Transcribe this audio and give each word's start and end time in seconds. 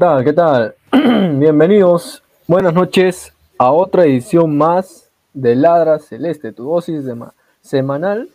Tal? 0.00 0.24
¿Qué 0.24 0.32
tal? 0.32 0.74
Bienvenidos, 1.38 2.22
buenas 2.46 2.72
noches 2.72 3.34
a 3.58 3.70
otra 3.70 4.06
edición 4.06 4.56
más 4.56 5.10
de 5.34 5.54
Ladra 5.54 5.98
Celeste, 5.98 6.54
tu 6.54 6.64
dosis 6.64 7.04
de 7.04 7.14
semanal, 7.60 8.30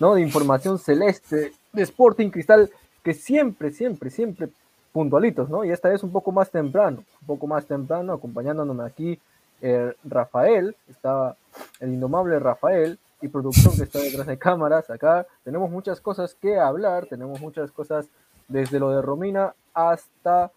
¿no? 0.00 0.14
De 0.14 0.22
información 0.22 0.78
celeste, 0.78 1.52
de 1.74 1.82
Sporting 1.82 2.30
Cristal, 2.30 2.70
que 3.02 3.12
siempre, 3.12 3.70
siempre, 3.70 4.08
siempre 4.08 4.48
puntualitos, 4.92 5.50
¿no? 5.50 5.62
Y 5.62 5.72
esta 5.72 5.90
vez 5.90 6.02
un 6.02 6.10
poco 6.10 6.32
más 6.32 6.50
temprano, 6.50 7.04
un 7.20 7.26
poco 7.26 7.46
más 7.46 7.66
temprano, 7.66 8.14
acompañándonos 8.14 8.80
aquí 8.80 9.20
eh, 9.60 9.92
Rafael, 10.04 10.74
está 10.88 11.36
el 11.80 11.92
indomable 11.92 12.38
Rafael 12.38 12.98
y 13.20 13.28
producción 13.28 13.76
que 13.76 13.82
está 13.82 13.98
detrás 13.98 14.26
de 14.26 14.38
cámaras. 14.38 14.88
Acá 14.88 15.26
tenemos 15.44 15.70
muchas 15.70 16.00
cosas 16.00 16.34
que 16.34 16.58
hablar, 16.58 17.04
tenemos 17.04 17.42
muchas 17.42 17.70
cosas 17.72 18.06
desde 18.48 18.80
lo 18.80 18.88
de 18.88 19.02
Romina 19.02 19.52
hasta 19.74 20.50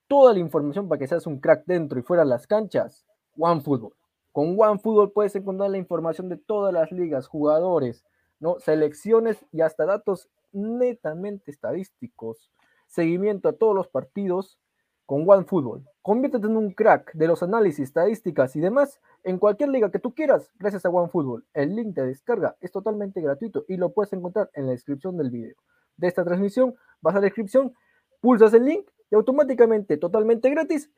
toda 0.07 0.33
la 0.33 0.39
información 0.39 0.89
para 0.89 0.99
que 0.99 1.07
seas 1.07 1.27
un 1.27 1.41
crack 1.41 1.65
dentro 1.67 1.99
y 1.99 2.03
fuera 2.03 2.25
de 2.25 2.29
las 2.31 2.47
canchas, 2.47 3.05
OneFootball. 3.39 3.95
Con 4.33 4.57
OneFootball 4.59 5.13
puedes 5.13 5.35
encontrar 5.37 5.71
la 5.71 5.79
información 5.79 6.29
de 6.29 6.37
todas 6.37 6.73
las 6.73 6.91
ligas, 6.91 7.29
jugadores, 7.29 8.05
¿no? 8.41 8.59
selecciones 8.59 9.45
y 9.53 9.61
hasta 9.61 9.87
datos 9.87 10.29
netamente 10.53 11.51
estadísticos. 11.51 12.51
Seguimiento 12.87 13.49
a 13.49 13.53
todos 13.55 13.75
los 13.75 13.89
partidos 13.89 14.59
con 15.07 15.29
OneFootball. 15.29 15.89
Conviértete 16.03 16.47
en 16.47 16.57
un 16.57 16.73
crack 16.73 17.13
de 17.15 17.27
los 17.27 17.43
análisis, 17.43 17.89
estadísticas 17.89 18.57
y 18.57 18.61
demás 18.61 19.01
en 19.23 19.39
cualquier 19.39 19.71
liga 19.71 19.91
que 19.91 19.99
tú 19.99 20.15
quieras 20.15 20.51
gracias 20.59 20.85
a 20.85 20.91
OneFootball. 20.91 21.45
El 21.53 21.77
link 21.77 21.95
de 21.95 22.07
descarga 22.07 22.57
es 22.61 22.73
totalmente 22.73 23.21
gratuito 23.21 23.65
y 23.69 23.77
lo 23.77 23.93
puedes 23.93 24.13
encontrar 24.13 24.51
en 24.55 24.67
la 24.67 24.73
descripción 24.73 25.17
del 25.17 25.31
video. 25.31 25.57
De 25.97 26.09
esta 26.09 26.25
transmisión, 26.25 26.75
vas 27.01 27.15
a 27.15 27.19
la 27.19 27.25
descripción, 27.25 27.73
pulsas 28.21 28.53
el 28.55 28.65
link 28.65 28.89
y 29.11 29.15
automáticamente, 29.15 29.97
totalmente 29.97 30.51
gratis, 30.51 30.91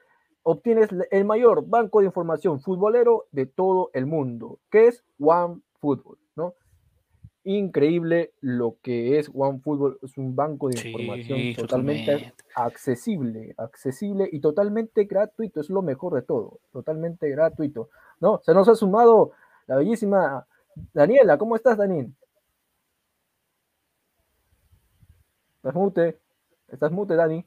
obtienes 0.43 0.89
el 1.11 1.25
mayor 1.25 1.67
banco 1.67 2.01
de 2.01 2.07
información 2.07 2.61
futbolero 2.61 3.27
de 3.33 3.47
todo 3.47 3.91
el 3.95 4.07
mundo, 4.07 4.61
que 4.71 4.89
es 4.89 5.05
OneFootball, 5.19 6.19
¿no? 6.37 6.55
Increíble 7.45 8.33
lo 8.41 8.77
que 8.83 9.19
es 9.19 9.31
OneFootball, 9.33 9.99
es 10.03 10.17
un 10.19 10.37
banco 10.37 10.69
de 10.69 10.89
información 10.89 11.55
totalmente, 11.57 12.33
accesible, 12.55 13.55
accesible 13.57 14.29
y 14.31 14.41
totalmente 14.41 15.05
gratuito, 15.05 15.61
es 15.61 15.71
lo 15.71 15.83
mejor 15.83 16.15
de 16.15 16.23
todo, 16.23 16.61
totalmente 16.73 17.29
gratuito, 17.31 17.91
¿no? 18.21 18.41
Se 18.45 18.55
nos 18.55 18.69
ha 18.69 18.75
sumado 18.75 19.33
la 19.67 19.77
bellísima 19.77 20.47
Daniela, 20.93 21.39
¿cómo 21.39 21.57
estás, 21.57 21.79
Daniel? 21.79 22.15
Estás 25.57 25.75
mute, 25.75 26.21
estás 26.69 26.93
mute, 26.93 27.17
Dani. 27.17 27.45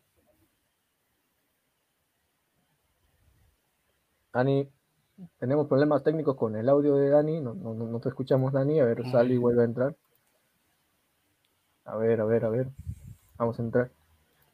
Dani, 4.34 4.70
tenemos 5.40 5.68
problemas 5.68 6.04
técnicos 6.04 6.36
con 6.36 6.56
el 6.56 6.70
audio 6.70 6.96
de 6.96 7.10
Dani, 7.10 7.42
no, 7.42 7.54
no, 7.54 8.00
te 8.00 8.10
escuchamos 8.10 8.54
Dani, 8.54 8.80
a 8.80 8.86
ver, 8.86 9.10
sale 9.10 9.34
y 9.34 9.38
vuelve 9.38 9.64
a 9.64 9.66
entrar. 9.66 9.96
A 11.86 11.98
ver, 11.98 12.22
a 12.22 12.26
ver, 12.26 12.46
a 12.46 12.50
ver, 12.50 12.68
vamos 13.38 13.60
a 13.60 13.64
entrar. 13.64 13.92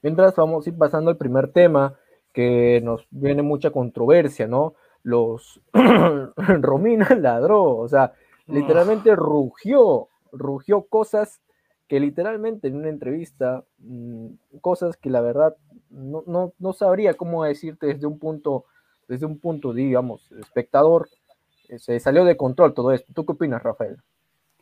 Mientras 0.02 0.36
vamos 0.36 0.66
a 0.66 0.70
ir 0.70 0.78
pasando 0.78 1.12
al 1.12 1.18
primer 1.18 1.52
tema, 1.52 1.96
que 2.36 2.82
nos 2.84 3.08
viene 3.12 3.42
mucha 3.42 3.72
controversia, 3.72 4.48
¿no? 4.48 4.76
Los 5.04 5.62
Romina 6.36 7.16
ladró, 7.16 7.78
o 7.78 7.88
sea, 7.88 8.14
literalmente 8.48 9.16
rugió, 9.16 10.10
rugió 10.32 10.84
cosas 10.84 11.42
que 11.88 12.00
literalmente 12.00 12.68
en 12.68 12.76
una 12.76 12.90
entrevista, 12.90 13.64
mm, 13.80 14.28
cosas 14.62 14.98
que 14.98 15.10
la 15.10 15.22
verdad 15.22 15.56
no, 15.90 16.24
no, 16.28 16.54
no 16.60 16.74
sabría 16.74 17.14
cómo 17.14 17.44
decirte 17.44 17.88
desde 17.88 18.08
un 18.08 18.20
punto 18.20 18.66
desde 19.08 19.26
un 19.26 19.40
punto, 19.40 19.74
digamos, 19.74 20.32
espectador, 20.32 21.10
eh, 21.70 21.80
se 21.80 22.00
salió 22.00 22.26
de 22.26 22.38
control 22.38 22.74
todo 22.74 22.92
esto. 22.92 23.12
¿Tú 23.14 23.26
qué 23.26 23.34
opinas, 23.34 23.62
Rafael? 23.62 23.98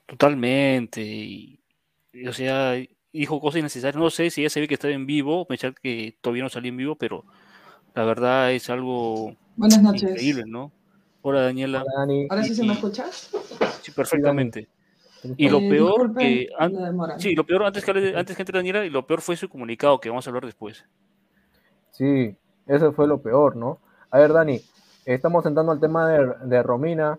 Totalmente. 0.06 1.02
Y, 1.02 1.60
o 2.28 2.34
sea, 2.34 2.76
dijo 3.12 3.40
cosas 3.40 3.60
innecesarias. 3.60 4.02
No 4.02 4.10
sé 4.10 4.30
si 4.30 4.44
ya 4.44 4.50
se 4.50 4.60
ve 4.60 4.68
que 4.68 4.74
estaba 4.74 4.94
en 4.94 5.06
vivo, 5.06 5.46
pensar 5.46 5.74
que 5.74 6.18
todavía 6.22 6.44
no 6.44 6.50
salió 6.50 6.70
en 6.70 6.78
vivo, 6.78 6.96
pero 6.96 7.24
la 7.96 8.04
verdad 8.04 8.52
es 8.52 8.70
algo 8.70 9.36
Buenas 9.56 9.82
noches. 9.82 10.10
increíble, 10.10 10.44
¿no? 10.48 10.72
Hola, 11.22 11.42
Daniela. 11.42 11.84
¿Ahora 12.30 12.44
sí 12.44 12.54
se 12.54 12.64
me 12.64 12.74
escucha? 12.74 13.06
Sí, 13.12 13.92
perfectamente. 13.96 14.68
y 15.38 15.48
lo 15.48 15.60
eh, 15.60 15.70
peor 15.70 16.14
que 16.14 16.50
sí, 17.18 17.34
lo 17.34 17.46
peor 17.46 17.64
antes 17.64 17.86
que 17.86 18.14
antes 18.16 18.36
que 18.36 18.42
entre 18.42 18.58
Daniela 18.58 18.86
y 18.86 18.90
lo 18.90 19.08
peor 19.08 19.22
fue 19.22 19.38
su 19.38 19.48
comunicado 19.48 20.00
que 20.02 20.10
vamos 20.10 20.28
a 20.28 20.30
hablar 20.30 20.46
después. 20.46 20.84
Sí, 21.92 22.36
eso 22.68 22.92
fue 22.92 23.08
lo 23.08 23.22
peor, 23.22 23.56
¿no? 23.56 23.80
A 24.14 24.20
ver, 24.20 24.32
Dani, 24.32 24.62
estamos 25.06 25.44
entrando 25.48 25.72
al 25.72 25.80
tema 25.80 26.08
de, 26.08 26.62
Romina. 26.62 27.18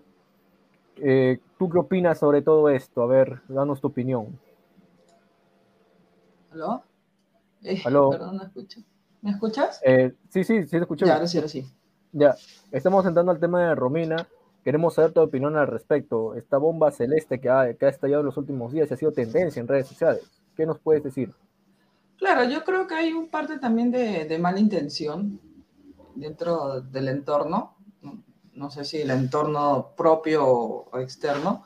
Eh, 0.95 1.39
¿Tú 1.59 1.69
qué 1.69 1.77
opinas 1.77 2.17
sobre 2.17 2.41
todo 2.41 2.69
esto? 2.69 3.03
A 3.03 3.05
ver, 3.05 3.41
danos 3.49 3.81
tu 3.81 3.87
opinión. 3.87 4.39
¿Aló? 6.51 6.83
Eh, 7.63 7.81
¿Aló? 7.83 8.11
Perdón, 8.11 8.37
no 8.37 8.43
escucho. 8.43 8.79
¿Me 9.21 9.31
escuchas? 9.31 9.81
Eh, 9.83 10.13
sí, 10.29 10.45
sí, 10.45 10.63
sí, 10.63 10.69
te 10.69 10.77
escucho. 10.77 11.05
Ya, 11.05 11.15
ahora 11.15 11.27
sí, 11.27 11.37
ahora 11.37 11.49
sí. 11.49 11.69
Ya, 12.13 12.33
estamos 12.71 13.05
entrando 13.05 13.33
al 13.33 13.41
tema 13.41 13.67
de 13.67 13.75
Romina. 13.75 14.25
Queremos 14.63 14.93
saber 14.93 15.11
tu 15.11 15.19
opinión 15.19 15.57
al 15.57 15.67
respecto. 15.67 16.33
Esta 16.35 16.57
bomba 16.57 16.91
celeste 16.91 17.41
que 17.41 17.49
ha, 17.49 17.73
que 17.73 17.87
ha 17.87 17.89
estallado 17.89 18.21
en 18.21 18.27
los 18.27 18.37
últimos 18.37 18.71
días 18.71 18.89
y 18.89 18.93
ha 18.93 18.97
sido 18.97 19.11
tendencia 19.11 19.59
en 19.59 19.67
redes 19.67 19.89
sociales. 19.89 20.23
¿Qué 20.55 20.65
nos 20.65 20.79
puedes 20.79 21.03
decir? 21.03 21.33
Claro, 22.15 22.45
yo 22.45 22.63
creo 22.63 22.87
que 22.87 22.95
hay 22.95 23.11
un 23.11 23.27
parte 23.27 23.59
también 23.59 23.91
de, 23.91 24.23
de 24.23 24.39
mala 24.39 24.61
intención 24.61 25.41
dentro 26.15 26.81
del 26.81 27.07
entorno, 27.09 27.77
no 28.53 28.71
sé 28.71 28.85
si 28.85 29.01
el 29.01 29.11
entorno 29.11 29.93
propio 29.95 30.47
o 30.47 30.99
externo. 30.99 31.65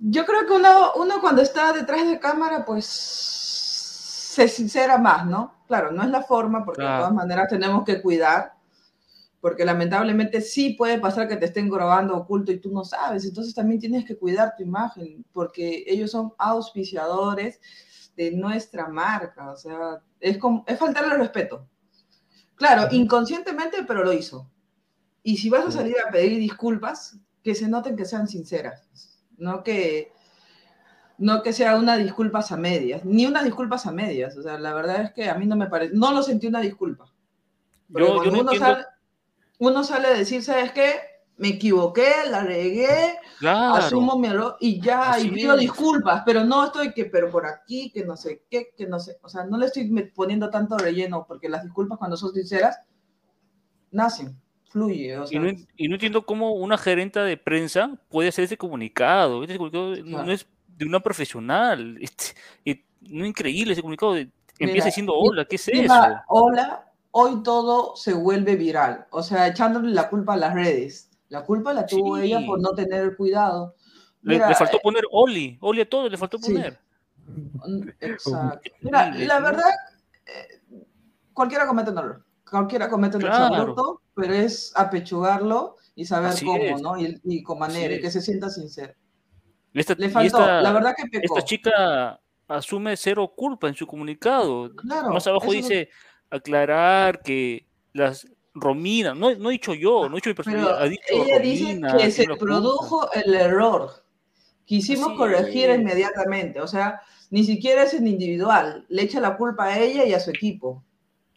Yo 0.00 0.24
creo 0.26 0.46
que 0.46 0.52
uno, 0.52 0.92
uno 0.96 1.20
cuando 1.20 1.42
está 1.42 1.72
detrás 1.72 2.06
de 2.06 2.18
cámara, 2.18 2.64
pues 2.64 2.86
se 2.86 4.46
sincera 4.46 4.98
más, 4.98 5.26
¿no? 5.26 5.54
Claro, 5.66 5.90
no 5.90 6.02
es 6.02 6.10
la 6.10 6.22
forma, 6.22 6.64
porque 6.64 6.82
de 6.82 6.88
todas 6.88 7.12
maneras 7.12 7.48
tenemos 7.48 7.84
que 7.84 8.00
cuidar, 8.00 8.52
porque 9.40 9.64
lamentablemente 9.64 10.40
sí 10.40 10.74
puede 10.74 10.98
pasar 10.98 11.28
que 11.28 11.36
te 11.36 11.46
estén 11.46 11.68
grabando 11.68 12.16
oculto 12.16 12.52
y 12.52 12.60
tú 12.60 12.70
no 12.72 12.84
sabes, 12.84 13.24
entonces 13.24 13.54
también 13.54 13.80
tienes 13.80 14.04
que 14.04 14.16
cuidar 14.16 14.54
tu 14.56 14.62
imagen, 14.62 15.24
porque 15.32 15.84
ellos 15.86 16.12
son 16.12 16.32
auspiciadores 16.38 17.60
de 18.16 18.32
nuestra 18.32 18.88
marca, 18.88 19.50
o 19.50 19.56
sea, 19.56 20.00
es, 20.20 20.38
como, 20.38 20.64
es 20.66 20.78
faltarle 20.78 21.16
respeto, 21.16 21.66
Claro, 22.58 22.88
inconscientemente, 22.90 23.84
pero 23.86 24.04
lo 24.04 24.12
hizo. 24.12 24.50
Y 25.22 25.36
si 25.36 25.48
vas 25.48 25.66
a 25.66 25.70
salir 25.70 25.96
a 26.06 26.10
pedir 26.10 26.38
disculpas, 26.38 27.16
que 27.42 27.54
se 27.54 27.68
noten 27.68 27.96
que 27.96 28.04
sean 28.04 28.28
sinceras, 28.28 29.20
no 29.36 29.62
que 29.62 30.12
no 31.18 31.42
que 31.42 31.52
sea 31.52 31.76
una 31.76 31.96
disculpas 31.96 32.52
a 32.52 32.56
medias, 32.56 33.04
ni 33.04 33.26
unas 33.26 33.44
disculpas 33.44 33.86
a 33.86 33.92
medias. 33.92 34.36
O 34.36 34.42
sea, 34.42 34.58
la 34.58 34.72
verdad 34.74 35.02
es 35.02 35.12
que 35.12 35.28
a 35.28 35.34
mí 35.34 35.46
no 35.46 35.56
me 35.56 35.66
parece, 35.68 35.94
no 35.94 36.12
lo 36.12 36.22
sentí 36.22 36.46
una 36.46 36.60
disculpa. 36.60 37.12
Porque 37.92 38.08
Yo- 38.08 38.24
yo 38.24 38.30
no 38.30 38.40
uno, 38.40 38.52
entiendo- 38.52 38.66
sale, 38.74 38.86
uno 39.58 39.82
sale 39.84 40.08
a 40.08 40.12
decir, 40.12 40.42
¿sabes 40.44 40.70
qué? 40.72 40.94
Me 41.38 41.48
equivoqué, 41.50 42.06
la 42.30 42.42
regué, 42.42 43.16
Claro. 43.38 43.74
asumo 43.76 44.18
mi 44.18 44.26
error 44.28 44.56
y 44.60 44.80
ya, 44.80 45.10
Así 45.12 45.28
y 45.28 45.30
pido 45.30 45.54
es. 45.54 45.60
disculpas, 45.60 46.22
pero 46.26 46.44
no 46.44 46.64
estoy 46.66 46.92
que, 46.92 47.04
pero 47.06 47.30
por 47.30 47.46
aquí, 47.46 47.90
que 47.90 48.04
no 48.04 48.16
sé 48.16 48.42
qué, 48.50 48.70
que 48.76 48.86
no 48.86 48.98
sé, 48.98 49.18
o 49.22 49.28
sea, 49.28 49.44
no 49.44 49.56
le 49.56 49.66
estoy 49.66 49.88
poniendo 50.14 50.50
tanto 50.50 50.76
relleno, 50.76 51.24
porque 51.28 51.48
las 51.48 51.62
disculpas 51.62 51.96
cuando 51.98 52.16
son 52.16 52.32
sinceras, 52.34 52.78
nacen, 53.90 54.36
fluye, 54.70 55.16
o 55.16 55.24
Y 55.24 55.28
sea, 55.28 55.40
no, 55.40 55.48
y 55.76 55.88
no 55.88 55.94
entiendo 55.94 56.26
cómo 56.26 56.52
una 56.54 56.76
gerente 56.76 57.20
de 57.20 57.36
prensa 57.36 57.90
puede 58.08 58.28
hacer 58.30 58.44
ese 58.44 58.58
comunicado. 58.58 59.42
Ese 59.44 59.56
comunicado 59.56 59.96
no- 59.96 60.04
Claro. 60.04 60.24
no 60.26 60.32
es 60.32 60.46
de 60.76 60.84
una 60.86 61.00
profesional. 61.00 61.98
Y 62.64 62.82
no 63.14 63.24
increíble 63.24 63.72
ese 63.72 63.82
comunicado. 63.82 64.14
de- 64.14 64.28
empieza 64.58 64.86
diciendo, 64.86 65.14
hola, 65.14 65.44
¿qué 65.44 65.54
es 65.56 65.68
eso? 65.68 65.94
Hola, 66.26 66.90
hoy 67.12 67.42
todo 67.44 67.94
se 67.94 68.12
vuelve 68.12 68.56
viral, 68.56 69.06
o 69.10 69.22
sea, 69.22 69.46
echándole 69.46 69.92
la 69.92 70.08
culpa 70.10 70.34
a 70.34 70.36
las 70.36 70.52
redes. 70.52 71.07
La 71.28 71.44
culpa 71.44 71.72
la 71.72 71.86
tuvo 71.86 72.16
Sí. 72.16 72.24
ella 72.24 72.40
por 72.46 72.60
no 72.60 72.72
tener 72.74 73.16
cuidado. 73.16 73.74
Le, 74.22 74.34
Mira, 74.34 74.48
le 74.48 74.54
faltó 74.54 74.78
eh, 74.78 74.80
poner 74.82 75.04
Oli. 75.10 75.58
Oli 75.60 75.80
a 75.82 75.88
todo 75.88 76.08
le 76.08 76.16
faltó 76.16 76.38
poner. 76.38 76.78
Exacto. 78.00 78.70
Mira, 78.80 79.10
la 79.14 79.40
verdad, 79.40 79.70
eh, 80.26 80.60
cualquiera 81.32 81.66
comete 81.66 81.90
un 81.90 81.98
error. 81.98 82.24
Cualquiera 82.50 82.88
comete 82.88 83.16
un 83.18 83.22
Claro. 83.24 84.00
pero 84.14 84.32
es 84.34 84.72
apechugarlo 84.74 85.76
y 85.94 86.04
saber 86.06 86.30
Así 86.30 86.46
cómo, 86.46 86.62
es. 86.62 86.80
¿no? 86.80 86.98
Y, 86.98 87.20
y 87.24 87.42
con 87.42 87.58
manera, 87.58 87.94
y 87.94 88.00
que 88.00 88.10
se 88.10 88.22
sienta 88.22 88.48
sincero. 88.48 88.94
Esta, 89.74 89.94
Le 89.94 90.08
faltó, 90.08 90.38
esta- 90.38 90.62
la 90.62 90.72
verdad 90.72 90.94
que 90.96 91.08
pecó. 91.08 91.36
esta 91.36 91.44
chica 91.46 92.20
asume 92.48 92.96
cero 92.96 93.30
culpa 93.36 93.68
en 93.68 93.74
su 93.74 93.86
comunicado. 93.86 94.74
Claro, 94.74 95.10
Más 95.12 95.26
abajo 95.26 95.46
no- 95.46 95.52
dice 95.52 95.90
aclarar 96.30 97.20
que 97.22 97.66
las 97.92 98.26
Romina, 98.54 99.14
no, 99.14 99.34
no 99.34 99.50
he 99.50 99.52
dicho 99.52 99.74
yo, 99.74 100.08
no 100.08 100.16
he 100.16 100.16
dicho 100.16 100.30
mi 100.30 100.34
personalidad, 100.34 100.82
ha 100.82 100.88
dicho 100.88 101.02
ella 101.10 101.38
dice 101.38 101.80
que 101.96 102.10
se 102.10 102.26
produjo 102.36 103.10
el 103.12 103.34
error. 103.34 104.04
Quisimos 104.64 105.16
corregir 105.16 105.70
inmediatamente, 105.70 106.60
o 106.60 106.66
sea, 106.66 107.00
ni 107.30 107.44
siquiera 107.44 107.84
es 107.84 107.94
en 107.94 108.06
individual, 108.06 108.84
le 108.88 109.02
echa 109.02 109.20
la 109.20 109.36
culpa 109.36 109.64
a 109.64 109.78
ella 109.78 110.04
y 110.04 110.12
a 110.12 110.20
su 110.20 110.30
equipo. 110.30 110.82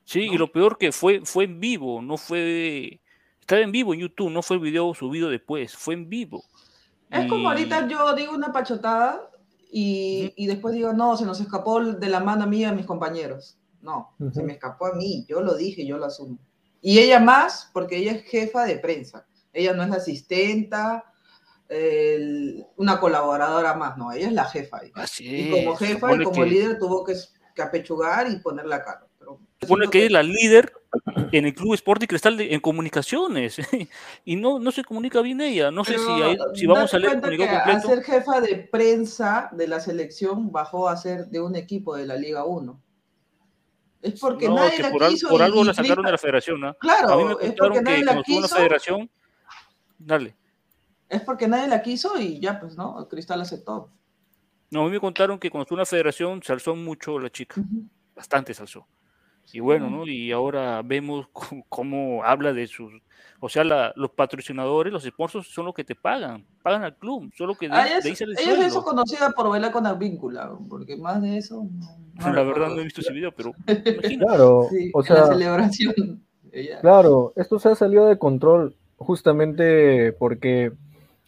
Sí, 0.03 0.29
y 0.31 0.37
lo 0.37 0.51
peor 0.51 0.77
que 0.77 0.91
fue, 0.91 1.21
fue 1.23 1.45
en 1.45 1.59
vivo, 1.59 2.01
no 2.01 2.17
fue, 2.17 2.99
estaba 3.39 3.61
en 3.61 3.71
vivo 3.71 3.93
en 3.93 4.01
YouTube, 4.01 4.31
no 4.31 4.41
fue 4.41 4.57
el 4.57 4.63
video 4.63 4.93
subido 4.93 5.29
después, 5.29 5.75
fue 5.75 5.93
en 5.93 6.09
vivo. 6.09 6.43
Es 7.09 7.27
como 7.27 7.49
ahorita 7.49 7.87
yo 7.87 8.13
digo 8.13 8.33
una 8.33 8.51
pachotada 8.51 9.29
y, 9.71 10.33
y 10.35 10.47
después 10.47 10.73
digo, 10.73 10.91
no, 10.93 11.15
se 11.15 11.25
nos 11.25 11.39
escapó 11.39 11.81
de 11.81 12.09
la 12.09 12.19
mano 12.19 12.43
a 12.43 12.47
mí 12.47 12.59
y 12.59 12.63
a 12.65 12.73
mis 12.73 12.85
compañeros. 12.85 13.57
No, 13.81 14.13
se 14.31 14.43
me 14.43 14.53
escapó 14.53 14.87
a 14.87 14.93
mí, 14.93 15.25
yo 15.27 15.41
lo 15.41 15.55
dije, 15.55 15.85
yo 15.85 15.97
lo 15.97 16.05
asumo. 16.05 16.37
Y 16.81 16.99
ella 16.99 17.19
más, 17.19 17.69
porque 17.73 17.97
ella 17.97 18.11
es 18.13 18.23
jefa 18.25 18.65
de 18.65 18.77
prensa. 18.77 19.25
Ella 19.53 19.73
no 19.73 19.83
es 19.83 19.89
la 19.89 19.97
asistenta, 19.97 21.05
el- 21.69 22.65
una 22.77 22.99
colaboradora 22.99 23.73
más, 23.75 23.97
no, 23.97 24.11
ella 24.11 24.27
es 24.27 24.33
la 24.33 24.45
jefa. 24.45 24.79
ahí. 24.81 24.91
Así 24.95 25.25
Y 25.25 25.51
como 25.51 25.75
jefa 25.75 26.13
y 26.15 26.23
como 26.23 26.43
que- 26.43 26.49
líder 26.49 26.79
tuvo 26.79 27.03
que, 27.03 27.13
que 27.55 27.61
apechugar 27.61 28.29
y 28.29 28.37
poner 28.39 28.65
la 28.65 28.83
cara. 28.83 29.05
Pero 29.19 29.39
supone 29.61 29.87
que 29.89 30.05
es 30.07 30.11
la 30.11 30.23
líder 30.23 30.73
en 31.31 31.45
el 31.45 31.53
Club 31.53 31.73
Sporting 31.75 32.07
Cristal 32.07 32.35
de- 32.37 32.53
en 32.53 32.59
comunicaciones 32.59 33.57
y 34.25 34.35
no, 34.35 34.59
no 34.59 34.71
se 34.71 34.83
comunica 34.83 35.21
bien 35.21 35.39
ella. 35.41 35.71
No 35.71 35.85
sé 35.85 35.97
si, 35.97 36.09
hay- 36.09 36.37
si 36.55 36.65
vamos 36.65 36.93
a 36.93 36.99
leer 36.99 37.13
el 37.13 37.19
cuenta 37.21 37.27
comunicado 37.37 37.63
que 37.65 37.69
a 37.71 37.73
completo. 37.81 37.87
ser 38.03 38.03
jefa 38.15 38.41
de 38.41 38.55
prensa 38.71 39.49
de 39.53 39.67
la 39.67 39.79
selección 39.79 40.51
bajó 40.51 40.89
a 40.89 40.97
ser 40.97 41.27
de 41.27 41.39
un 41.41 41.55
equipo 41.55 41.95
de 41.95 42.05
la 42.07 42.15
Liga 42.15 42.43
1. 42.45 42.81
Es 44.01 44.19
porque 44.19 44.47
No, 44.47 44.55
nadie 44.55 44.77
que 44.77 44.83
la 44.83 44.91
por, 44.91 45.03
al- 45.03 45.11
quiso. 45.11 45.29
por 45.29 45.41
algo 45.41 45.63
la 45.63 45.73
sacaron 45.73 46.05
de 46.05 46.11
la 46.11 46.17
federación. 46.17 46.59
¿no? 46.59 46.73
Claro, 46.75 47.09
a 47.13 47.17
mí 47.17 47.23
me 47.25 47.35
contaron 47.35 47.83
que 47.83 47.91
la 47.91 47.97
en 47.97 48.05
la 48.17 48.23
quiso. 48.23 48.55
federación, 48.55 49.09
dale. 49.99 50.35
Es 51.07 51.21
porque 51.21 51.47
nadie 51.47 51.67
la 51.67 51.81
quiso 51.81 52.17
y 52.19 52.39
ya, 52.39 52.59
pues, 52.59 52.75
¿no? 52.75 52.99
El 52.99 53.07
Cristal 53.07 53.41
aceptó. 53.41 53.89
No, 54.71 54.81
a 54.83 54.85
mí 54.85 54.91
me 54.91 54.99
contaron 54.99 55.37
que 55.37 55.49
cuando 55.49 55.63
estuvo 55.63 55.77
en 55.77 55.81
la 55.81 55.85
federación 55.85 56.41
se 56.41 56.53
alzó 56.53 56.75
mucho 56.75 57.19
la 57.19 57.29
chica, 57.29 57.61
bastante 58.15 58.53
se 58.53 58.61
alzó. 58.61 58.87
Y 59.53 59.59
bueno, 59.59 59.89
¿no? 59.89 60.07
Y 60.07 60.31
ahora 60.31 60.81
vemos 60.83 61.27
cómo, 61.33 61.65
cómo 61.67 62.23
habla 62.23 62.53
de 62.53 62.67
sus, 62.67 62.93
o 63.39 63.49
sea, 63.49 63.63
la- 63.63 63.91
los 63.95 64.11
patrocinadores, 64.11 64.93
los 64.93 65.03
sponsors 65.03 65.47
son 65.47 65.65
los 65.65 65.73
que 65.73 65.83
te 65.83 65.95
pagan, 65.95 66.45
pagan 66.63 66.83
al 66.83 66.95
club, 66.95 67.29
solo 67.35 67.55
que 67.55 67.67
de, 67.67 67.75
Ah, 67.75 67.83
de 67.83 67.89
ella 67.89 67.95
ahí 68.03 68.11
es, 68.11 68.21
el 68.21 68.29
ella 68.39 68.53
es 68.53 68.59
eso 68.67 68.83
conocida 68.83 69.29
por 69.31 69.49
bailar 69.49 69.71
con 69.71 69.85
Advíncula, 69.85 70.51
porque 70.69 70.95
más 70.95 71.21
de 71.21 71.37
eso. 71.37 71.65
No, 72.17 72.27
no 72.29 72.33
La 72.33 72.43
verdad 72.43 72.69
no 72.69 72.79
he 72.79 72.83
visto 72.83 73.01
ese 73.01 73.13
video, 73.13 73.31
pero. 73.31 73.51
Claro, 74.19 74.67
Sí, 74.69 74.91
o 74.93 75.01
en 75.05 75.13
la 75.13 75.25
sea, 75.25 75.27
celebración. 75.27 76.23
Ella- 76.51 76.79
Claro, 76.81 77.33
esto 77.35 77.59
se 77.59 77.69
ha 77.69 77.75
salido 77.75 78.05
de 78.05 78.17
control 78.17 78.75
justamente 78.97 80.13
porque, 80.13 80.71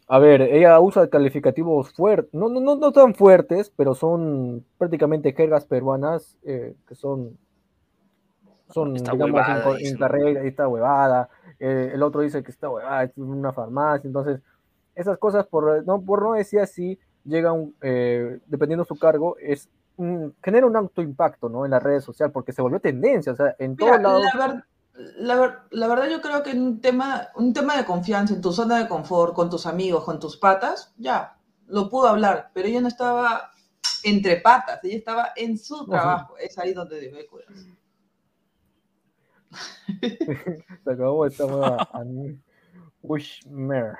a 0.07 0.19
ver, 0.19 0.41
ella 0.41 0.79
usa 0.79 1.09
calificativos 1.09 1.91
fuertes, 1.93 2.33
no, 2.33 2.49
no, 2.49 2.59
no, 2.59 2.75
no 2.75 2.91
tan 2.91 3.15
fuertes, 3.15 3.71
pero 3.75 3.95
son 3.95 4.65
prácticamente 4.77 5.33
jergas 5.33 5.65
peruanas 5.65 6.37
eh, 6.43 6.75
que 6.87 6.95
son, 6.95 7.37
son 8.73 8.93
digamos, 8.93 9.31
huevada, 9.31 9.77
en, 9.79 10.45
esta 10.45 10.67
huevada, 10.67 11.29
eh, 11.59 11.91
el 11.93 12.03
otro 12.03 12.21
dice 12.21 12.43
que 12.43 12.51
esta 12.51 12.69
huevada 12.69 13.03
es 13.03 13.11
una 13.17 13.53
farmacia, 13.53 14.07
entonces, 14.07 14.41
esas 14.95 15.17
cosas, 15.17 15.45
por 15.47 15.85
no, 15.85 16.01
por 16.01 16.21
no 16.21 16.33
decir 16.33 16.59
así, 16.59 16.99
llegan, 17.23 17.73
eh, 17.81 18.39
dependiendo 18.47 18.83
de 18.83 18.87
su 18.87 18.97
cargo, 18.97 19.37
es 19.39 19.69
un- 19.95 20.35
genera 20.43 20.65
un 20.65 20.75
alto 20.75 21.01
impacto, 21.01 21.49
¿no? 21.49 21.65
En 21.65 21.71
las 21.71 21.81
redes 21.83 22.03
sociales, 22.03 22.33
porque 22.33 22.51
se 22.51 22.61
volvió 22.61 22.79
tendencia, 22.79 23.31
o 23.31 23.35
sea, 23.35 23.55
en 23.59 23.75
Mira, 23.75 24.01
todos 24.01 24.01
lados. 24.01 24.23
la, 24.35 24.47
ver- 24.47 24.63
la 25.17 25.35
ver- 25.35 25.59
la 25.71 25.87
verdad 25.87 26.09
yo 26.09 26.21
creo 26.21 26.43
que 26.43 26.51
en 26.51 26.61
un 26.61 26.81
tema, 26.81 27.29
un 27.35 27.53
tema 27.53 27.77
de 27.77 27.85
confianza, 27.85 28.33
en 28.33 28.41
tu 28.41 28.51
zona 28.51 28.79
de 28.79 28.87
confort, 28.87 29.33
con 29.33 29.49
tus 29.49 29.65
amigos, 29.65 30.03
con 30.03 30.19
tus 30.19 30.37
patas, 30.37 30.93
ya, 30.97 31.37
lo 31.67 31.89
pudo 31.89 32.07
hablar, 32.07 32.49
pero 32.53 32.67
ella 32.67 32.81
no 32.81 32.87
estaba 32.87 33.51
entre 34.03 34.37
patas, 34.37 34.79
ella 34.83 34.97
estaba 34.97 35.29
en 35.35 35.57
su 35.57 35.87
trabajo, 35.87 36.37
es 36.37 36.57
ahí 36.57 36.73
donde 36.73 36.99
debe 36.99 37.25
cuidarse. 37.25 37.67
Se 40.83 40.91
acabó 40.91 41.25
esta 41.25 41.45
nueva. 41.47 41.89
Wishmare. 43.01 43.93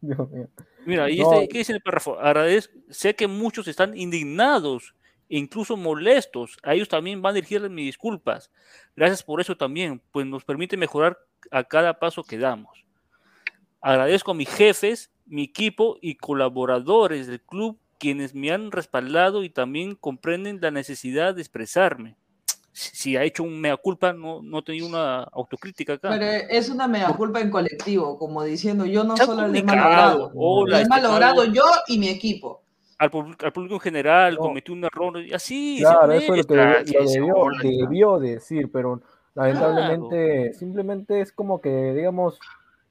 Dios 0.00 0.30
mío. 0.30 0.48
Mira, 0.86 1.10
y 1.10 1.18
No. 1.18 1.32
este, 1.34 1.48
¿qué 1.48 1.58
dice 1.58 1.72
en 1.72 1.76
el 1.76 1.82
párrafo? 1.82 2.18
Agradez- 2.18 2.70
sé 2.88 3.14
que 3.14 3.26
muchos 3.26 3.68
están 3.68 3.96
indignados 3.96 4.94
e 5.28 5.36
incluso 5.38 5.76
molestos. 5.76 6.56
A 6.62 6.74
ellos 6.74 6.88
también 6.88 7.20
van 7.20 7.32
a 7.32 7.34
dirigirles 7.34 7.70
mis 7.70 7.84
disculpas. 7.86 8.50
Gracias 8.96 9.22
por 9.22 9.40
eso 9.40 9.56
también, 9.56 10.00
pues 10.12 10.26
nos 10.26 10.44
permite 10.44 10.76
mejorar 10.76 11.18
a 11.50 11.64
cada 11.64 11.98
paso 11.98 12.22
que 12.24 12.38
damos. 12.38 12.84
Agradezco 13.82 14.30
a 14.30 14.34
mis 14.34 14.48
jefes, 14.48 15.10
mi 15.26 15.44
equipo 15.44 15.98
y 16.00 16.16
colaboradores 16.16 17.26
del 17.26 17.40
club 17.42 17.78
quienes 17.98 18.34
me 18.34 18.50
han 18.50 18.72
respaldado 18.72 19.44
y 19.44 19.50
también 19.50 19.94
comprenden 19.94 20.58
la 20.62 20.70
necesidad 20.70 21.34
de 21.34 21.42
expresarme. 21.42 22.16
Si 22.72 23.16
ha 23.16 23.24
hecho 23.24 23.42
un 23.42 23.60
mea 23.60 23.76
culpa, 23.76 24.12
no, 24.12 24.40
no 24.42 24.58
he 24.60 24.62
tenido 24.62 24.86
una 24.86 25.24
autocrítica 25.24 25.94
acá. 25.94 26.08
Pero 26.10 26.24
es 26.24 26.68
una 26.68 26.86
mega 26.86 27.12
culpa 27.16 27.40
en 27.40 27.50
colectivo, 27.50 28.16
como 28.18 28.44
diciendo, 28.44 28.86
yo 28.86 29.02
no 29.04 29.14
ha 29.14 29.16
solo 29.16 29.48
le 29.48 29.58
he 29.58 29.62
malogrado, 29.62 30.32
lo 30.34 30.76
he 30.76 30.82
este 30.82 30.88
malogrado 30.88 31.44
yo 31.44 31.64
y 31.88 31.98
mi 31.98 32.08
equipo. 32.08 32.62
al, 32.98 33.10
al 33.42 33.52
público 33.52 33.74
en 33.74 33.80
general, 33.80 34.34
No. 34.34 34.40
cometió 34.40 34.72
un 34.74 34.84
error, 34.84 35.20
y 35.20 35.32
así. 35.32 35.78
Claro, 35.80 36.12
eso 36.12 36.34
es 36.34 36.46
lo 36.46 36.46
que 36.46 36.60
honestas, 36.60 37.12
debió, 37.12 37.34
debió, 37.60 37.78
debió 37.80 38.18
decir, 38.18 38.70
pero 38.72 39.00
lamentablemente 39.34 40.52
simplemente 40.54 41.20
es 41.20 41.32
como 41.32 41.60
que, 41.60 41.92
digamos, 41.94 42.38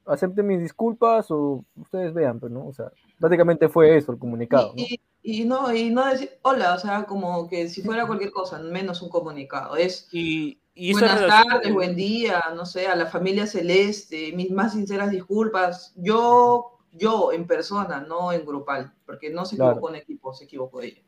acepten 0.10 0.48
mis 0.48 0.60
disculpas 0.60 1.30
o 1.30 1.64
ustedes 1.76 2.14
vean, 2.14 2.40
pero 2.40 2.54
no, 2.54 2.68
o 2.68 2.74
sea, 2.74 2.92
prácticamente 3.20 3.70
fue 3.70 3.96
eso 3.96 4.12
el 4.12 4.18
comunicado, 4.18 4.74
¿no? 4.76 4.82
Y, 4.82 5.00
y, 5.22 5.42
y 5.42 5.46
no, 5.46 5.74
y 5.74 5.90
no 5.90 6.06
decir 6.06 6.32
hola, 6.42 6.74
o 6.74 6.80
sea, 6.80 7.06
como 7.06 7.48
que 7.48 7.70
si 7.70 7.82
fuera 7.82 8.08
cualquier 8.08 8.32
cosa, 8.32 8.60
menos 8.60 9.02
un 9.02 9.10
comunicado. 9.10 9.76
Es 9.76 10.08
Y, 10.12 10.60
y 10.74 10.94
buenas 10.94 11.28
tardes, 11.28 11.74
buen 11.74 11.96
día, 11.96 12.42
no 12.56 12.66
sé, 12.66 12.88
a 12.88 12.96
la 12.96 13.06
familia 13.06 13.46
celeste, 13.46 14.32
mis 14.34 14.50
más 14.50 14.74
sinceras 14.74 15.12
disculpas. 15.12 15.94
Yo, 15.98 16.80
yo 16.92 17.32
en 17.32 17.46
persona, 17.46 18.00
no 18.02 18.32
en 18.32 18.46
grupal, 18.46 18.94
porque 19.06 19.30
no 19.30 19.46
se 19.46 19.58
Claro. 19.58 19.72
equivocó 19.72 19.90
en 19.90 19.96
equipo, 20.02 20.34
se 20.34 20.46
equivocó 20.46 20.82
ella. 20.82 21.02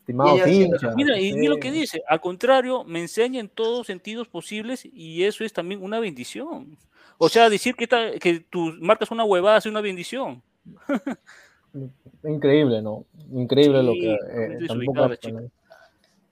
Estimado 0.00 0.48
hincha. 0.48 0.94
Mira, 0.96 1.20
y 1.20 1.34
mira 1.34 1.50
lo 1.50 1.60
que 1.60 1.70
dice, 1.70 2.02
al 2.08 2.20
contrario, 2.22 2.82
me 2.84 3.00
enseña 3.00 3.40
en 3.40 3.48
todos 3.50 3.86
sentidos 3.86 4.26
posibles 4.26 4.88
y 4.90 5.24
eso 5.24 5.44
es 5.44 5.52
también 5.52 5.82
una 5.82 6.00
bendición. 6.00 6.78
O 7.18 7.28
sea, 7.28 7.50
decir 7.50 7.74
que, 7.74 7.84
esta- 7.84 8.12
que 8.20 8.40
tus 8.40 8.78
marcas 8.80 9.10
una 9.10 9.24
huevada 9.24 9.58
es 9.58 9.66
una 9.66 9.80
bendición. 9.80 10.42
Increíble, 12.24 12.82
¿no? 12.82 13.04
Increíble 13.32 13.82
lo 13.82 13.92
Sí, 13.92 14.00
que 14.00 14.12
eh, 14.14 14.58
tampoco 14.66 15.06
la 15.08 15.16
chica. 15.16 15.40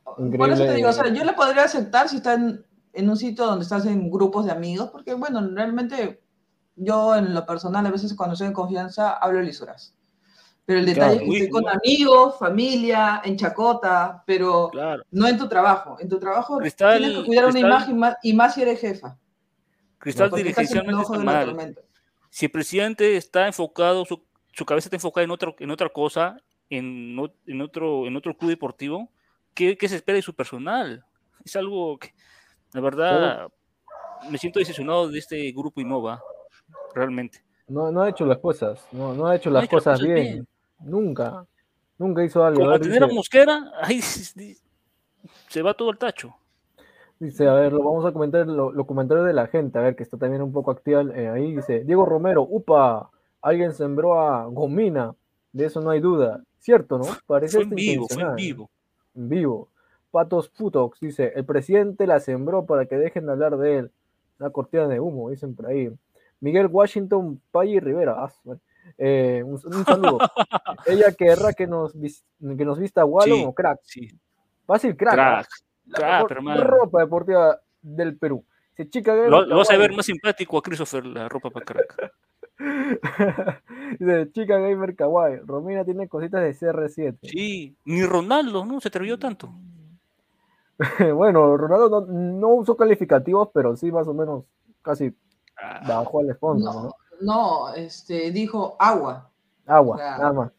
Por 0.04 0.50
eso 0.50 0.64
te 0.64 0.74
digo, 0.74 0.88
o 0.88 0.92
sea, 0.92 1.02
Increíble. 1.02 1.18
yo 1.18 1.24
le 1.24 1.32
podría 1.34 1.64
aceptar 1.64 2.08
si 2.08 2.16
está 2.16 2.34
en, 2.34 2.64
en 2.92 3.10
un 3.10 3.16
sitio 3.16 3.44
donde 3.46 3.64
estás 3.64 3.84
en 3.86 4.10
grupos 4.10 4.46
de 4.46 4.52
amigos, 4.52 4.90
porque 4.90 5.14
bueno, 5.14 5.46
realmente 5.52 6.20
yo 6.76 7.14
en 7.16 7.34
lo 7.34 7.44
personal 7.44 7.84
a 7.86 7.90
veces 7.90 8.14
cuando 8.14 8.32
estoy 8.34 8.48
en 8.48 8.52
confianza 8.54 9.12
hablo 9.16 9.42
lisuras. 9.42 9.94
Pero 10.64 10.80
el 10.80 10.86
detalle 10.86 11.18
Claro, 11.18 11.20
es 11.20 11.22
que 11.22 11.28
uy, 11.30 11.36
estoy 11.36 11.50
con 11.62 11.68
amigos, 11.68 12.38
familia, 12.38 13.20
en 13.24 13.36
chacota, 13.36 14.22
pero 14.26 14.68
Claro. 14.70 15.02
no 15.12 15.28
en 15.28 15.38
tu 15.38 15.48
trabajo. 15.48 15.96
En 16.00 16.08
tu 16.08 16.18
trabajo 16.18 16.58
Cristal- 16.58 16.98
tienes 16.98 17.18
que 17.18 17.24
cuidar 17.24 17.46
una 17.46 17.60
imagen 17.60 17.98
más, 17.98 18.16
y 18.22 18.32
más 18.32 18.54
si 18.54 18.62
eres 18.62 18.80
jefa. 18.80 19.16
Cristal 19.98 20.30
dirigencialmente 20.30 21.02
está 21.02 21.18
mal. 21.18 21.76
Si 22.30 22.46
el 22.46 22.50
presidente 22.52 23.16
está 23.16 23.46
enfocado, 23.46 24.04
su, 24.04 24.22
su 24.52 24.64
cabeza 24.66 24.88
está 24.88 24.96
enfocada 24.96 25.24
en 25.24 25.30
otra, 25.30 25.54
en 25.58 25.70
otra 25.70 25.88
cosa, 25.88 26.36
en, 26.68 27.16
en, 27.46 27.60
otro, 27.62 28.06
en 28.06 28.16
otro 28.16 28.36
club 28.36 28.50
deportivo, 28.50 29.08
¿qué, 29.54 29.76
qué 29.78 29.88
se 29.88 29.96
espera 29.96 30.16
de 30.16 30.22
su 30.22 30.34
personal? 30.34 31.04
Es 31.44 31.56
algo 31.56 31.98
que, 31.98 32.12
la 32.72 32.80
verdad, 32.80 33.48
me 34.30 34.36
siento 34.38 34.58
decepcionado 34.58 35.08
de 35.08 35.18
este 35.18 35.50
grupo 35.52 35.80
Innova, 35.80 36.20
realmente. 36.94 37.42
No, 37.68 37.90
no 37.90 38.02
ha 38.02 38.10
hecho 38.10 38.26
las 38.26 38.38
cosas, 38.38 38.86
no, 38.92 39.14
no 39.14 39.26
ha 39.26 39.36
hecho 39.36 39.50
No 39.50 39.54
las 39.54 39.64
hecho 39.64 39.76
las 39.76 39.84
cosas 39.84 39.98
cosas 40.00 40.14
bien. 40.14 40.24
bien. 40.34 40.48
Nunca, 40.80 41.46
nunca 41.98 42.22
hizo 42.24 42.44
algo. 42.44 42.62
A 42.64 42.66
Como 42.74 42.80
tener 42.80 43.02
a 43.02 43.06
dice- 43.06 43.16
Mosquera, 43.16 43.72
ahí 43.80 44.00
se 45.48 45.62
va 45.62 45.72
todo 45.74 45.90
el 45.90 45.98
tacho. 45.98 46.34
Dice, 47.18 47.48
a 47.48 47.54
ver, 47.54 47.72
lo 47.72 47.82
vamos 47.82 48.04
a 48.04 48.12
comentar 48.12 48.46
lo, 48.46 48.72
lo 48.72 48.86
comentarios 48.86 49.26
de 49.26 49.32
la 49.32 49.46
gente, 49.46 49.78
a 49.78 49.82
ver, 49.82 49.96
que 49.96 50.02
está 50.02 50.18
también 50.18 50.42
un 50.42 50.52
poco 50.52 50.70
activa 50.70 51.02
eh, 51.14 51.28
ahí. 51.28 51.56
Dice, 51.56 51.82
Diego 51.84 52.04
Romero, 52.04 52.46
upa, 52.48 53.10
alguien 53.40 53.72
sembró 53.72 54.20
a 54.20 54.44
Gomina, 54.46 55.14
de 55.52 55.64
eso 55.64 55.80
no 55.80 55.90
hay 55.90 56.00
duda. 56.00 56.42
Cierto, 56.58 56.98
¿no? 56.98 57.04
Parece 57.26 57.58
Fue 57.58 57.64
en 57.64 57.70
vivo, 57.70 58.06
fue 58.08 58.22
en 58.22 58.34
vivo. 58.34 58.70
En 59.14 59.28
vivo. 59.28 59.68
Patos 60.10 60.50
Futox 60.50 61.00
dice, 61.00 61.32
el 61.34 61.44
presidente 61.44 62.06
la 62.06 62.20
sembró 62.20 62.66
para 62.66 62.86
que 62.86 62.96
dejen 62.96 63.26
de 63.26 63.32
hablar 63.32 63.56
de 63.56 63.78
él. 63.78 63.90
Una 64.38 64.50
cortina 64.50 64.86
de 64.86 65.00
humo, 65.00 65.30
dicen 65.30 65.54
por 65.54 65.66
ahí. 65.66 65.90
Miguel 66.40 66.66
Washington 66.66 67.40
Payi 67.50 67.80
Rivera, 67.80 68.16
ah. 68.18 68.32
Eh, 68.98 69.42
un, 69.44 69.54
un 69.54 69.84
saludo. 69.84 70.18
Ella 70.86 71.12
querrá 71.12 71.52
que 71.52 71.66
nos, 71.66 71.92
que 71.92 72.64
nos 72.64 72.78
vista 72.78 73.04
Wallon 73.04 73.38
Sí, 73.38 73.44
o 73.44 73.52
crack. 73.52 73.80
Sí, 73.82 74.08
Fácil 74.66 74.96
crack. 74.96 75.14
crack, 75.14 75.48
La 75.86 76.24
mejor 76.42 76.66
ropa 76.66 77.00
deportiva 77.00 77.60
del 77.80 78.16
Perú. 78.18 78.44
Si 78.76 78.88
chica 78.90 79.14
gamer, 79.14 79.30
Lo, 79.30 79.46
lo 79.46 79.56
vas 79.58 79.70
a 79.70 79.76
ver 79.76 79.92
más 79.94 80.04
simpático 80.06 80.58
a 80.58 80.62
Christopher, 80.62 81.06
la 81.06 81.28
ropa 81.28 81.50
para 81.50 81.64
crack. 81.64 82.12
Dice, 83.98 84.30
chica 84.32 84.58
gamer 84.58 84.94
kawaii. 84.96 85.40
Romina 85.44 85.84
tiene 85.84 86.08
cositas 86.08 86.42
de 86.42 86.54
CR7. 86.54 87.18
Sí, 87.22 87.76
ni 87.84 88.04
Ronaldo, 88.04 88.64
¿no? 88.64 88.80
Se 88.80 88.88
atrevió 88.88 89.18
tanto. 89.18 89.50
bueno, 91.14 91.56
Ronaldo 91.56 91.88
no, 91.88 92.06
no 92.06 92.48
usó 92.48 92.76
calificativos, 92.76 93.48
pero 93.54 93.76
sí 93.76 93.90
más 93.90 94.06
o 94.08 94.14
menos 94.14 94.44
casi 94.82 95.14
Ah, 95.58 95.80
bajó 95.88 96.20
al 96.20 96.36
fondo, 96.36 96.70
No, 96.70 96.82
¿no? 96.82 96.94
no, 97.22 97.74
este, 97.74 98.30
dijo 98.30 98.76
agua. 98.78 99.30
Agua, 99.64 99.96
Claro. 99.96 100.18
nada 100.22 100.32
más. 100.34 100.52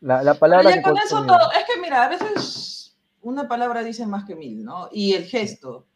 La, 0.00 0.22
la 0.22 0.30
Pero 0.34 0.38
palabra 0.40 0.70
ya 0.70 0.76
que 0.76 0.82
con 0.82 0.96
eso 0.96 1.26
todo, 1.26 1.50
es 1.50 1.64
que 1.66 1.80
mira, 1.80 2.04
a 2.04 2.08
veces 2.08 2.69
una 3.22 3.48
palabra 3.48 3.82
dice 3.82 4.06
más 4.06 4.24
que 4.24 4.34
mil, 4.36 4.64
¿no? 4.64 4.88
Y 4.92 5.12
el 5.14 5.24
gesto, 5.24 5.86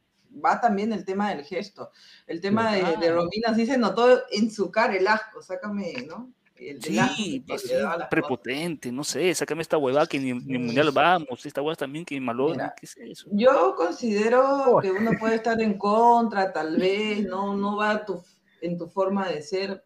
va 0.45 0.61
también 0.61 0.93
el 0.93 1.05
tema 1.05 1.31
del 1.31 1.45
gesto. 1.45 1.91
El 2.27 2.41
tema 2.41 2.73
de, 2.75 2.97
de. 2.97 3.13
Romina 3.13 3.55
sí 3.55 3.67
se 3.67 3.79
notó 3.79 4.23
en 4.31 4.51
su 4.51 4.71
cara 4.71 4.97
el 4.97 5.07
asco, 5.07 5.43
sácame, 5.43 6.05
¿no? 6.09 6.33
El, 6.57 6.81
el 6.85 6.99
asco 6.99 7.15
Sí, 7.17 7.45
que 7.47 7.55
así, 7.55 7.69
le 7.69 7.75
daba 7.77 7.95
a 7.95 7.99
las 7.99 8.11
cosas. 8.11 8.11
prepotente, 8.11 8.93
no 8.93 9.05
sé, 9.05 9.35
sácame 9.35 9.63
esta 9.63 9.79
huevada 9.79 10.07
que 10.07 10.19
ni, 10.21 10.33
ni 10.33 10.59
mundial 10.59 10.91
vamos, 10.93 11.45
esta 11.47 11.61
huevada 11.63 11.77
también 11.77 12.05
que 12.05 12.21
Mira, 12.21 12.75
¿qué 12.77 12.87
es 12.87 12.97
eso? 12.97 13.29
Yo 13.33 13.75
considero 13.77 14.79
que 14.81 14.91
uno 14.91 15.17
puede 15.19 15.37
estar 15.37 15.61
en 15.61 15.79
contra, 15.79 16.53
tal 16.53 16.77
vez, 16.77 17.25
no, 17.27 17.57
no 17.57 17.77
va 17.77 18.05
tu, 18.05 18.23
en 18.61 18.77
tu 18.79 18.89
forma 18.89 19.29
de 19.29 19.43
ser, 19.43 19.85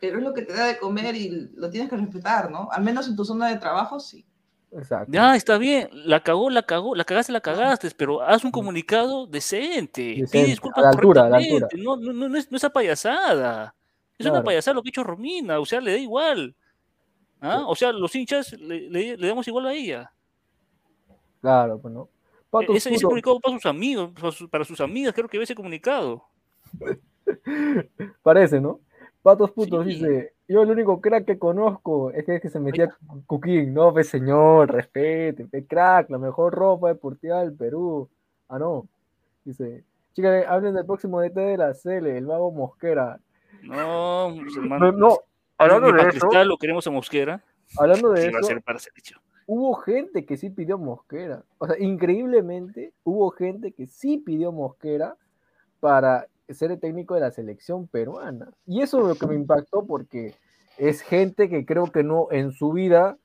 pero 0.00 0.18
es 0.18 0.24
lo 0.24 0.34
que 0.34 0.42
te 0.42 0.52
da 0.52 0.66
de 0.66 0.78
comer 0.78 1.14
y 1.14 1.50
lo 1.54 1.70
tienes 1.70 1.88
que 1.90 1.96
respetar, 1.96 2.50
¿no? 2.50 2.68
Al 2.72 2.82
menos 2.82 3.06
en 3.08 3.16
tu 3.16 3.24
zona 3.24 3.48
de 3.48 3.58
trabajo, 3.58 4.00
sí. 4.00 4.26
Exacto. 4.74 5.12
Ya, 5.12 5.36
está 5.36 5.58
bien, 5.58 5.88
la 5.92 6.20
cagó, 6.22 6.48
la 6.48 6.62
cagó, 6.62 6.94
la 6.94 7.04
cagaste, 7.04 7.30
la 7.32 7.40
cagaste, 7.40 7.90
pero 7.96 8.22
haz 8.22 8.42
un 8.44 8.50
comunicado 8.50 9.26
decente, 9.26 10.02
Decente, 10.02 10.28
pide 10.32 10.42
a 10.42 10.46
disculpas 10.46 10.82
la 10.84 10.90
altura, 10.90 11.26
a 11.26 11.28
la 11.28 11.36
altura. 11.36 11.68
correctamente, 11.68 11.84
no, 11.84 11.96
no, 11.96 12.12
no, 12.18 12.28
no 12.30 12.38
es, 12.38 12.50
no 12.50 12.56
es 12.56 12.70
payasada, 12.70 13.74
es 14.18 14.26
una 14.26 14.42
payasada 14.42 14.74
lo 14.74 14.82
que 14.82 14.88
ha 14.88 14.90
hecho 14.90 15.04
Romina, 15.04 15.60
o 15.60 15.66
sea, 15.66 15.80
le 15.80 15.92
da 15.92 15.98
igual, 15.98 16.54
¿ah? 17.42 17.58
Sí. 17.58 17.64
O 17.66 17.74
sea, 17.74 17.92
los 17.92 18.14
hinchas 18.14 18.52
le, 18.54 18.88
le- 18.88 19.16
le 19.18 19.26
damos 19.26 19.46
igual 19.46 19.66
a 19.66 19.74
ella. 19.74 20.10
Claro, 21.42 21.78
pues 21.78 21.92
no. 21.92 22.08
Patos 22.50 22.76
Ese, 22.76 22.94
ese 22.94 23.04
comunicado 23.04 23.40
para 23.40 23.56
sus 23.56 23.66
amigos, 23.66 24.10
para 24.18 24.32
sus, 24.32 24.48
para 24.48 24.64
sus 24.64 24.80
amigas, 24.80 25.12
creo 25.14 25.28
que 25.28 25.36
ve 25.38 25.44
ese 25.44 25.54
comunicado. 25.54 26.24
Parece, 28.22 28.60
¿no? 28.60 28.80
Patos 29.22 29.52
Putos 29.52 29.84
Sí. 29.84 29.90
dice, 29.94 30.34
yo 30.48 30.62
el 30.62 30.70
único 30.70 31.00
crack 31.00 31.24
que 31.24 31.38
conozco 31.38 32.10
es 32.10 32.24
que, 32.24 32.36
es 32.36 32.42
que 32.42 32.48
se 32.48 32.58
metía 32.58 32.88
Cuquín, 33.26 33.72
no, 33.72 33.92
pues 33.92 34.08
señor, 34.08 34.70
respete, 34.72 35.46
pe 35.46 35.64
crack, 35.64 36.10
la 36.10 36.18
mejor 36.18 36.52
ropa 36.54 36.88
deportiva 36.88 37.40
del 37.40 37.54
Perú. 37.54 38.08
Ah, 38.48 38.58
no. 38.58 38.86
Dice, 39.44 39.84
chicas, 40.14 40.44
hablen 40.48 40.74
del 40.74 40.84
próximo 40.86 41.20
DT 41.20 41.40
de 41.40 41.56
la 41.56 41.72
Cele, 41.74 42.18
el 42.18 42.26
vago 42.26 42.50
Mosquera. 42.50 43.18
No, 43.62 44.34
pues, 44.42 44.56
hermano. 44.56 44.90
No, 44.92 44.98
no, 44.98 45.18
hablando 45.56 45.92
ni 45.92 46.02
de 46.02 46.08
eso, 46.08 46.44
lo 46.44 46.56
queremos 46.58 46.86
a 46.86 46.90
Mosquera. 46.90 47.42
hablando 47.78 48.10
de 48.10 48.22
Sí, 48.22 48.30
va 48.32 48.38
a 48.38 48.40
eso, 48.40 48.48
ser 48.48 48.62
para 48.62 48.78
selección. 48.80 49.20
hubo 49.46 49.74
gente 49.74 50.24
que 50.26 50.36
sí 50.36 50.50
pidió 50.50 50.78
Mosquera. 50.78 51.44
O 51.58 51.66
sea, 51.68 51.78
increíblemente, 51.78 52.92
hubo 53.04 53.30
gente 53.30 53.70
que 53.72 53.86
sí 53.86 54.18
pidió 54.18 54.50
Mosquera 54.52 55.16
para 55.80 56.26
ser 56.54 56.70
el 56.72 56.80
técnico 56.80 57.14
de 57.14 57.20
la 57.20 57.30
selección 57.30 57.86
peruana. 57.88 58.48
Y 58.66 58.82
eso 58.82 59.00
es 59.00 59.06
lo 59.08 59.14
que 59.14 59.26
me 59.26 59.34
impactó 59.34 59.86
porque 59.86 60.34
es 60.78 61.00
gente 61.02 61.48
que 61.48 61.64
creo 61.66 61.90
que 61.92 62.02
no 62.02 62.28
en 62.30 62.52
su 62.52 62.72
vida, 62.72 63.16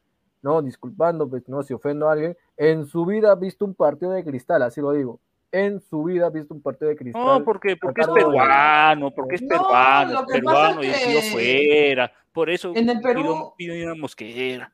no, 0.42 0.62
disculpando, 0.62 1.30
pues 1.30 1.48
no, 1.50 1.64
si 1.64 1.74
ofendo 1.74 2.10
a 2.10 2.14
alguien, 2.14 2.38
en 2.58 2.86
su 2.86 3.06
vida 3.06 3.32
ha 3.32 3.36
visto 3.36 3.66
un 3.66 3.74
partido 3.76 4.12
de 4.12 4.24
cristal, 4.24 4.62
así 4.64 4.82
lo 4.82 4.92
digo. 4.92 5.20
En 5.52 5.80
su 5.80 6.04
vida 6.04 6.28
ha 6.28 6.30
visto 6.30 6.54
un 6.54 6.62
partido 6.62 6.90
de 6.90 6.98
cristal. 6.98 7.24
No, 7.26 7.44
porque, 7.46 7.78
porque 7.78 8.02
es 8.02 8.08
peruano, 8.08 9.12
porque 9.12 9.36
es 9.36 9.42
No, 9.44 9.48
peruano, 9.48 10.12
lo 10.14 10.26
que 10.28 10.34
peruano 10.34 10.84
y 10.84 10.88
es 10.88 11.06
que 11.06 11.32
fuera. 11.32 12.12
Por 12.34 12.50
eso 12.50 12.72
en 12.76 12.90
el 12.90 12.98
pido- 13.00 13.14
Perú- 13.14 13.54
pido 13.58 13.76
ir 13.76 13.88
a 13.88 13.96
Mosquera. 13.96 14.72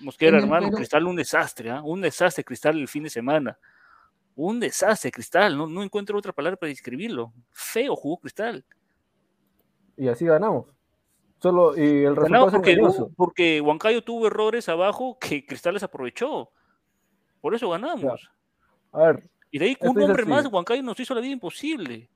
Mosquera, 0.00 0.38
hermano, 0.38 0.68
Perú- 0.68 0.76
Cristal 0.76 1.06
un 1.06 1.16
desastre, 1.16 1.70
¿ah? 1.70 1.82
un 1.82 2.00
desastre 2.00 2.44
Cristal 2.44 2.78
el 2.78 2.88
fin 2.88 3.02
de 3.02 3.10
semana. 3.10 3.58
Un 4.42 4.58
desastre 4.58 5.12
Cristal, 5.12 5.54
no, 5.54 5.66
no 5.66 5.82
encuentro 5.82 6.16
otra 6.16 6.32
palabra 6.32 6.56
para 6.56 6.70
describirlo. 6.70 7.30
Feo 7.50 7.94
jugó 7.94 8.16
Cristal. 8.20 8.64
Y 9.98 10.08
así 10.08 10.24
ganamos. 10.24 10.66
Solo, 11.42 11.76
y 11.76 12.04
el 12.04 12.16
resultado 12.16 12.46
Ganamos 12.46 12.48
es 12.48 12.58
porque, 12.58 12.76
hubo- 12.80 13.10
porque 13.16 13.60
Huancayo 13.60 14.02
tuvo 14.02 14.28
errores 14.28 14.66
abajo 14.70 15.18
que 15.20 15.44
Cristal 15.44 15.74
les 15.74 15.82
aprovechó. 15.82 16.50
Por 17.42 17.54
eso 17.54 17.68
ganamos. 17.68 18.30
A 18.92 18.98
ver, 19.04 19.30
Y 19.50 19.58
de 19.58 19.64
ahí 19.66 19.72
Esto 19.72 19.90
un 19.90 19.98
es 20.00 20.04
hombre 20.06 20.22
así. 20.22 20.30
más, 20.30 20.46
Huancayo 20.46 20.82
nos 20.82 20.98
hizo 20.98 21.14
la 21.14 21.20
vida 21.20 21.32
imposible. 21.32 22.08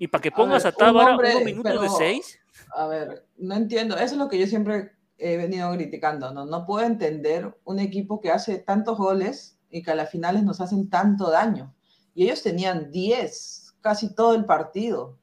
Y 0.00 0.08
para 0.08 0.20
que 0.22 0.30
A 0.30 0.34
pongas 0.34 0.64
ver, 0.64 0.72
a 0.72 0.76
un 0.76 0.78
Tábara 0.78 1.10
hombre, 1.12 1.30
unos 1.34 1.44
minutos 1.44 1.80
de 1.82 1.88
seis, 1.90 2.40
A 2.74 2.88
ver, 2.88 3.24
no 3.36 3.54
entiendo, 3.54 3.94
eso 3.94 4.14
es 4.14 4.16
lo 4.16 4.28
que 4.28 4.38
yo 4.40 4.46
siempre 4.48 4.92
he 5.16 5.36
venido 5.36 5.70
criticando, 5.74 6.32
¿no? 6.34 6.44
No 6.44 6.66
puedo 6.66 6.84
entender 6.84 7.56
un 7.64 7.78
equipo 7.78 8.20
que 8.20 8.30
hace 8.32 8.58
tantos 8.58 8.98
goles 8.98 9.58
y 9.72 9.82
que 9.82 9.90
a 9.90 9.94
las 9.96 10.10
finales 10.10 10.44
nos 10.44 10.60
hacen 10.60 10.88
tanto 10.88 11.30
daño. 11.30 11.74
Y 12.14 12.24
ellos 12.24 12.42
tenían 12.42 12.90
10, 12.92 13.74
casi 13.80 14.14
todo 14.14 14.34
el 14.34 14.44
partido. 14.44 15.18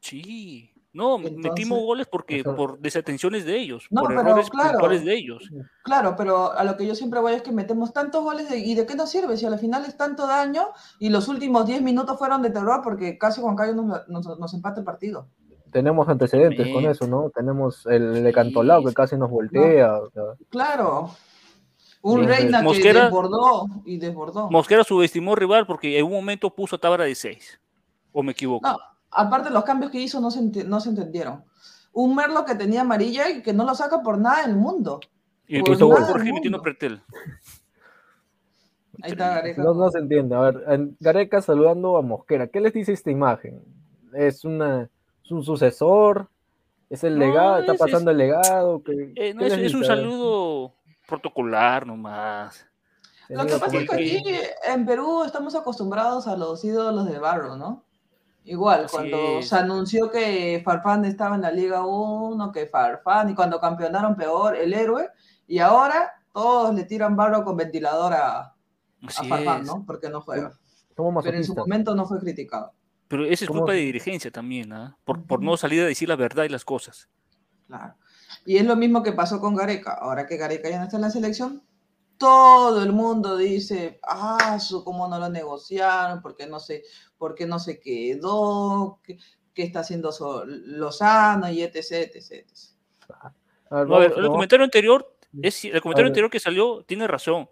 Sí, 0.00 0.70
no, 0.92 1.16
Entonces, 1.16 1.38
metimos 1.38 1.80
goles 1.80 2.06
porque 2.10 2.40
eso- 2.40 2.56
por 2.56 2.78
desatenciones 2.80 3.44
de 3.44 3.56
ellos, 3.56 3.86
No, 3.90 4.00
por 4.02 4.10
pero 4.10 4.20
errores 4.22 4.50
claro. 4.50 4.70
puntuales 4.72 5.04
de 5.04 5.14
ellos. 5.14 5.48
Claro, 5.84 6.14
pero 6.16 6.52
a 6.52 6.64
lo 6.64 6.76
que 6.76 6.86
yo 6.86 6.94
siempre 6.94 7.20
voy 7.20 7.34
es 7.34 7.42
que 7.42 7.52
metemos 7.52 7.92
tantos 7.92 8.24
goles 8.24 8.48
de- 8.50 8.58
y 8.58 8.74
de 8.74 8.84
qué 8.86 8.94
nos 8.94 9.10
sirve 9.10 9.36
si 9.36 9.46
a 9.46 9.50
la 9.50 9.58
final 9.58 9.84
es 9.84 9.96
tanto 9.96 10.26
daño 10.26 10.66
y 10.98 11.08
los 11.10 11.28
últimos 11.28 11.66
10 11.66 11.82
minutos 11.82 12.18
fueron 12.18 12.42
de 12.42 12.50
terror 12.50 12.80
porque 12.82 13.16
casi 13.18 13.40
Juan 13.40 13.54
Carlos 13.56 13.84
nos, 13.84 14.08
nos, 14.08 14.38
nos 14.38 14.54
empata 14.54 14.80
el 14.80 14.84
partido. 14.84 15.28
tenemos 15.70 16.08
antecedentes 16.08 16.66
con 16.72 16.86
eso, 16.86 17.06
¿no? 17.06 17.28
Tenemos 17.28 17.84
el 17.86 18.24
de 18.24 18.32
Cantolao 18.32 18.82
que 18.82 18.94
casi 18.94 19.18
nos 19.18 19.28
voltea. 19.30 19.98
Claro. 20.48 21.10
Un 22.00 22.20
Sí, 22.20 22.26
Reina 22.26 22.58
que 22.58 22.64
Mosquera- 22.64 23.04
desbordó 23.04 23.66
y 23.84 23.98
desbordó. 23.98 24.50
Mosquera 24.50 24.84
subestimó 24.84 25.32
al 25.32 25.38
rival 25.38 25.66
porque 25.66 25.98
en 25.98 26.04
un 26.06 26.12
momento 26.12 26.54
puso 26.54 26.76
a 26.76 26.78
Tábara 26.78 27.04
de 27.04 27.14
seis. 27.14 27.60
¿O 28.12 28.22
me 28.22 28.32
equivoco? 28.32 28.66
No, 28.68 28.78
aparte 29.10 29.50
los 29.50 29.64
cambios 29.64 29.90
que 29.90 30.00
hizo 30.00 30.20
no 30.20 30.30
se, 30.30 30.42
no 30.64 30.80
se 30.80 30.90
entendieron. 30.90 31.44
Un 31.92 32.14
Merlo 32.14 32.44
que 32.44 32.54
tenía 32.54 32.82
amarilla 32.82 33.28
y 33.30 33.42
que 33.42 33.52
no 33.52 33.64
lo 33.64 33.74
saca 33.74 34.02
por 34.02 34.18
nada 34.18 34.46
del 34.46 34.56
mundo. 34.56 35.00
y 35.48 35.60
por 35.60 35.72
puso 35.72 35.88
nada 35.88 36.06
Jorge 36.06 36.32
metiendo. 36.32 36.62
Pretel. 36.62 37.02
Ahí 39.02 39.12
está 39.12 39.28
Gareca. 39.36 39.62
No, 39.62 39.74
no 39.74 39.90
se 39.90 39.98
entiende. 39.98 40.34
A 40.34 40.40
ver, 40.40 40.64
en- 40.68 40.96
Gareca 41.00 41.40
saludando 41.40 41.96
a 41.96 42.02
Mosquera. 42.02 42.48
¿Qué 42.48 42.60
les 42.60 42.72
dice 42.72 42.92
esta 42.92 43.10
imagen? 43.10 43.62
¿Es, 44.12 44.44
una, 44.44 44.88
es 45.24 45.30
un 45.30 45.42
sucesor? 45.44 46.28
¿Es 46.90 47.04
el 47.04 47.18
No, 47.18 47.26
legado? 47.26 47.58
¿Está 47.60 47.72
es- 47.72 47.78
pasando 47.78 48.10
el 48.10 48.16
legado? 48.18 48.82
¿Qué, 48.82 49.12
Eh, 49.16 49.34
no, 49.34 49.40
qué 49.40 49.66
es, 49.66 49.74
un 49.74 49.84
saludo 49.84 50.72
protocolar 51.08 51.86
nomás. 51.86 52.66
Lo 53.28 53.46
que 53.46 53.56
pasa 53.56 53.76
es 53.78 53.88
que 53.88 53.94
aquí 53.94 54.22
en 54.66 54.86
Perú 54.86 55.24
estamos 55.24 55.54
acostumbrados 55.54 56.28
a 56.28 56.36
los 56.36 56.64
ídolos 56.64 57.06
de 57.06 57.18
barro, 57.18 57.56
¿no? 57.56 57.84
Igual, 58.44 58.84
Así 58.84 58.96
cuando 58.96 59.38
es. 59.38 59.48
se 59.48 59.56
anunció 59.56 60.10
que 60.10 60.62
Farfán 60.64 61.04
estaba 61.04 61.34
en 61.34 61.42
la 61.42 61.50
Liga 61.50 61.84
1, 61.84 62.52
que 62.52 62.66
Farfán, 62.66 63.28
y 63.30 63.34
cuando 63.34 63.60
campeonaron 63.60 64.16
peor, 64.16 64.56
el 64.56 64.72
héroe, 64.72 65.10
y 65.46 65.58
ahora 65.58 66.12
todos 66.32 66.74
le 66.74 66.84
tiran 66.84 67.16
barro 67.16 67.44
con 67.44 67.56
ventilador 67.56 68.14
a, 68.14 68.54
Farfán, 69.08 69.62
es. 69.62 69.66
¿no? 69.66 69.84
Porque 69.84 70.08
no 70.08 70.22
juega. 70.22 70.52
Pero 70.96 71.36
en 71.36 71.44
su 71.44 71.54
momento 71.54 71.94
no 71.94 72.06
fue 72.06 72.18
criticado. 72.20 72.72
Pero 73.06 73.24
esa 73.24 73.44
es 73.44 73.48
¿Cómo 73.48 73.60
culpa 73.60 73.72
de 73.72 73.80
dirigencia 73.80 74.30
también, 74.30 74.72
¿ah? 74.72 74.96
por, 75.04 75.22
por 75.24 75.42
no 75.42 75.56
salir 75.56 75.82
a 75.82 75.86
decir 75.86 76.08
la 76.08 76.16
verdad 76.16 76.44
y 76.44 76.48
las 76.48 76.64
cosas. 76.64 77.08
Claro. 77.66 77.94
Y 78.44 78.56
es 78.56 78.64
lo 78.64 78.76
mismo 78.76 79.02
que 79.02 79.12
pasó 79.12 79.40
con 79.40 79.54
Gareca. 79.54 79.92
Ahora 79.92 80.26
que 80.26 80.36
Gareca 80.36 80.68
ya 80.70 80.78
no 80.78 80.84
está 80.84 80.96
en 80.96 81.02
la 81.02 81.10
selección, 81.10 81.62
todo 82.18 82.82
el 82.82 82.92
mundo 82.92 83.36
dice, 83.36 84.00
ah, 84.02 84.58
su, 84.58 84.82
cómo 84.84 85.06
no 85.08 85.18
lo 85.18 85.28
negociaron, 85.28 86.20
por 86.20 86.34
qué 86.36 86.46
no 86.46 86.58
se, 86.60 86.82
por 87.16 87.34
qué 87.34 87.46
no 87.46 87.58
se 87.58 87.78
quedó, 87.80 89.00
qué, 89.04 89.18
qué 89.54 89.62
está 89.62 89.80
haciendo 89.80 90.10
So- 90.12 90.44
Lozano 90.46 91.50
y 91.50 91.62
etc, 91.62 91.76
etc, 91.92 92.32
etc. 92.32 92.54
A 93.70 93.84
No, 93.84 93.96
a 93.98 94.04
el 94.04 94.26
comentario 94.28 94.64
anterior, 94.64 95.14
es, 95.42 95.64
el 95.64 95.80
comentario 95.80 96.08
anterior 96.08 96.30
que 96.30 96.40
salió 96.40 96.82
tiene 96.84 97.06
razón, 97.06 97.48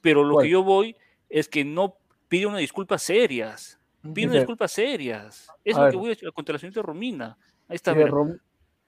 pero 0.00 0.24
lo 0.24 0.38
que 0.38 0.48
yo 0.48 0.62
voy 0.62 0.96
es 1.28 1.48
que 1.48 1.64
no 1.64 1.96
pide 2.28 2.46
una 2.46 2.58
disculpa 2.58 2.98
serias. 2.98 3.78
Pide 4.14 4.26
una 4.28 4.36
disculpas 4.36 4.72
serias. 4.72 5.46
Es 5.64 5.76
A 5.76 5.80
lo 5.80 5.84
ver. 5.84 5.92
que 5.92 5.96
voy 5.98 6.06
a 6.06 6.10
decir 6.10 6.32
contra 6.32 6.54
la 6.54 6.58
señorita 6.58 6.80
Romina. 6.82 7.36
Ahí 7.68 7.76
está. 7.76 7.92
Rom- 7.94 8.40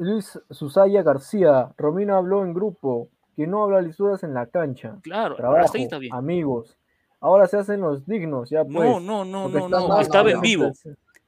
Luis 0.02 0.38
Susaya 0.50 1.02
García, 1.02 1.72
Romina 1.76 2.16
habló 2.18 2.42
en 2.44 2.52
grupo, 2.54 3.08
que 3.36 3.46
no 3.46 3.62
habla 3.64 3.80
lisuras 3.80 4.22
en 4.22 4.34
la 4.34 4.46
cancha. 4.46 4.96
Claro, 5.02 5.36
Trabajo, 5.36 5.64
hasta 5.64 5.78
ahí 5.78 5.84
está 5.84 5.98
bien. 5.98 6.14
amigos. 6.14 6.76
Ahora 7.20 7.46
se 7.46 7.56
hacen 7.56 7.80
los 7.80 8.04
dignos, 8.06 8.50
ya 8.50 8.64
pues. 8.64 8.74
No, 8.74 9.00
no, 9.00 9.24
no, 9.24 9.48
no, 9.48 9.68
no. 9.68 9.88
mal, 9.88 10.02
Estaba 10.02 10.30
en 10.30 10.36
¿no? 10.36 10.42
vivo. 10.42 10.72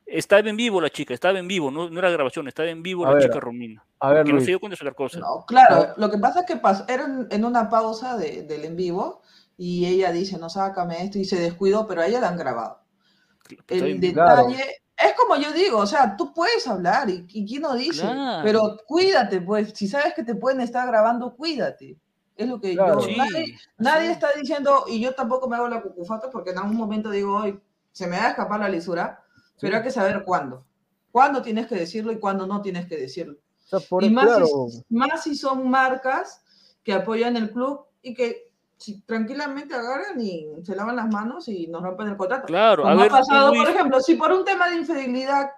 Estaba 0.07 0.49
en 0.49 0.57
vivo 0.57 0.81
la 0.81 0.91
chica, 0.91 1.15
estaba 1.15 1.39
en 1.39 1.49
vivo, 1.49 1.71
no, 1.71 1.89
no 1.89 1.99
era 1.99 2.11
grabación, 2.11 2.47
estaba 2.47 2.69
en 2.69 2.83
vivo 2.83 3.05
A 3.07 3.09
la 3.09 3.15
ver, 3.15 3.23
chica 3.23 3.41
Romina. 3.41 3.85
A 4.01 4.11
ver, 4.13 4.25
Que 4.25 4.31
no 4.33 4.35
Luis, 4.37 4.45
se 4.45 4.51
dio 4.51 4.61
cuenta 4.61 4.77
de 4.77 4.85
otra 4.87 4.95
cosa. 4.95 5.19
No, 5.19 5.45
claro, 5.47 5.95
lo 5.97 6.11
que 6.11 6.19
pasa 6.19 6.41
es 6.41 6.47
que 6.47 6.61
pas- 6.61 6.85
era 6.89 7.07
en, 7.31 7.45
una 7.45 7.71
pausa 7.71 8.17
de- 8.19 8.43
del 8.43 8.65
en 8.67 8.77
vivo 8.77 9.23
y 9.57 9.87
ella 9.87 10.13
dice, 10.13 10.37
no, 10.39 10.51
sácame 10.51 11.03
esto 11.03 11.19
y 11.19 11.25
se 11.25 11.41
descuidó, 11.41 11.87
pero 11.89 12.03
a 12.03 12.07
ella 12.07 12.21
la 12.21 12.29
han 12.29 12.37
grabado. 12.37 12.81
El 13.69 14.13
Claro. 14.13 14.49
Es 14.97 15.13
como 15.15 15.37
yo 15.37 15.53
digo, 15.53 15.79
o 15.79 15.87
sea, 15.87 16.17
tú 16.17 16.33
puedes 16.33 16.67
hablar 16.69 17.11
y, 17.11 17.27
y 17.29 17.47
quién 17.47 17.63
no 17.63 17.75
dice, 17.75 18.03
Claro. 18.03 18.43
pero 18.45 18.77
cuídate, 18.87 19.41
pues, 19.41 19.73
si 19.75 19.89
sabes 19.89 20.15
que 20.15 20.23
te 20.23 20.35
pueden 20.35 20.61
estar 20.61 20.87
grabando, 20.87 21.35
cuídate. 21.35 21.99
Es 22.37 22.49
lo 22.49 22.61
que 22.61 22.75
Claro. 22.75 23.01
yo, 23.01 23.07
Sí, 23.07 23.17
nadie, 23.17 23.59
nadie 23.79 24.07
sí. 24.07 24.13
está 24.13 24.29
diciendo, 24.41 24.85
y 24.89 25.01
yo 25.01 25.15
tampoco 25.15 25.49
me 25.49 25.57
hago 25.57 25.69
la 25.69 25.83
cucufata 25.83 26.31
porque 26.31 26.51
en 26.51 26.59
algún 26.59 26.77
momento 26.77 27.11
digo, 27.11 27.37
hoy 27.37 27.61
se 27.93 28.07
me 28.07 28.17
va 28.17 28.27
a 28.27 28.29
escapar 28.31 28.61
la 28.61 28.69
lisura, 28.69 29.23
pero 29.61 29.77
hay 29.77 29.83
que 29.83 29.91
saber 29.91 30.25
cuándo. 30.25 30.65
Cuándo 31.13 31.43
tienes 31.43 31.67
que 31.69 31.77
decirlo 31.77 32.11
y 32.11 32.19
cuándo 32.19 32.47
no 32.47 32.61
tienes 32.61 32.87
que 32.87 32.97
decirlo. 32.97 33.35
o 33.37 33.67
sea, 33.79 33.81
por 33.89 34.03
y 34.03 34.07
el 34.09 34.13
más, 34.13 34.27
claro, 34.27 34.47
si, 34.47 34.85
más 34.91 35.23
si 35.23 35.35
son 35.37 35.69
marcas 35.71 36.43
que 36.83 36.93
apoyan 36.93 37.37
el 37.37 37.51
club 37.53 37.87
y 38.03 38.15
que 38.15 38.44
si 38.85 39.01
tranquilamente 39.03 39.75
agarran 39.75 40.21
y 40.21 40.47
se 40.63 40.77
lavan 40.77 40.97
las 40.97 41.09
manos 41.09 41.49
y 41.49 41.67
nos 41.69 41.83
rompen 41.83 42.09
el 42.09 42.17
contrato. 42.17 42.47
Claro, 42.47 42.87
a 42.87 42.91
Como 42.91 43.03
ver, 43.03 43.11
ha 43.13 43.17
pasado, 43.19 43.53
tú, 43.53 43.59
por 43.59 43.69
ejemplo, 43.69 44.01
si 44.01 44.15
por 44.17 44.33
un 44.33 44.45
tema 44.45 44.69
de 44.69 44.77
infidelidad 44.77 45.51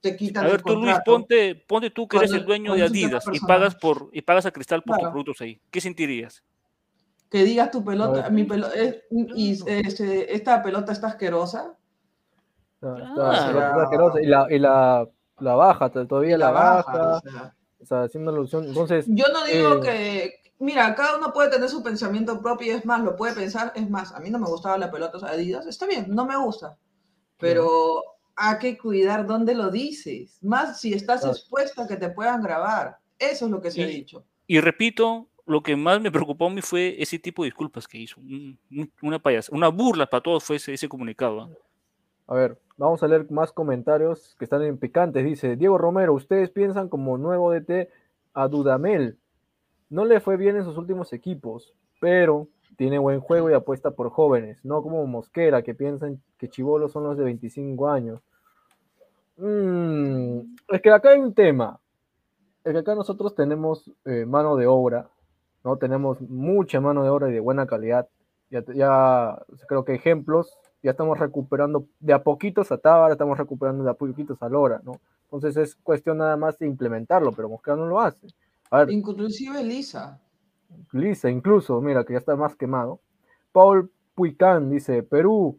te 0.00 0.16
quitan 0.16 0.44
a 0.44 0.46
ver 0.46 0.56
el 0.56 0.62
tú 0.62 0.72
Luis, 0.74 0.86
contrato. 0.86 1.10
ponte, 1.12 1.54
ponte 1.68 1.90
tú 1.90 2.08
que 2.08 2.16
eres 2.16 2.32
el 2.32 2.44
dueño 2.46 2.74
de 2.74 2.82
Adidas 2.84 3.24
y 3.32 3.40
pagas 3.40 3.74
por 3.74 4.08
y 4.12 4.22
pagas 4.22 4.46
a 4.46 4.50
Cristal 4.50 4.82
por 4.82 4.98
tus 4.98 5.08
productos 5.10 5.40
ahí. 5.42 5.60
¿Qué 5.70 5.80
sentirías? 5.80 6.42
que 7.30 7.44
digas 7.44 7.70
tu 7.70 7.78
A 7.80 7.84
pelota, 7.84 8.22
ver. 8.24 8.32
mi 8.32 8.44
pelota, 8.44 8.74
y 9.10 9.58
este, 9.66 10.34
esta 10.34 10.62
pelota 10.62 10.92
está 10.92 11.06
asquerosa, 11.06 11.74
está- 12.74 12.98
está- 12.98 13.14
Claro. 13.14 13.58
está 13.58 13.82
asqueroso, 13.84 14.18
y 14.18 14.26
la, 14.26 14.46
y 14.50 14.58
la, 14.58 15.08
la 15.38 15.54
baja, 15.54 15.88
todavía 15.90 16.36
la, 16.36 16.46
la 16.46 16.50
baja. 16.52 16.92
baja, 16.92 17.16
o 17.16 17.20
sea. 17.20 17.54
o 17.80 17.86
sea, 17.86 18.02
haciendo 18.02 18.30
alusión. 18.32 18.64
Entonces, 18.66 19.06
Yo 19.08 19.24
no 19.32 19.44
digo 19.46 19.76
Eh, 19.76 19.80
que, 19.80 20.41
mira, 20.62 20.94
cada 20.94 21.16
uno 21.18 21.32
puede 21.32 21.50
tener 21.50 21.68
su 21.68 21.82
pensamiento 21.82 22.40
propio, 22.40 22.74
es 22.76 22.84
más, 22.86 23.02
lo 23.02 23.16
puede 23.16 23.34
pensar, 23.34 23.72
es 23.74 23.88
más, 23.90 24.12
a 24.12 24.20
mí 24.20 24.30
no 24.30 24.38
me 24.38 24.46
gustaba 24.46 24.78
la 24.78 24.90
pelota 24.90 25.18
Adidas, 25.26 25.66
está 25.66 25.86
bien, 25.86 26.06
no 26.08 26.24
me 26.26 26.36
gusta, 26.36 26.76
pero 27.38 28.02
hay 28.36 28.58
que 28.58 28.78
cuidar 28.78 29.26
dónde 29.26 29.54
lo 29.54 29.70
dices, 29.70 30.38
más 30.42 30.80
si 30.80 30.94
estás 30.94 31.20
Claro. 31.20 31.36
expuesta 31.36 31.82
a 31.84 31.86
que 31.88 31.96
te 31.96 32.08
puedan 32.10 32.42
grabar, 32.42 32.98
eso 33.18 33.44
es 33.46 33.50
lo 33.50 33.60
que 33.60 33.70
se 33.70 33.82
ha 33.82 33.86
dicho. 33.86 34.24
Y 34.46 34.60
repito, 34.60 35.28
lo 35.46 35.62
que 35.62 35.76
más 35.76 36.00
me 36.00 36.10
preocupó 36.10 36.46
a 36.46 36.50
mí 36.50 36.62
fue 36.62 37.00
ese 37.02 37.18
tipo 37.18 37.42
de 37.42 37.48
disculpas 37.48 37.86
que 37.88 37.98
hizo. 37.98 38.20
Un- 38.20 38.58
un- 38.70 38.92
una 39.02 39.18
payas, 39.20 39.48
una 39.48 39.68
burla 39.68 40.06
para 40.06 40.22
todos 40.22 40.44
fue 40.44 40.56
ese, 40.56 40.72
ese 40.74 40.88
comunicado. 40.88 41.40
¿ah? 41.42 41.48
a 42.28 42.34
ver, 42.34 42.58
vamos 42.78 43.02
a 43.02 43.08
leer 43.08 43.30
más 43.30 43.52
comentarios 43.52 44.34
que 44.38 44.44
están 44.44 44.62
en 44.62 44.78
picantes. 44.78 45.22
Dice 45.24 45.56
Diego 45.56 45.76
Romero, 45.76 46.14
ustedes 46.14 46.48
piensan 46.50 46.88
como 46.88 47.18
nuevo 47.18 47.50
DT 47.52 47.90
a 48.32 48.48
Dudamel. 48.48 49.18
No 49.92 50.06
le 50.06 50.20
fue 50.20 50.38
bien 50.38 50.56
en 50.56 50.64
sus 50.64 50.78
últimos 50.78 51.12
equipos, 51.12 51.74
pero 52.00 52.48
tiene 52.78 52.98
buen 52.98 53.20
juego 53.20 53.50
y 53.50 53.52
apuesta 53.52 53.90
por 53.90 54.08
jóvenes, 54.08 54.64
no 54.64 54.82
como 54.82 55.06
Mosquera, 55.06 55.60
que 55.60 55.74
piensan 55.74 56.22
que 56.38 56.48
Chivolos 56.48 56.92
son 56.92 57.04
los 57.04 57.18
de 57.18 57.24
25 57.24 57.90
años. 57.90 58.22
Mm, 59.36 60.54
es 60.68 60.80
que 60.80 60.90
acá 60.90 61.10
hay 61.10 61.20
un 61.20 61.34
tema. 61.34 61.78
Es 62.64 62.72
que 62.72 62.78
acá 62.78 62.94
nosotros 62.94 63.34
tenemos 63.34 63.92
eh, 64.06 64.24
mano 64.24 64.56
de 64.56 64.66
obra, 64.66 65.10
¿no? 65.62 65.76
Tenemos 65.76 66.22
mucha 66.22 66.80
mano 66.80 67.02
de 67.02 67.10
obra 67.10 67.28
y 67.28 67.32
de 67.34 67.40
buena 67.40 67.66
calidad. 67.66 68.08
Ya, 68.48 68.64
ya 68.72 69.42
creo 69.68 69.84
que 69.84 69.94
ejemplos, 69.94 70.58
ya 70.82 70.92
estamos 70.92 71.18
recuperando 71.18 71.84
de 72.00 72.14
a 72.14 72.22
poquitos 72.22 72.72
a 72.72 72.78
Tábara, 72.78 73.12
estamos 73.12 73.36
recuperando 73.36 73.84
de 73.84 73.90
a 73.90 73.94
poquitos 73.94 74.42
a 74.42 74.48
Lora, 74.48 74.80
¿no? 74.84 75.02
Entonces 75.24 75.54
es 75.58 75.74
cuestión 75.74 76.16
nada 76.16 76.38
más 76.38 76.58
de 76.58 76.66
implementarlo, 76.66 77.32
pero 77.32 77.50
Mosquera 77.50 77.76
no 77.76 77.84
lo 77.84 78.00
hace. 78.00 78.26
A 78.72 78.78
ver, 78.78 78.90
Inclusive 78.90 79.62
Lisa, 79.62 80.18
Lisa, 80.92 81.28
incluso, 81.30 81.78
mira, 81.82 82.04
que 82.04 82.14
ya 82.14 82.18
está 82.18 82.34
más 82.36 82.56
quemado. 82.56 83.00
Paul 83.52 83.90
Puicán 84.14 84.70
dice, 84.70 85.02
Perú, 85.02 85.58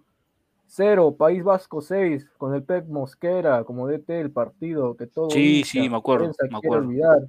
cero, 0.66 1.16
País 1.16 1.44
Vasco 1.44 1.80
6, 1.82 2.28
con 2.40 2.56
el 2.56 2.64
Pep 2.64 2.88
Mosquera 2.88 3.64
como 3.64 3.88
DT 3.88 4.20
el 4.20 4.32
partido, 4.32 4.96
que 4.98 5.06
todo 5.06 5.30
Sí, 5.30 5.64
sí, 5.64 5.88
me 5.90 5.98
acuerdo, 5.98 6.32
me 6.50 6.58
acuerdo. 6.58 6.88
olvidar. 6.88 7.20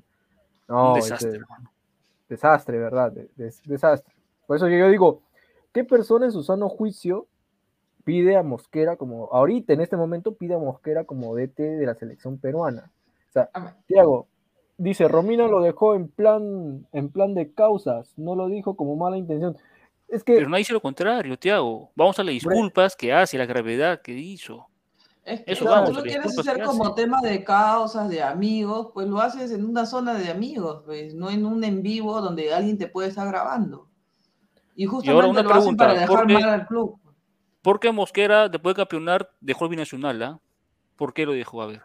No, 0.66 0.92
un 0.94 0.99
ese- 1.01 1.11
desastre, 1.11 1.40
desastre, 2.31 2.79
¿verdad? 2.79 3.12
De- 3.12 3.29
des- 3.37 3.62
desastre. 3.64 4.14
Por 4.47 4.57
eso 4.57 4.66
que 4.66 4.79
yo 4.79 4.88
digo, 4.88 5.20
¿qué 5.75 5.85
persona 5.85 6.25
en 6.25 6.33
su 6.33 6.42
sano 6.42 6.70
juicio 6.70 7.27
pide 8.05 8.37
a 8.37 8.42
Mosquera 8.42 8.97
como, 8.97 9.27
ahorita 9.33 9.75
en 9.75 9.83
este 9.83 9.99
momento 9.99 10.35
pide 10.35 10.55
a 10.55 10.59
Mosquera 10.59 11.05
como 11.05 11.35
DT 11.37 11.62
de 11.62 11.85
la 11.85 11.94
selección 11.94 12.38
peruana? 12.38 12.90
O 13.29 13.33
sea. 13.33 13.51
Tiago, 13.87 14.29
dice, 14.77 15.09
Romina 15.09 15.47
lo 15.47 15.61
dejó 15.61 15.95
en 15.95 16.09
plan, 16.09 16.87
en 16.93 17.09
plan 17.11 17.35
de 17.35 17.53
causas, 17.53 18.13
no 18.17 18.35
lo 18.35 18.47
dijo 18.49 18.77
como 18.77 18.97
mala 18.97 19.17
intención. 19.17 19.57
Es 20.09 20.23
que, 20.23 20.35
Pero 20.35 20.49
no 20.49 20.57
dice 20.57 20.73
lo 20.73 20.81
contrario, 20.83 21.39
Tiago. 21.39 21.91
Vamos 21.97 22.19
a 22.19 22.25
las 22.25 22.33
disculpas 22.35 22.95
que 22.95 23.13
hace, 23.13 23.39
la 23.39 23.47
gravedad 23.47 24.01
que 24.03 24.13
hizo. 24.13 24.67
es 25.25 25.41
que 25.43 25.53
Eso 25.53 25.65
vamos, 25.65 25.89
tú 25.91 25.97
lo 25.97 26.03
quieres 26.03 26.39
hacer 26.39 26.57
que 26.57 26.63
como 26.63 26.85
hace. 26.87 27.03
tema 27.03 27.21
de 27.23 27.43
causas, 27.43 28.09
de 28.11 28.23
amigos, 28.23 28.91
pues 28.93 29.09
lo 29.09 29.21
haces 29.21 29.51
en 29.53 29.65
una 29.65 29.87
zona 29.87 30.15
de 30.15 30.31
amigos, 30.31 30.83
pues, 30.85 31.15
no 31.15 31.31
en 31.31 31.47
un 31.47 31.65
en 31.65 31.83
vivo 31.83 32.21
donde 32.21 32.53
alguien 32.53 32.77
te 32.79 32.87
puede 32.87 33.09
estar 33.09 33.27
grabando. 33.27 33.89
Y 34.77 34.87
justamente 34.87 35.31
una 35.31 35.43
lo 35.43 35.49
hacen 35.51 35.59
pregunta, 35.77 35.85
para 35.87 36.01
dejar 36.01 36.09
¿por 36.09 36.27
qué- 36.27 36.35
mal 36.35 36.45
al 36.49 36.67
club. 36.67 36.99
¿Por 37.63 37.81
qué 37.81 37.91
Mosquera, 37.93 38.49
después 38.51 38.75
de 38.75 38.83
campeonar, 38.83 39.31
dejó 39.41 39.65
el 39.65 39.71
binacional? 39.71 40.23
¿ah? 40.23 40.39
¿Por 40.97 41.15
qué 41.15 41.25
lo 41.25 41.33
dejó? 41.33 41.63
A 41.63 41.67
ver. 41.67 41.83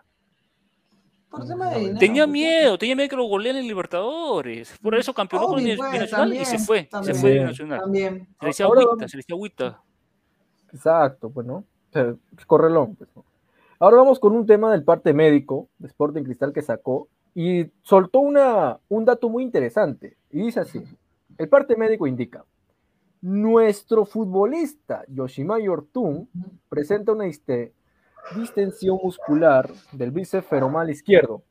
Por 1.29 1.45
tema 1.47 1.69
de 1.69 1.79
dinero. 1.79 1.99
Tenía 1.99 2.23
pues, 2.23 2.31
miedo, 2.33 2.77
tenía 2.77 2.95
miedo 2.95 3.09
que 3.09 3.15
lo 3.15 3.25
goleen 3.25 3.57
en 3.57 3.67
Libertadores. 3.67 4.75
Por 4.81 4.95
eso 4.95 5.13
campeonó 5.13 5.47
con 5.47 5.59
el 5.59 5.77
pues, 5.77 5.91
binacional 5.91 6.33
y 6.33 6.43
se 6.45 6.57
fue. 6.59 6.83
también, 6.83 7.15
se 7.15 7.21
fue 7.21 7.29
del 7.29 7.37
También. 7.39 7.43
binacional. 7.45 7.79
También. 7.81 8.27
Se 8.39 8.45
le 8.45 8.47
decía 8.47 8.65
agüita, 8.65 9.07
se 9.07 9.17
le 9.17 9.21
decía 9.21 9.35
agüita. 9.35 9.83
exacto, 10.73 11.29
pues, 11.29 11.45
¿no? 11.45 11.55
O 11.57 11.91
sea, 11.93 12.15
es 12.37 12.45
correlón. 12.45 12.95
pues, 12.95 13.09
¿no? 13.15 13.25
Ahora 13.79 13.97
vamos 13.97 14.19
con 14.19 14.33
un 14.35 14.45
tema 14.45 14.71
del 14.71 14.83
parte 14.83 15.13
médico 15.13 15.69
de 15.77 15.87
Sporting 15.87 16.23
Cristal 16.23 16.51
que 16.51 16.61
sacó 16.61 17.07
y 17.35 17.67
soltó 17.81 18.19
una, 18.19 18.79
un 18.89 19.05
dato 19.05 19.29
muy 19.29 19.43
interesante. 19.43 20.17
Y 20.31 20.41
dice 20.41 20.59
así, 20.61 20.83
el 21.37 21.47
parte 21.47 21.75
médico 21.77 22.05
indica, 22.07 22.43
nuestro 23.21 24.05
futbolista 24.05 25.03
Yoshimai 25.07 25.67
Ortun 25.67 26.27
presenta 26.69 27.11
una 27.11 27.25
diste- 27.25 27.71
distensión 28.35 28.99
muscular 29.03 29.69
del 29.91 30.11
bíceps 30.11 30.47
femoral 30.47 30.89
izquierdo. 30.89 31.43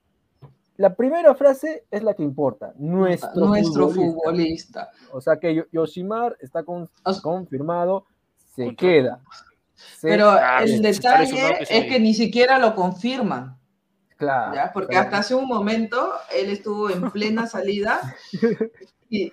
La 0.76 0.94
primera 0.94 1.34
frase 1.34 1.84
es 1.90 2.02
la 2.04 2.14
que 2.14 2.22
importa, 2.22 2.72
nuestro, 2.78 3.46
Nuestro 3.46 3.88
futbolista. 3.88 4.14
futbolista. 4.22 4.90
O 5.12 5.20
sea 5.20 5.36
que 5.36 5.54
Yo- 5.54 5.64
Yoshimar 5.72 6.36
está 6.40 6.62
con- 6.62 6.88
O 7.04 7.12
sea- 7.12 7.22
confirmado, 7.22 8.06
se 8.54 8.66
Contrato. 8.66 8.76
queda. 8.86 9.20
Se- 9.74 10.08
Pero 10.08 10.30
el 10.60 10.82
detalle 10.82 11.56
es 11.68 11.84
que 11.86 11.98
ni 12.00 12.14
siquiera 12.14 12.58
lo 12.58 12.74
confirman, 12.76 13.56
claro, 14.16 14.54
¿ya? 14.54 14.72
Porque 14.72 14.90
claro. 14.90 15.04
hasta 15.06 15.18
hace 15.18 15.34
un 15.34 15.46
momento 15.48 16.12
él 16.34 16.50
estuvo 16.50 16.90
en 16.90 17.10
plena 17.10 17.46
salida 17.48 18.00
y, 19.08 19.32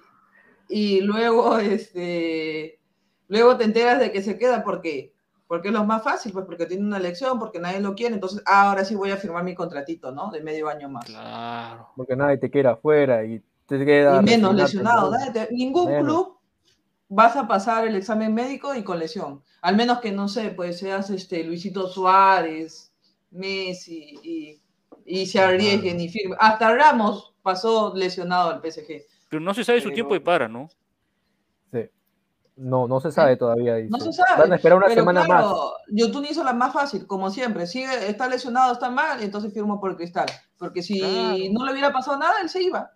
y 0.68 1.02
luego, 1.02 1.58
este, 1.60 2.80
luego 3.28 3.56
te 3.58 3.64
enteras 3.66 4.00
de 4.00 4.12
que 4.12 4.22
se 4.24 4.38
queda 4.38 4.64
porque 4.64 5.14
Porque 5.48 5.68
es 5.68 5.74
lo 5.74 5.84
más 5.84 6.04
fácil, 6.04 6.32
pues 6.34 6.46
porque 6.46 6.66
tiene 6.66 6.84
una 6.84 6.98
elección, 6.98 7.38
porque 7.38 7.60
nadie 7.60 7.80
lo 7.80 7.94
quiere, 7.94 8.16
entonces 8.16 8.42
ah, 8.48 8.70
ahora 8.70 8.84
sí 8.84 8.96
voy 8.96 9.12
a 9.12 9.18
firmar 9.18 9.44
mi 9.44 9.54
contratito, 9.54 10.12
¿no? 10.12 10.32
De 10.32 10.42
medio 10.42 10.68
año 10.68 10.90
más. 10.90 11.06
Claro. 11.06 11.90
Porque 11.96 12.16
nadie 12.16 12.38
te 12.38 12.50
quiere 12.50 12.70
afuera 12.70 13.24
y 13.24 13.42
te 13.68 13.86
queda. 13.86 14.22
Y 14.22 14.26
menos 14.26 14.56
lesionado. 14.56 15.12
¿no? 15.12 15.18
nadie 15.18 15.32
te- 15.32 15.54
ningún 15.54 15.88
Menos. 15.92 16.04
club 16.04 16.38
vas 17.10 17.36
a 17.36 17.48
pasar 17.48 17.88
el 17.88 17.96
examen 17.96 18.34
médico 18.34 18.74
y 18.74 18.84
con 18.84 18.98
lesión. 18.98 19.44
Al 19.62 19.76
menos 19.76 20.00
que, 20.00 20.12
no 20.12 20.28
sé, 20.28 20.50
pues 20.50 20.80
seas 20.80 21.10
este 21.12 21.44
Luisito 21.44 21.88
Suárez, 21.88 22.92
Messi 23.30 24.16
y, 24.24 24.62
y 25.06 25.26
se 25.28 25.40
arriesguen 25.40 26.00
y 26.00 26.10
firmen. 26.10 26.38
Hasta 26.42 26.74
Ramos 26.76 27.36
pasó 27.44 27.94
lesionado 27.96 28.50
al 28.50 28.62
PSG. 28.62 29.04
Pero 29.30 29.40
no 29.42 29.54
se 29.54 29.64
sabe 29.64 29.80
su 29.80 29.86
Pero- 29.90 29.94
tiempo 29.96 30.14
de 30.16 30.22
para, 30.22 30.48
¿no? 30.48 30.70
Sí. 31.72 31.82
No, 32.58 32.88
no 32.88 33.00
se 33.02 33.12
sabe 33.12 33.36
todavía. 33.36 33.74
No 33.90 33.98
dice. 33.98 34.12
se 34.12 34.24
sabe. 34.24 34.42
Van 34.44 34.54
a 34.54 34.56
esperar 34.56 34.78
una 34.78 34.88
Pero 34.88 35.02
semana 35.02 35.20
más. 35.22 35.28
claro, 35.44 35.72
Yotun 35.90 36.26
hizo 36.26 36.44
la 36.44 36.54
más 36.54 36.72
fácil, 36.74 37.06
como 37.06 37.30
siempre. 37.30 37.68
Sigue, 37.68 38.08
está 38.10 38.28
lesionado, 38.30 38.72
está 38.74 38.90
mal, 38.90 39.22
entonces 39.22 39.54
firmó 39.54 39.80
por 39.82 39.98
Cristal. 39.98 40.28
Porque 40.58 40.82
si 40.82 41.00
Claro. 41.00 41.38
no 41.52 41.66
le 41.66 41.72
hubiera 41.74 41.92
pasado 41.92 42.18
nada, 42.18 42.34
él 42.42 42.48
se 42.50 42.64
iba. 42.64 42.92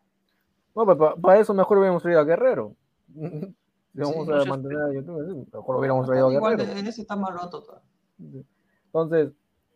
No, 0.75 0.85
para, 1.21 1.39
eso 1.39 1.53
mejor 1.53 1.77
hubiéramos 1.77 2.01
traído 2.03 2.21
a 2.21 2.25
Guerrero. 2.25 2.73
Si 3.91 4.01
vamos 4.01 4.29
a 4.29 4.35
no 4.37 4.45
mantener 4.45 4.77
a 4.81 4.93
YouTube, 4.93 5.47
mejor 5.51 5.75
hubiéramos 5.77 6.05
traído 6.05 6.27
a 6.29 6.33
Igual 6.33 6.55
Guerrero. 6.57 6.77
en 6.79 6.87
ese 6.87 7.01
está 7.01 7.15
más 7.15 7.33
roto. 7.33 7.81
Entonces, 8.85 9.31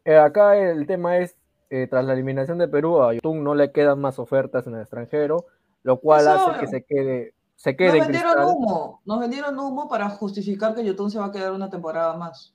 eh, 0.06 0.17
acá 0.17 0.56
el 0.56 0.86
tema 0.86 1.17
es, 1.17 1.36
eh, 1.72 1.88
tras 1.89 2.06
la 2.06 2.13
eliminación 2.13 2.60
de 2.60 2.67
Perú, 2.67 3.02
a 3.02 3.13
Yotun 3.15 3.43
no 3.43 3.56
le 3.56 3.72
quedan 3.72 4.00
más 4.00 4.19
ofertas 4.19 4.67
en 4.67 4.76
el 4.76 4.82
extranjero, 4.82 5.48
lo 5.82 6.00
cual 6.00 6.28
hace 6.28 6.60
que 6.60 6.67
se 6.67 6.84
quede, 6.84 7.34
se 7.63 7.71
Nos 7.71 7.78
quede 7.78 7.88
en 7.97 7.99
vendieron 8.04 8.34
Cristal. 8.34 8.54
humo, 8.58 9.02
nos 9.06 9.19
vendieron 9.21 9.58
humo 9.58 9.88
para 9.88 10.10
justificar 10.10 10.76
que 10.76 10.84
Yotun 10.84 11.10
se 11.10 11.17
va 11.17 11.28
a 11.28 11.32
quedar 11.32 11.54
una 11.54 11.69
temporada 11.69 12.13
más. 12.17 12.54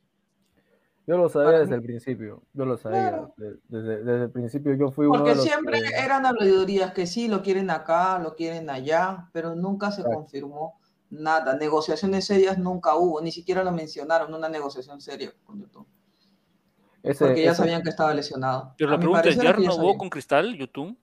Yo 1.07 1.17
lo 1.17 1.31
sabía 1.31 1.47
Para 1.47 1.59
desde 1.61 1.71
mí. 1.71 1.77
el 1.77 1.83
principio, 1.83 2.43
yo 2.53 2.67
lo 2.67 2.77
sabía. 2.77 3.09
Claro. 3.09 3.35
de- 3.39 3.57
Desde, 3.69 4.05
desde 4.05 4.25
el 4.25 4.31
principio 4.31 4.75
yo 4.75 4.91
fui 4.91 5.07
uno 5.07 5.15
Porque 5.17 5.31
de 5.31 5.37
los 5.37 5.45
siempre 5.47 5.81
que- 5.81 5.97
eran 6.05 6.27
habladurías 6.27 6.93
que 6.93 7.07
sí, 7.07 7.27
lo 7.29 7.41
quieren 7.43 7.71
acá, 7.71 8.19
lo 8.19 8.35
quieren 8.35 8.69
allá, 8.69 9.31
pero 9.33 9.55
nunca 9.55 9.91
se 9.93 10.05
confirmó 10.05 10.79
nada. 11.09 11.57
Negociaciones 11.57 12.27
serias 12.27 12.59
nunca 12.59 12.95
hubo, 12.97 13.23
ni 13.23 13.33
siquiera 13.33 13.65
lo 13.65 13.73
mencionaron, 13.73 14.35
una 14.35 14.51
negociación 14.51 15.01
seria 15.01 15.33
con 15.45 15.59
Yotun. 15.63 15.87
ese- 17.03 17.25
Porque 17.25 17.43
ya 17.45 17.53
ese- 17.53 17.63
sabían 17.63 17.81
que 17.83 17.89
estaba 17.89 18.13
lesionado. 18.13 18.75
Pero 18.77 18.91
A 18.91 18.93
la 18.93 18.99
pregunta 18.99 19.27
es, 19.31 19.37
¿ya 19.39 19.53
renovó 19.53 19.97
con 19.97 20.11
Cristal, 20.11 20.55
YouTube? 20.59 20.95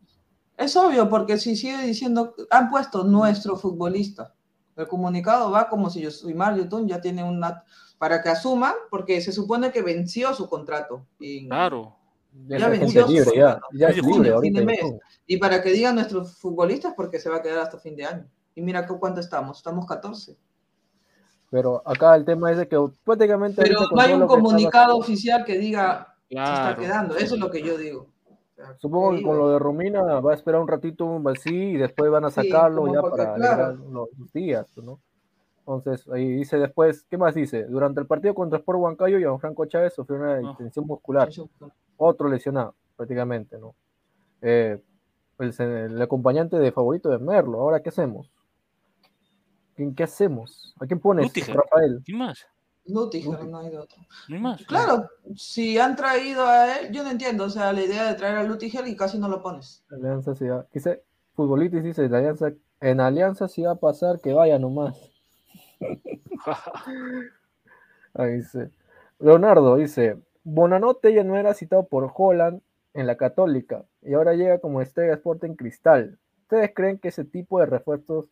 Es 0.57 0.75
obvio, 0.77 1.09
porque 1.09 1.37
si 1.37 1.55
sigue 1.55 1.81
diciendo, 1.83 2.33
han 2.49 2.69
puesto 2.69 3.03
nuestro 3.03 3.57
futbolista. 3.57 4.33
El 4.75 4.87
comunicado 4.87 5.51
va 5.51 5.69
como 5.69 5.89
si 5.89 6.01
Yosimar 6.01 6.55
Yotun 6.57 6.87
ya 6.87 6.99
tiene 7.01 7.23
una. 7.23 7.63
para 7.97 8.21
que 8.21 8.27
asuman, 8.27 8.73
porque 8.91 9.21
se 9.21 9.31
supone 9.31 9.71
que 9.71 9.81
venció 9.81 10.33
su 10.33 10.49
contrato. 10.49 11.05
Y, 11.17 11.47
Claro. 11.47 11.95
ya 12.47 12.67
venció 12.67 13.07
su 13.07 13.13
ya, 13.33 13.87
es 13.87 13.95
libre 14.05 14.37
fin 14.41 14.53
de 14.53 14.65
mes. 14.65 14.79
Y 15.25 15.37
para 15.37 15.61
que 15.63 15.71
digan 15.71 15.95
nuestros 15.95 16.37
futbolistas, 16.37 16.93
porque 16.95 17.19
se 17.19 17.29
va 17.29 17.37
a 17.37 17.41
quedar 17.41 17.59
hasta 17.59 17.79
fin 17.79 17.95
de 17.95 18.05
año. 18.05 18.27
Y 18.53 18.61
mira 18.61 18.85
cu- 18.85 18.99
cuánto 18.99 19.21
estamos, 19.21 19.57
estamos 19.57 19.85
14. 19.85 20.37
Pero 21.49 21.81
acá 21.85 22.15
el 22.15 22.25
tema 22.25 22.51
es 22.51 22.57
de 22.57 22.67
que 22.67 22.77
prácticamente. 23.03 23.61
Pero 23.61 23.79
no 23.89 24.01
hay 24.01 24.13
un 24.13 24.27
comunicado 24.27 24.97
oficial 24.97 25.45
que 25.45 25.57
diga 25.57 26.15
se 26.29 26.35
está 26.35 26.43
Claro. 26.53 26.81
quedando. 26.81 27.15
Eso 27.17 27.35
es 27.35 27.39
lo 27.39 27.49
que 27.49 27.61
yo 27.61 27.77
digo. 27.77 28.07
Sea, 28.55 28.77
Supongo 28.77 29.15
que 29.15 29.21
con 29.21 29.37
lo 29.37 29.49
de 29.49 29.59
Romina 29.59 30.01
va 30.21 30.31
a 30.31 30.35
esperar 30.35 30.61
un 30.61 30.67
ratito 30.67 31.21
así 31.29 31.53
y 31.53 31.77
después 31.77 32.09
van 32.09 32.25
a 32.25 32.31
sacarlo 32.31 32.91
ya 32.93 33.01
para 33.01 33.35
claro. 33.35 33.63
alegrar 33.65 33.89
los, 33.91 34.09
días, 34.33 34.65
¿no? 34.77 34.99
Entonces, 35.59 36.07
ahí 36.09 36.29
dice 36.29 36.57
después, 36.57 37.05
¿qué 37.09 37.17
más 37.17 37.35
dice? 37.35 37.65
Durante 37.65 37.99
el 37.99 38.07
partido 38.07 38.33
contra 38.33 38.59
Sport 38.59 38.79
Huancayo, 38.79 39.17
Gianfranco 39.17 39.65
Chávez 39.65 39.93
sufrió 39.93 40.19
una 40.19 40.37
distensión 40.37 40.85
muscular, 40.85 41.29
otro 41.97 42.29
lesionado, 42.29 42.75
prácticamente, 42.95 43.57
¿no? 43.57 43.75
Eh, 44.41 44.79
el, 45.39 45.53
el 45.59 46.01
acompañante 46.01 46.57
de 46.57 46.71
favorito 46.71 47.09
de 47.09 47.17
Merlo, 47.19 47.59
¿ahora 47.59 47.81
qué 47.81 47.89
hacemos? 47.89 48.31
¿Quién- 49.75 49.93
¿Qué 49.93 50.03
hacemos? 50.03 50.73
¿A 50.79 50.85
quién 50.85 50.99
pones, 50.99 51.25
Lutiger. 51.25 51.55
Rafael? 51.55 52.01
¿Qué 52.05 52.13
más? 52.13 52.47
Lutiger, 52.87 53.45
no 53.45 53.59
hay 53.59 53.69
de 53.69 53.79
otro. 53.79 53.97
No 54.27 54.35
hay 54.35 54.41
más. 54.41 54.65
Claro, 54.65 55.09
si 55.35 55.77
han 55.79 55.95
traído 55.95 56.45
a 56.45 56.77
él, 56.77 56.91
yo 56.91 57.03
no 57.03 57.11
entiendo, 57.11 57.45
o 57.45 57.49
sea, 57.49 57.73
la 57.73 57.83
idea 57.83 58.05
de 58.05 58.15
traer 58.15 58.37
a 58.37 58.43
Lutiger 58.43 58.87
y 58.87 58.95
casi 58.95 59.17
no 59.17 59.27
lo 59.27 59.41
pones. 59.41 59.83
Alianza 59.89 60.35
Ciudad. 60.35 60.67
Dice, 60.73 61.03
Futbolitis 61.33 61.83
dice, 61.83 62.07
la 62.09 62.19
alianza, 62.19 62.53
en 62.81 62.99
Alianza 62.99 63.47
sí 63.47 63.63
va 63.63 63.71
a 63.71 63.75
pasar 63.75 64.19
que 64.21 64.33
vaya 64.33 64.59
nomás. 64.59 64.95
Ahí 68.13 68.37
dice. 68.37 68.71
Leonardo 69.19 69.75
dice, 69.77 70.19
Bonanote 70.43 71.13
ya 71.13 71.23
no 71.23 71.37
era 71.37 71.53
citado 71.53 71.87
por 71.87 72.11
Holland 72.15 72.61
en 72.93 73.07
la 73.07 73.17
Católica 73.17 73.85
y 74.01 74.13
ahora 74.13 74.33
llega 74.33 74.59
como 74.59 74.81
estrella 74.81 75.13
Sporting 75.15 75.55
Cristal. 75.55 76.19
¿Ustedes 76.43 76.71
creen 76.73 76.99
que 76.99 77.07
ese 77.07 77.25
tipo 77.25 77.59
de 77.59 77.65
refuerzos 77.65 78.25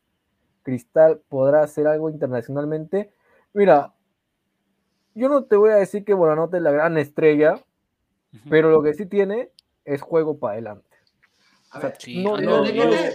Cristal 0.61 1.21
podrá 1.27 1.63
hacer 1.63 1.87
algo 1.87 2.09
internacionalmente? 2.09 3.11
Mira, 3.53 3.93
yo 5.15 5.30
no 5.30 5.43
te 5.43 5.56
voy 5.56 5.71
a 5.71 5.76
decir 5.76 6.04
que 6.06 6.13
Bonanote 6.13 6.58
es 6.58 6.63
la 6.63 6.71
gran 6.71 6.97
estrella, 6.97 7.56
pero 8.49 8.71
lo 8.71 8.82
que 8.84 8.93
sí 8.93 9.06
tiene 9.06 9.49
es 9.86 10.02
juego 10.02 10.38
para 10.39 10.54
adelante. 10.54 10.89
A 11.71 11.78
O 11.78 11.82
sea, 11.82 11.89
ver, 11.89 12.02
Sí, 12.02 12.23
no- 12.23 12.36
pero, 12.36 12.63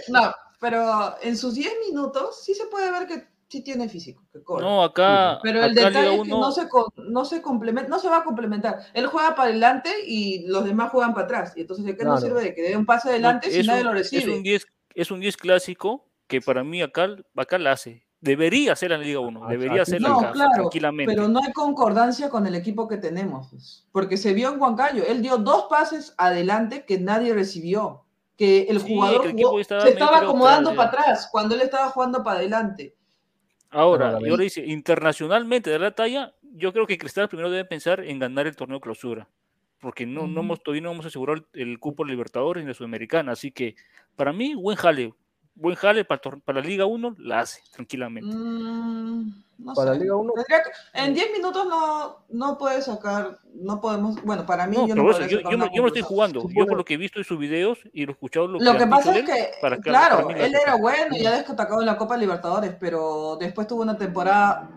no- 0.09 0.33
pero 0.59 1.15
en 1.21 1.37
sus 1.37 1.55
10 1.55 1.73
minutos 1.87 2.43
sí 2.43 2.53
se 2.53 2.65
puede 2.67 2.91
ver 2.91 3.07
que 3.07 3.27
sí 3.47 3.63
tiene 3.63 3.89
físico, 3.89 4.23
que 4.31 4.43
corre. 4.43 4.63
No, 4.65 4.83
acá. 4.83 5.39
Pero 5.41 5.63
el 5.63 5.71
acá 5.71 5.87
detalle 5.87 6.15
es 6.15 6.21
que 6.23 6.33
Uno- 6.33 6.39
no 6.47 6.51
se, 6.51 6.67
no 6.97 7.25
se 7.25 7.41
complementa, 7.41 7.89
no 7.89 7.99
se 7.99 8.09
va 8.09 8.17
a 8.17 8.23
complementar. 8.23 8.79
Él 8.93 9.07
juega 9.07 9.35
para 9.35 9.49
adelante 9.49 9.89
y 10.05 10.45
los 10.47 10.65
demás 10.65 10.91
juegan 10.91 11.13
para 11.13 11.25
atrás. 11.25 11.53
Y 11.55 11.61
entonces, 11.61 11.85
¿de 11.85 11.95
qué 11.97 12.03
nos 12.03 12.21
sirve 12.21 12.43
de 12.43 12.53
que 12.53 12.61
dé 12.61 12.77
un 12.77 12.85
pase 12.85 13.09
adelante 13.09 13.49
si 13.49 13.59
es 13.61 13.67
nadie 13.67 13.81
un- 13.81 13.87
lo 13.87 13.93
Es 13.93 14.11
recibe? 14.11 14.33
un 14.35 14.43
10 14.43 14.65
es 14.95 15.11
un 15.11 15.19
10 15.19 15.37
clásico 15.37 16.05
que 16.27 16.41
para 16.41 16.63
mí 16.63 16.81
acá, 16.81 17.07
acá 17.35 17.57
la 17.57 17.71
hace. 17.71 18.03
Debería 18.21 18.75
ser 18.75 18.91
en 18.91 18.99
la 18.99 19.05
Liga 19.05 19.19
1. 19.21 19.45
Ah, 19.45 19.49
Debería 19.49 19.85
ser 19.85 20.01
la 20.01 20.09
No, 20.09 20.31
claro, 20.31 20.51
tranquilamente. 20.53 21.13
pero 21.13 21.27
no 21.29 21.39
hay 21.41 21.53
concordancia 21.53 22.29
con 22.29 22.45
el 22.47 22.55
equipo 22.55 22.87
que 22.87 22.97
tenemos. 22.97 23.47
pues, 23.49 23.87
Porque 23.93 24.17
se 24.17 24.33
vio 24.33 24.51
en 24.53 24.59
Huancayo. 24.61 25.03
Él 25.07 25.21
dio 25.21 25.37
dos 25.37 25.65
pases 25.69 26.13
adelante 26.17 26.83
que 26.85 26.99
nadie 26.99 27.33
recibió. 27.33 28.03
Que 28.35 28.63
el 28.69 28.79
Sí, 28.81 28.93
jugador 28.93 29.21
que 29.21 29.27
el 29.27 29.33
jugó- 29.33 29.47
equipo 29.49 29.59
estaba 29.59 29.81
se 29.81 29.89
estaba 29.89 30.17
acomodando 30.19 30.69
atrás, 30.71 30.89
para 30.91 31.01
atrás 31.03 31.29
cuando 31.31 31.55
él 31.55 31.61
estaba 31.61 31.89
jugando 31.89 32.23
para 32.23 32.39
adelante. 32.39 32.95
Ahora, 33.69 34.07
Pero 34.07 34.19
la 34.21 34.27
y 34.27 34.31
ahora 34.31 34.43
dice, 34.43 34.65
internacionalmente 34.65 35.69
de 35.69 35.79
la 35.79 35.91
talla, 35.91 36.33
yo 36.41 36.73
creo 36.73 36.87
que 36.87 36.97
Cristal 36.97 37.29
primero 37.29 37.49
debe 37.49 37.65
pensar 37.65 37.99
en 38.03 38.17
ganar 38.19 38.47
el 38.47 38.55
torneo 38.55 38.79
clausura. 38.81 39.27
Porque 39.79 40.05
no, 40.05 40.27
no 40.27 40.41
hemos, 40.41 40.61
todavía 40.61 40.81
no 40.81 40.91
hemos 40.91 41.05
asegurado 41.05 41.45
el, 41.53 41.61
el 41.61 41.79
cupo 41.79 42.03
Libertadores 42.03 42.63
ni 42.63 42.67
de 42.67 42.73
Sudamericana. 42.73 43.31
Así 43.33 43.51
que, 43.51 43.75
para 44.15 44.33
mí, 44.33 44.53
buen 44.55 44.75
jale. 44.75 45.13
Buen 45.61 45.75
jale 45.75 46.05
para, 46.05 46.21
la 46.47 46.61
Liga 46.61 46.85
1, 46.85 47.15
la 47.19 47.41
hace 47.41 47.61
tranquilamente. 47.73 48.33
Mm, 48.33 49.29
no 49.57 49.73
Para 49.73 49.93
sé. 49.93 49.99
Liga 49.99 50.15
uno- 50.15 50.31
Tendría 50.33 50.63
que- 50.63 50.99
en 51.03 51.13
10 51.13 51.31
minutos 51.33 51.65
no, 51.67 52.15
no 52.29 52.57
puedes 52.57 52.85
sacar, 52.85 53.37
no 53.55 53.81
podemos, 53.81 54.23
bueno, 54.23 54.45
para 54.45 54.65
mí 54.67 54.77
No, 54.77 54.87
yo 54.87 54.95
no 54.95 55.11
eso, 55.11 55.25
yo, 55.27 55.41
yo, 55.41 55.57
me, 55.57 55.69
yo 55.73 55.81
me 55.83 55.87
estoy 55.89 56.01
jugando. 56.01 56.47
Yo 56.49 56.65
por 56.65 56.77
lo 56.77 56.85
que 56.85 56.93
he 56.93 56.97
visto 56.97 57.19
en 57.19 57.25
sus 57.25 57.37
videos 57.37 57.77
y 57.91 58.05
lo 58.05 58.11
he 58.11 58.13
escuchado 58.13 58.47
lo, 58.47 58.57
Lo 58.59 58.77
que 58.77 58.87
pasa 58.87 59.17
es 59.17 59.25
que, 59.25 59.49
para- 59.61 59.77
claro, 59.79 60.27
para 60.27 60.45
él 60.45 60.55
era 60.55 60.75
bueno 60.75 61.13
y 61.17 61.23
ya 61.23 61.31
destacado 61.35 61.81
en 61.81 61.87
la 61.87 61.97
Copa 61.97 62.15
Libertadores, 62.15 62.73
pero 62.79 63.35
después 63.37 63.67
tuvo 63.67 63.81
una 63.81 63.97
temporada 63.97 64.69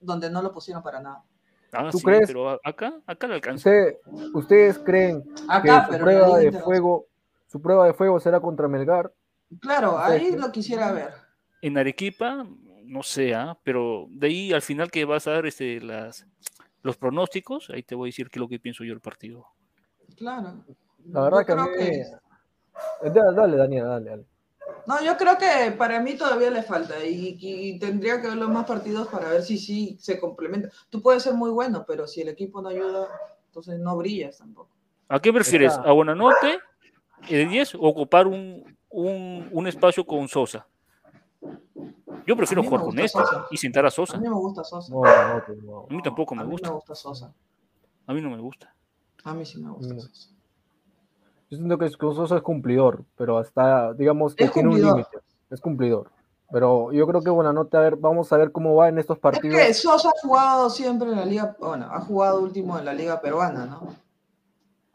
donde 0.00 0.28
no 0.28 0.42
lo 0.42 0.52
pusieron 0.52 0.82
para 0.82 1.00
nada. 1.00 1.22
Ah, 1.72 1.88
¿Tú 1.92 1.98
sí, 1.98 2.04
crees? 2.04 2.26
pero 2.26 2.58
acá, 2.64 2.94
acá 3.06 3.26
le 3.28 3.34
alcanza. 3.34 3.70
¿Usted- 3.70 3.96
¿Ustedes 4.34 4.78
creen 4.80 5.22
que 5.62 5.70
su 5.92 5.98
prueba 5.98 6.38
de 6.38 6.50
fuego, 6.52 7.06
su 7.46 7.62
prueba 7.62 7.86
de 7.86 7.94
fuego 7.94 8.18
será 8.18 8.40
contra 8.40 8.66
Melgar? 8.66 9.12
Claro, 9.60 9.98
ahí 9.98 10.32
lo 10.36 10.50
quisiera 10.52 10.92
ver. 10.92 11.10
En 11.62 11.78
Arequipa, 11.78 12.46
no 12.84 13.02
sé, 13.02 13.34
ah, 13.34 13.56
pero 13.62 14.06
de 14.10 14.26
ahí 14.26 14.52
al 14.52 14.62
final 14.62 14.90
que 14.90 15.04
vas 15.04 15.26
a 15.26 15.32
dar 15.32 15.46
este, 15.46 15.80
las, 15.80 16.26
los 16.82 16.96
pronósticos, 16.96 17.70
ahí 17.70 17.82
te 17.82 17.94
voy 17.94 18.08
a 18.08 18.10
decir 18.10 18.28
qué 18.30 18.38
es 18.38 18.40
lo 18.40 18.48
que 18.48 18.58
pienso 18.60 18.84
yo 18.84 18.90
del 18.92 19.00
partido. 19.00 19.46
Claro. 20.16 20.64
La 21.06 21.22
verdad 21.22 21.40
Yo 21.40 21.46
que 21.46 21.52
a 21.52 21.56
creo 21.56 21.66
mí... 21.66 21.76
que- 21.78 22.04
Dale, 23.02 23.34
dale, 23.34 23.56
Daniel, 23.56 23.84
dale, 23.86 24.10
dale. 24.10 24.24
No, 24.86 25.02
yo 25.02 25.16
creo 25.16 25.38
que 25.38 25.72
para 25.72 25.98
mí 26.00 26.14
todavía 26.16 26.50
le 26.50 26.62
falta 26.62 27.02
y, 27.04 27.38
y 27.40 27.78
tendría 27.78 28.20
que 28.20 28.28
ver 28.28 28.36
los 28.36 28.50
más 28.50 28.66
partidos 28.66 29.08
para 29.08 29.30
ver 29.30 29.42
si 29.42 29.56
sí 29.58 29.96
se 29.98 30.20
complementa. 30.20 30.68
Tú 30.90 31.00
puedes 31.00 31.22
ser 31.22 31.32
muy 31.34 31.50
bueno, 31.50 31.84
pero 31.88 32.06
si 32.06 32.20
el 32.20 32.28
equipo 32.28 32.60
no 32.60 32.68
ayuda, 32.68 33.08
entonces 33.46 33.78
no 33.78 33.96
brillas 33.96 34.38
tampoco. 34.38 34.70
¿A 35.08 35.18
qué 35.20 35.32
prefieres? 35.32 35.72
¿A 35.72 35.90
Buenanote, 35.92 36.58
de 37.28 37.46
10 37.46 37.74
o 37.76 37.80
ocupar 37.80 38.26
un, 38.26 38.75
un, 38.90 39.48
un 39.52 39.66
espacio 39.66 40.04
con 40.06 40.26
Sosa? 40.28 40.66
Yo 42.26 42.36
prefiero 42.36 42.62
A 42.62 42.64
jugar 42.64 42.82
con 42.82 42.98
este 42.98 43.18
Sosa. 43.18 43.46
y 43.50 43.56
sentar 43.56 43.84
a 43.84 43.88
A 43.88 43.90
Sosa. 43.90 44.18
mí 44.18 44.28
me 44.28 44.34
gusta 44.34 44.64
Sosa. 44.64 44.92
No, 44.92 45.00
no, 45.02 45.34
no, 45.36 45.62
no. 45.62 45.86
A 45.88 45.94
mí 45.94 46.02
tampoco 46.02 46.34
a 46.34 46.38
me 46.38 46.44
mí 46.44 46.50
gusta. 46.50 46.68
me 46.68 46.74
gusta 46.74 46.94
Sosa. 46.94 47.32
A 48.06 48.12
mí 48.14 48.20
no 48.20 48.30
me 48.30 48.38
gusta. 48.38 48.74
A 49.24 49.34
mí 49.34 49.44
sí 49.44 49.60
me 49.62 49.70
gusta. 49.70 49.94
Sosa. 49.94 50.30
Yo 51.48 51.56
siento 51.56 51.78
que 51.78 51.88
Sosa 51.90 52.36
es 52.36 52.42
cumplidor, 52.42 53.04
pero 53.16 53.38
hasta, 53.38 53.92
digamos 53.94 54.34
que 54.34 54.44
Es 54.44 54.52
tiene 54.52 54.68
un 54.70 54.80
límite. 54.82 55.18
Es 55.50 55.60
cumplidor. 55.60 56.10
Pero 56.50 56.92
yo 56.92 57.06
creo 57.06 57.22
que 57.22 57.30
buena 57.30 57.52
nota, 57.52 57.78
a 57.78 57.82
ver, 57.82 57.96
vamos 57.96 58.32
a 58.32 58.36
ver 58.36 58.50
cómo 58.52 58.74
va 58.76 58.88
en 58.88 58.98
estos 58.98 59.16
Es 59.16 59.20
partidos. 59.20 59.56
que 59.56 59.74
Sosa 59.74 60.08
ha 60.08 60.20
jugado 60.26 60.70
siempre 60.70 61.08
en 61.10 61.16
la 61.16 61.24
liga, 61.24 61.56
bueno, 61.60 61.86
ha 61.90 62.00
jugado 62.00 62.40
último 62.40 62.78
en 62.78 62.84
la 62.84 62.94
liga 62.94 63.20
peruana, 63.20 63.66
¿no? 63.66 63.94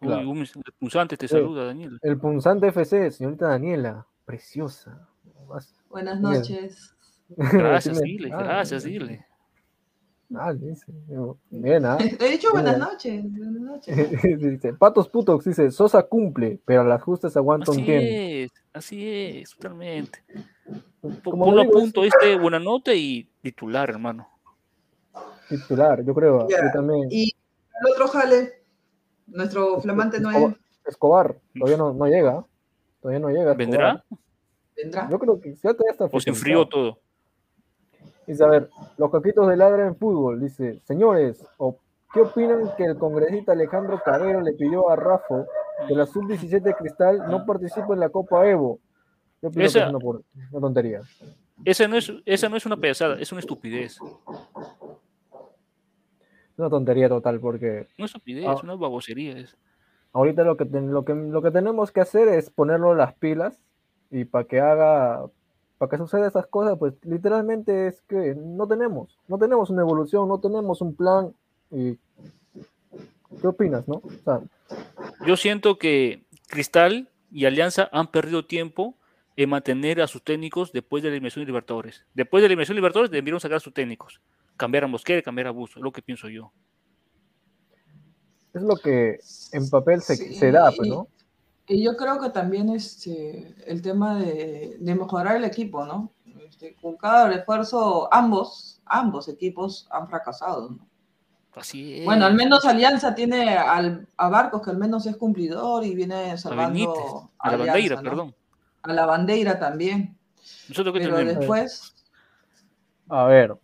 Claro. 0.01 0.29
Uy, 0.29 0.39
un 0.39 0.63
pulsante 0.79 1.15
te 1.15 1.27
saluda, 1.27 1.65
Daniel. 1.65 1.97
El 2.01 2.17
punzante 2.17 2.67
FC, 2.67 3.11
señorita 3.11 3.47
Daniela, 3.49 4.05
preciosa. 4.25 5.07
Vas- 5.47 5.75
Buenas 5.89 6.19
noches. 6.19 6.95
Gracias, 7.37 8.01
dile, 8.01 8.29
Ah, 8.33 8.43
gracias, 8.43 8.83
dile. 8.83 9.25
Ah, 10.33 10.53
dice. 10.53 10.85
Bien, 11.49 11.85
¿ah? 11.85 11.97
He 12.19 12.29
dicho 12.29 12.49
buenas 12.51 12.77
noches. 12.79 13.23
Buenas 13.31 13.61
noches. 13.61 13.95
dice, 14.39 14.73
Patos 14.73 15.07
Putox 15.09 15.45
dice, 15.45 15.69
Sosa 15.71 16.03
cumple, 16.03 16.59
pero 16.65 16.81
a 16.81 16.85
las 16.85 17.01
justas 17.03 17.35
aguanta 17.37 17.71
un 17.71 17.77
Así 17.77 17.85
tiempo. 17.85 18.05
es, 18.09 18.63
así 18.73 19.07
es, 19.07 19.51
totalmente. 19.55 20.23
Ponlo 21.23 21.61
a 21.61 21.65
es 21.65 21.69
punto 21.69 22.03
este 22.03 22.37
buena 22.37 22.59
nota 22.59 22.93
y 22.93 23.29
titular, 23.41 23.89
hermano. 23.89 24.27
titular, 25.49 26.03
yo 26.03 26.13
creo. 26.13 26.47
Yo 26.49 26.57
también. 26.73 27.07
Y 27.11 27.23
el 27.33 27.91
otro 27.93 28.07
jale, 28.07 28.60
nuestro 29.31 29.81
flamante 29.81 30.19
no 30.19 30.29
Escobar, 30.31 30.57
Escobar, 30.85 31.35
todavía 31.57 31.77
no, 31.77 31.93
no 31.93 32.05
llega. 32.07 32.45
Todavía 33.01 33.19
no 33.19 33.29
llega. 33.29 33.51
Escobar. 33.51 33.57
¿Vendrá? 33.57 34.03
vendrá. 34.75 35.09
Yo 35.09 35.19
creo 35.19 35.39
que 35.41 35.53
ya 35.55 35.73
todavía 35.73 35.91
está 35.91 36.05
¿O 36.05 36.19
se 36.19 36.29
enfrió 36.29 36.61
oficializado. 36.61 36.65
todo? 36.95 36.99
Dice, 38.27 38.43
a 38.43 38.47
ver, 38.47 38.69
los 38.97 39.11
caquitos 39.11 39.47
de 39.49 39.57
ladra 39.57 39.87
en 39.87 39.95
fútbol. 39.95 40.39
Dice, 40.39 40.79
señores, 40.85 41.43
o- 41.57 41.77
¿qué 42.13 42.21
opinan 42.21 42.71
que 42.77 42.85
el 42.85 42.97
congresista 42.97 43.51
Alejandro 43.53 43.99
Cabero 44.03 44.41
le 44.41 44.53
pidió 44.53 44.89
a 44.89 44.95
Rafa 44.95 45.45
que 45.87 45.95
la 45.95 46.05
sub-17 46.05 46.61
de 46.61 46.73
Cristal 46.75 47.23
no 47.29 47.45
participe 47.45 47.93
en 47.93 47.99
la 47.99 48.09
Copa 48.09 48.47
Evo? 48.47 48.79
Yo 49.41 49.49
opino 49.49 49.65
Esa- 49.65 49.79
que 49.79 49.85
es 49.85 49.93
una, 49.93 50.19
una 50.51 50.61
tontería. 50.61 51.01
Esa 51.65 51.87
no, 51.87 51.97
es, 51.97 52.11
esa 52.25 52.49
no 52.49 52.57
es 52.57 52.65
una 52.65 52.77
payasada, 52.77 53.19
es 53.19 53.31
una 53.31 53.39
estupidez. 53.39 53.97
Es 56.61 56.63
una 56.63 56.69
tontería 56.69 57.09
total 57.09 57.39
porque 57.39 57.87
Una 57.97 58.05
estupidez, 58.05 58.45
Ah. 58.47 58.55
una 58.61 58.75
babosería. 58.75 59.35
Es. 59.37 59.57
ahorita 60.13 60.43
lo 60.43 60.57
que, 60.57 60.65
lo, 60.65 61.03
que, 61.05 61.13
lo 61.15 61.41
que 61.41 61.49
tenemos 61.51 61.91
que 61.91 62.01
hacer 62.01 62.27
es 62.27 62.49
ponerlo 62.51 62.93
las 62.93 63.13
pilas 63.15 63.59
y 64.11 64.25
para 64.25 64.43
que 64.45 64.59
haga, 64.59 65.25
para 65.79 65.89
que 65.89 65.97
suceda 65.97 66.27
esas 66.27 66.45
cosas, 66.45 66.77
pues 66.77 66.93
literalmente 67.03 67.87
es 67.87 68.01
que 68.01 68.35
no 68.35 68.67
tenemos, 68.67 69.17
no 69.27 69.37
tenemos 69.39 69.69
una 69.71 69.81
evolución, 69.81 70.27
no 70.27 70.39
tenemos 70.39 70.81
un 70.81 70.93
plan. 70.95 71.33
Y, 71.71 71.97
¿Qué 73.39 73.47
opinas, 73.47 73.87
no? 73.87 73.95
O 74.03 74.11
sea, 74.23 74.41
Yo 75.25 75.35
siento 75.37 75.77
que 75.79 76.23
Cristal 76.47 77.07
y 77.31 77.45
Alianza 77.45 77.89
han 77.93 78.07
perdido 78.07 78.45
tiempo 78.45 78.95
en 79.37 79.49
mantener 79.49 80.01
a 80.01 80.07
sus 80.07 80.21
técnicos 80.21 80.73
después 80.73 81.01
de 81.01 81.09
la 81.09 81.15
eliminación 81.15 81.41
de 81.43 81.47
Libertadores. 81.47 82.05
Después 82.13 82.41
de 82.41 82.49
la 82.49 82.51
eliminación 82.51 82.75
de 82.75 82.81
Libertadores 82.81 83.09
debieron 83.09 83.39
sacar 83.39 83.57
a 83.57 83.61
sus 83.61 83.73
técnicos. 83.73 84.19
Cambiar 84.61 84.83
a 84.83 84.87
Mosquera, 84.87 85.23
cambiar 85.23 85.47
a 85.47 85.51
Busto, 85.51 85.79
es 85.79 85.83
lo 85.83 85.91
que 85.91 86.03
pienso 86.03 86.29
yo. 86.29 86.51
es 88.53 88.61
lo 88.61 88.75
que 88.75 89.17
en 89.53 89.69
papel 89.71 90.01
se, 90.03 90.15
Sí, 90.15 90.35
se 90.35 90.51
da, 90.51 90.71
pues, 90.75 90.87
y- 90.87 90.91
¿no? 90.91 91.07
Y 91.67 91.83
yo 91.83 91.95
creo 91.97 92.19
que 92.19 92.29
también 92.29 92.69
este, 92.69 93.55
el 93.65 93.81
tema 93.81 94.19
de, 94.19 94.75
de 94.79 94.93
mejorar 94.95 95.37
el 95.37 95.45
equipo, 95.45 95.83
¿no? 95.85 96.11
Este, 96.47 96.75
con 96.75 96.95
cada 96.95 97.27
refuerzo, 97.29 98.07
ambos, 98.13 98.79
ambos 98.85 99.27
equipos 99.29 99.87
han 99.89 100.07
fracasado, 100.07 100.69
¿no? 100.69 100.87
Así 101.55 101.99
es. 102.01 102.05
Bueno, 102.05 102.25
al 102.27 102.35
menos 102.35 102.63
Alianza 102.63 103.15
tiene 103.15 103.55
al, 103.57 104.07
a 104.15 104.29
Barcos, 104.29 104.61
que 104.61 104.69
al 104.69 104.77
menos 104.77 105.07
es 105.07 105.17
cumplidor 105.17 105.83
y 105.85 105.95
viene 105.95 106.33
a 106.33 106.37
salvando 106.37 106.93
Benítez, 106.93 107.13
a 107.39 107.47
la 107.49 107.53
Alianza, 107.55 107.71
bandeira, 107.73 107.95
¿no? 107.95 108.09
perdón. 108.09 108.35
A 108.83 108.93
la 108.93 109.05
bandeira 109.07 109.57
también. 109.57 110.15
Nosotros 110.69 110.93
que 110.93 110.99
Pero 111.01 111.15
tenemos. 111.15 111.39
después, 111.39 111.95
A 113.09 113.25
ver, 113.25 113.57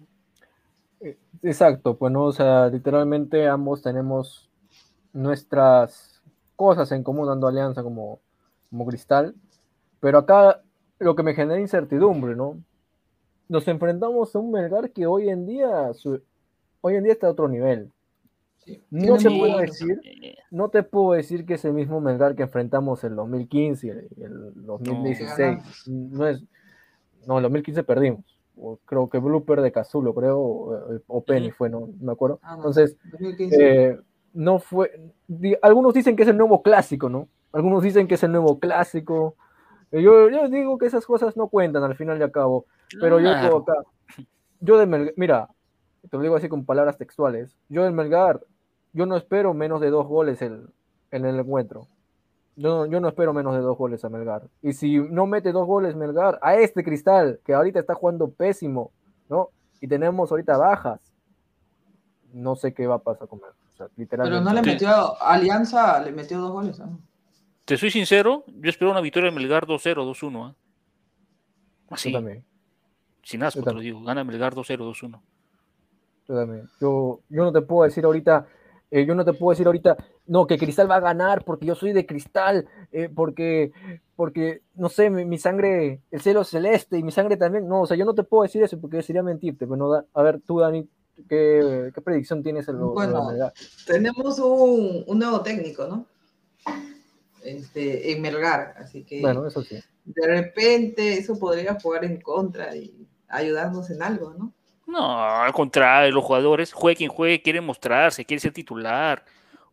exacto, 1.43 1.97
pues 1.97 2.11
no, 2.11 2.25
o 2.25 2.31
sea, 2.31 2.67
literalmente 2.67 3.47
ambos 3.47 3.81
tenemos 3.81 4.49
nuestras 5.13 6.21
cosas 6.55 6.91
en 6.91 7.03
común 7.03 7.27
dando 7.27 7.47
alianza 7.47 7.83
como, 7.83 8.19
como 8.69 8.85
cristal, 8.85 9.35
pero 9.99 10.19
acá 10.19 10.61
lo 10.99 11.15
que 11.15 11.23
me 11.23 11.33
genera 11.33 11.59
incertidumbre, 11.59 12.35
¿no? 12.35 12.57
Nos 13.49 13.67
enfrentamos 13.67 14.35
a 14.35 14.39
un 14.39 14.51
Melgar 14.51 14.91
que 14.91 15.05
hoy 15.05 15.29
en 15.29 15.45
día, 15.45 15.93
su- 15.93 16.21
hoy 16.81 16.95
en 16.95 17.03
día 17.03 17.13
está 17.13 17.27
a 17.27 17.31
otro 17.31 17.47
nivel. 17.47 17.91
sí, 18.65 18.81
No 18.91 19.15
puede 19.15 19.37
buenos- 19.37 19.61
decir, 19.61 20.01
no 20.51 20.69
te 20.69 20.83
puedo 20.83 21.13
decir 21.13 21.45
que 21.45 21.53
es 21.53 21.63
el 21.65 21.73
mismo 21.73 22.01
Melgar 22.01 22.35
que 22.35 22.43
enfrentamos 22.43 23.03
el 23.03 23.15
2015 23.15 23.87
y 23.87 23.89
el, 23.91 23.97
el 24.17 24.65
2016. 24.65 25.87
No, 25.87 26.27
es, 26.27 26.43
no, 27.25 27.37
el 27.37 27.43
2015 27.43 27.83
perdimos. 27.83 28.36
O 28.59 28.77
creo 28.85 29.07
que 29.09 29.19
blooper 29.19 29.61
de 29.61 29.71
Cazulo, 29.71 30.13
creo, 30.15 30.39
o, 30.39 30.99
o 31.07 31.23
Penny 31.23 31.49
Ujú. 31.49 31.55
fue, 31.57 31.69
no, 31.69 31.89
me 31.99 32.11
acuerdo. 32.11 32.39
Ah, 32.41 32.53
Entonces, 32.55 32.97
2015. 33.03 33.55
eh, 33.91 33.99
no 34.33 34.59
fue. 34.59 34.91
di- 35.27 35.55
algunos 35.61 35.93
dicen 35.93 36.15
que 36.15 36.23
es 36.23 36.29
el 36.29 36.37
nuevo 36.37 36.61
clásico, 36.63 37.07
¿no? 37.09 37.27
Algunos 37.53 37.83
dicen 37.83 38.07
que 38.07 38.15
es 38.15 38.23
el 38.23 38.31
nuevo 38.31 38.59
clásico. 38.59 39.35
Eh, 39.91 40.01
Yo, 40.01 40.29
yo 40.29 40.49
digo 40.49 40.77
que 40.77 40.85
esas 40.87 41.05
cosas 41.05 41.37
no 41.37 41.47
cuentan 41.49 41.83
al 41.83 41.95
final 41.95 42.19
y 42.19 42.23
al 42.23 42.31
cabo. 42.31 42.65
Pero 42.99 43.19
yo 43.19 43.35
digo 43.41 43.57
acá, 43.57 43.75
yo 44.59 44.77
de 44.77 44.85
Melgar, 44.85 45.13
mira, 45.17 45.49
te 46.09 46.17
lo 46.17 46.23
digo 46.23 46.35
así 46.35 46.49
con 46.49 46.65
palabras 46.65 46.97
textuales. 46.97 47.55
Yo 47.69 47.83
del 47.83 47.93
Melgar, 47.93 48.41
yo 48.93 49.05
no 49.05 49.15
espero 49.17 49.53
menos 49.53 49.81
de 49.81 49.89
dos 49.91 50.07
goles 50.07 50.41
el- 50.41 50.67
en 51.11 51.25
el 51.25 51.39
encuentro. 51.39 51.87
Yo, 52.57 52.69
no- 52.69 52.85
yo 52.87 52.99
no 52.99 53.07
espero 53.07 53.33
menos 53.33 53.53
de 53.55 53.61
dos 53.61 53.77
goles 53.77 54.03
a 54.03 54.09
Melgar. 54.09 54.41
Y 54.61 54.73
si 54.73 54.97
no 54.97 55.25
mete 55.27 55.51
dos 55.51 55.65
goles 55.67 55.95
Melgar, 55.95 56.39
a 56.41 56.55
este 56.55 56.83
cristal, 56.83 57.39
que 57.45 57.53
ahorita 57.53 57.79
está 57.79 57.93
jugando 57.93 58.29
pésimo, 58.31 58.91
¿no? 59.29 59.49
Y 59.79 59.87
tenemos 59.87 60.31
ahorita 60.31 60.57
bajas, 60.57 60.99
no 62.33 62.55
sé 62.55 62.73
qué 62.73 62.87
va 62.87 62.95
a 62.95 62.99
pasar 62.99 63.27
con 63.27 63.39
él. 63.39 63.45
O 63.73 63.77
sea, 63.77 63.87
Pero 63.95 64.41
no 64.41 64.53
le 64.53 64.63
Sí. 64.63 64.69
metió, 64.71 65.21
Alianza 65.21 65.99
le 66.03 66.11
metió 66.11 66.39
dos 66.39 66.51
goles. 66.51 66.79
¿no? 66.79 66.99
Te 67.63 67.77
soy 67.77 67.91
sincero, 67.91 68.43
yo 68.47 68.69
espero 68.69 68.89
una 68.91 69.01
victoria 69.01 69.29
de 69.29 69.35
Melgar 69.35 69.67
2-0, 69.67 70.03
2-1. 70.03 70.45
¿ah? 70.47 70.55
Yo 71.89 71.95
Así, 71.95 72.11
también, 72.11 72.43
sin 73.21 73.43
asco 73.43 73.61
te 73.61 73.71
lo 73.73 73.79
digo. 73.79 74.01
Gana 74.03 74.23
Melgar 74.23 74.55
2-0, 74.55 74.83
2-1. 74.83 75.21
yo 76.27 76.35
también. 76.35 76.67
Yo, 76.81 77.19
yo 77.29 77.43
no 77.43 77.51
te 77.53 77.61
puedo 77.61 77.83
decir 77.83 78.03
ahorita, 78.03 78.47
eh, 78.89 79.05
yo 79.05 79.13
no 79.15 79.23
te 79.23 79.33
puedo 79.33 79.51
decir 79.51 79.67
ahorita, 79.67 79.95
no, 80.27 80.45
que 80.47 80.57
Cristal 80.57 80.89
va 80.89 80.97
a 80.97 80.99
ganar 81.01 81.43
porque 81.43 81.65
yo 81.65 81.75
soy 81.75 81.93
de 81.93 82.05
Cristal, 82.05 82.67
eh, 82.91 83.09
porque, 83.13 83.71
porque, 84.15 84.61
no 84.75 84.89
sé, 84.89 85.09
mi, 85.09 85.25
mi 85.25 85.37
sangre, 85.37 86.01
el 86.11 86.21
cielo 86.21 86.41
es 86.41 86.49
celeste 86.49 86.97
y 86.97 87.03
mi 87.03 87.11
sangre 87.11 87.37
también. 87.37 87.67
No, 87.67 87.81
o 87.81 87.87
sea, 87.87 87.97
yo 87.97 88.05
no 88.05 88.13
te 88.13 88.23
puedo 88.23 88.43
decir 88.43 88.61
eso 88.63 88.79
porque 88.79 89.01
sería 89.01 89.23
mentirte. 89.23 89.65
Bueno, 89.65 89.89
da- 89.89 90.05
a 90.13 90.21
ver, 90.21 90.39
tú, 90.45 90.59
Dani, 90.59 90.87
¿qué, 91.29 91.91
qué 91.93 92.01
predicción 92.01 92.43
tienes 92.43 92.67
en 92.67 92.77
lo, 92.79 92.89
en 92.89 92.93
Bueno, 92.93 93.27
Melgar? 93.29 93.53
Tenemos 93.85 94.37
un, 94.39 95.03
un 95.07 95.19
nuevo 95.19 95.41
técnico, 95.41 95.87
¿no? 95.87 96.05
Este, 97.43 98.11
en 98.11 98.21
Melgar, 98.21 98.75
así 98.77 99.03
que 99.03 99.21
Bueno, 99.21 99.47
eso 99.47 99.63
sí. 99.63 99.77
de 100.05 100.27
repente 100.27 101.13
eso 101.13 101.39
podría 101.39 101.79
jugar 101.79 102.03
en 102.03 102.19
contra 102.19 102.75
y 102.75 103.07
ayudarnos 103.29 103.89
en 103.89 104.01
algo, 104.01 104.33
¿no? 104.37 104.51
No, 104.85 105.19
al 105.21 105.51
contrario, 105.53 106.13
los 106.13 106.23
jugadores, 106.23 106.73
juegue 106.73 106.95
quien 106.97 107.09
juegue, 107.09 107.41
quieren 107.41 107.65
mostrarse, 107.65 108.25
quiere 108.25 108.39
ser 108.41 108.53
titular. 108.53 109.23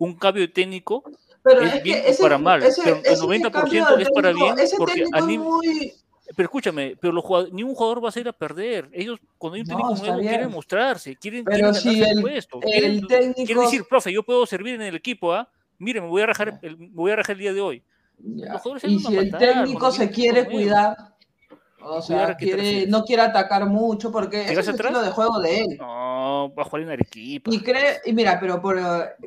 Un 0.04 0.14
cambio 0.16 0.42
de 0.42 0.48
técnico, 0.48 1.02
Pero 1.42 1.60
Es 1.60 1.74
es, 1.74 1.82
bien 1.82 2.02
que 2.02 2.10
ese, 2.10 2.22
para 2.22 2.38
mal, 2.38 2.62
ese- 2.62 2.82
pero 2.82 2.96
el 2.96 3.02
ese 3.06 3.22
90% 3.22 3.50
cambio 3.52 3.96
de 3.96 4.02
es 4.02 4.10
para 4.10 4.28
técnico- 4.32 4.54
bien, 4.54 4.68
porque 4.78 4.92
técnico 5.02 5.26
muy... 5.44 5.92
pero 6.36 6.46
escúchame, 6.46 6.96
pero 7.00 7.12
los 7.12 7.22
jugadores, 7.24 7.52
ni 7.52 7.62
un 7.62 7.74
jugador 7.74 8.02
va 8.04 8.08
a 8.08 8.12
salir 8.12 8.28
a 8.28 8.32
perder. 8.32 8.88
Ellos, 8.92 9.18
cuando 9.36 9.56
hay 9.56 9.60
un 9.60 9.66
No, 9.68 9.76
técnico 9.76 9.94
está 9.94 10.06
nuevo, 10.06 10.20
quieren 10.22 10.40
bien. 10.40 10.50
mostrarse, 10.52 11.16
quieren, 11.16 11.44
Pero 11.44 11.56
quieren 11.72 11.74
si 11.74 12.02
el 12.02 12.08
el- 12.16 12.20
puesto. 12.22 12.58
el 12.62 12.70
quieren, 12.70 13.06
técnico- 13.06 13.44
quieren 13.46 13.64
decir, 13.64 13.84
profe, 13.88 14.12
yo 14.12 14.22
puedo 14.22 14.46
servir 14.46 14.74
en 14.76 14.82
el 14.82 14.94
equipo, 14.94 15.32
¿ah? 15.34 15.48
Mire, 15.78 16.00
me 16.00 16.06
voy 16.08 16.22
a 16.22 16.26
rajar 16.26 16.58
el, 16.62 16.78
me 16.78 16.88
voy 16.92 17.10
a 17.12 17.16
rajar 17.16 17.34
el 17.34 17.40
día 17.40 17.52
de 17.52 17.60
hoy. 17.60 17.82
Y 18.84 18.98
si 19.00 19.16
el 19.16 19.30
matar 19.30 19.40
técninico 19.40 19.80
cuando 19.80 19.96
se 19.98 20.10
quiere 20.10 20.44
técnico 20.44 20.62
cuidar, 20.62 20.96
o 21.84 22.02
sea, 22.02 22.16
¿Cuidar 22.16 22.30
a 22.30 22.36
qué 22.36 22.46
te 22.46 22.56
quiere, 22.56 22.86
no 22.86 23.04
quiere 23.04 23.22
atacar 23.22 23.66
mucho, 23.66 24.10
porque 24.10 24.42
ese 24.42 24.44
es 24.44 24.48
¿Tirarse 24.50 24.70
el 24.70 24.74
atrás? 24.76 24.90
estilo 24.90 25.06
de 25.06 25.12
juego 25.12 25.40
de 25.40 25.60
él. 25.60 25.76
No, 25.78 26.52
va 26.56 26.62
a 26.62 26.64
jugar 26.64 26.82
en 26.82 26.90
Arequipa. 26.90 27.50
Y 27.52 27.60
cree, 27.60 28.00
y 28.04 28.12
mira, 28.12 28.38
pero 28.40 28.60
por, 28.60 28.78
eh, 28.78 28.82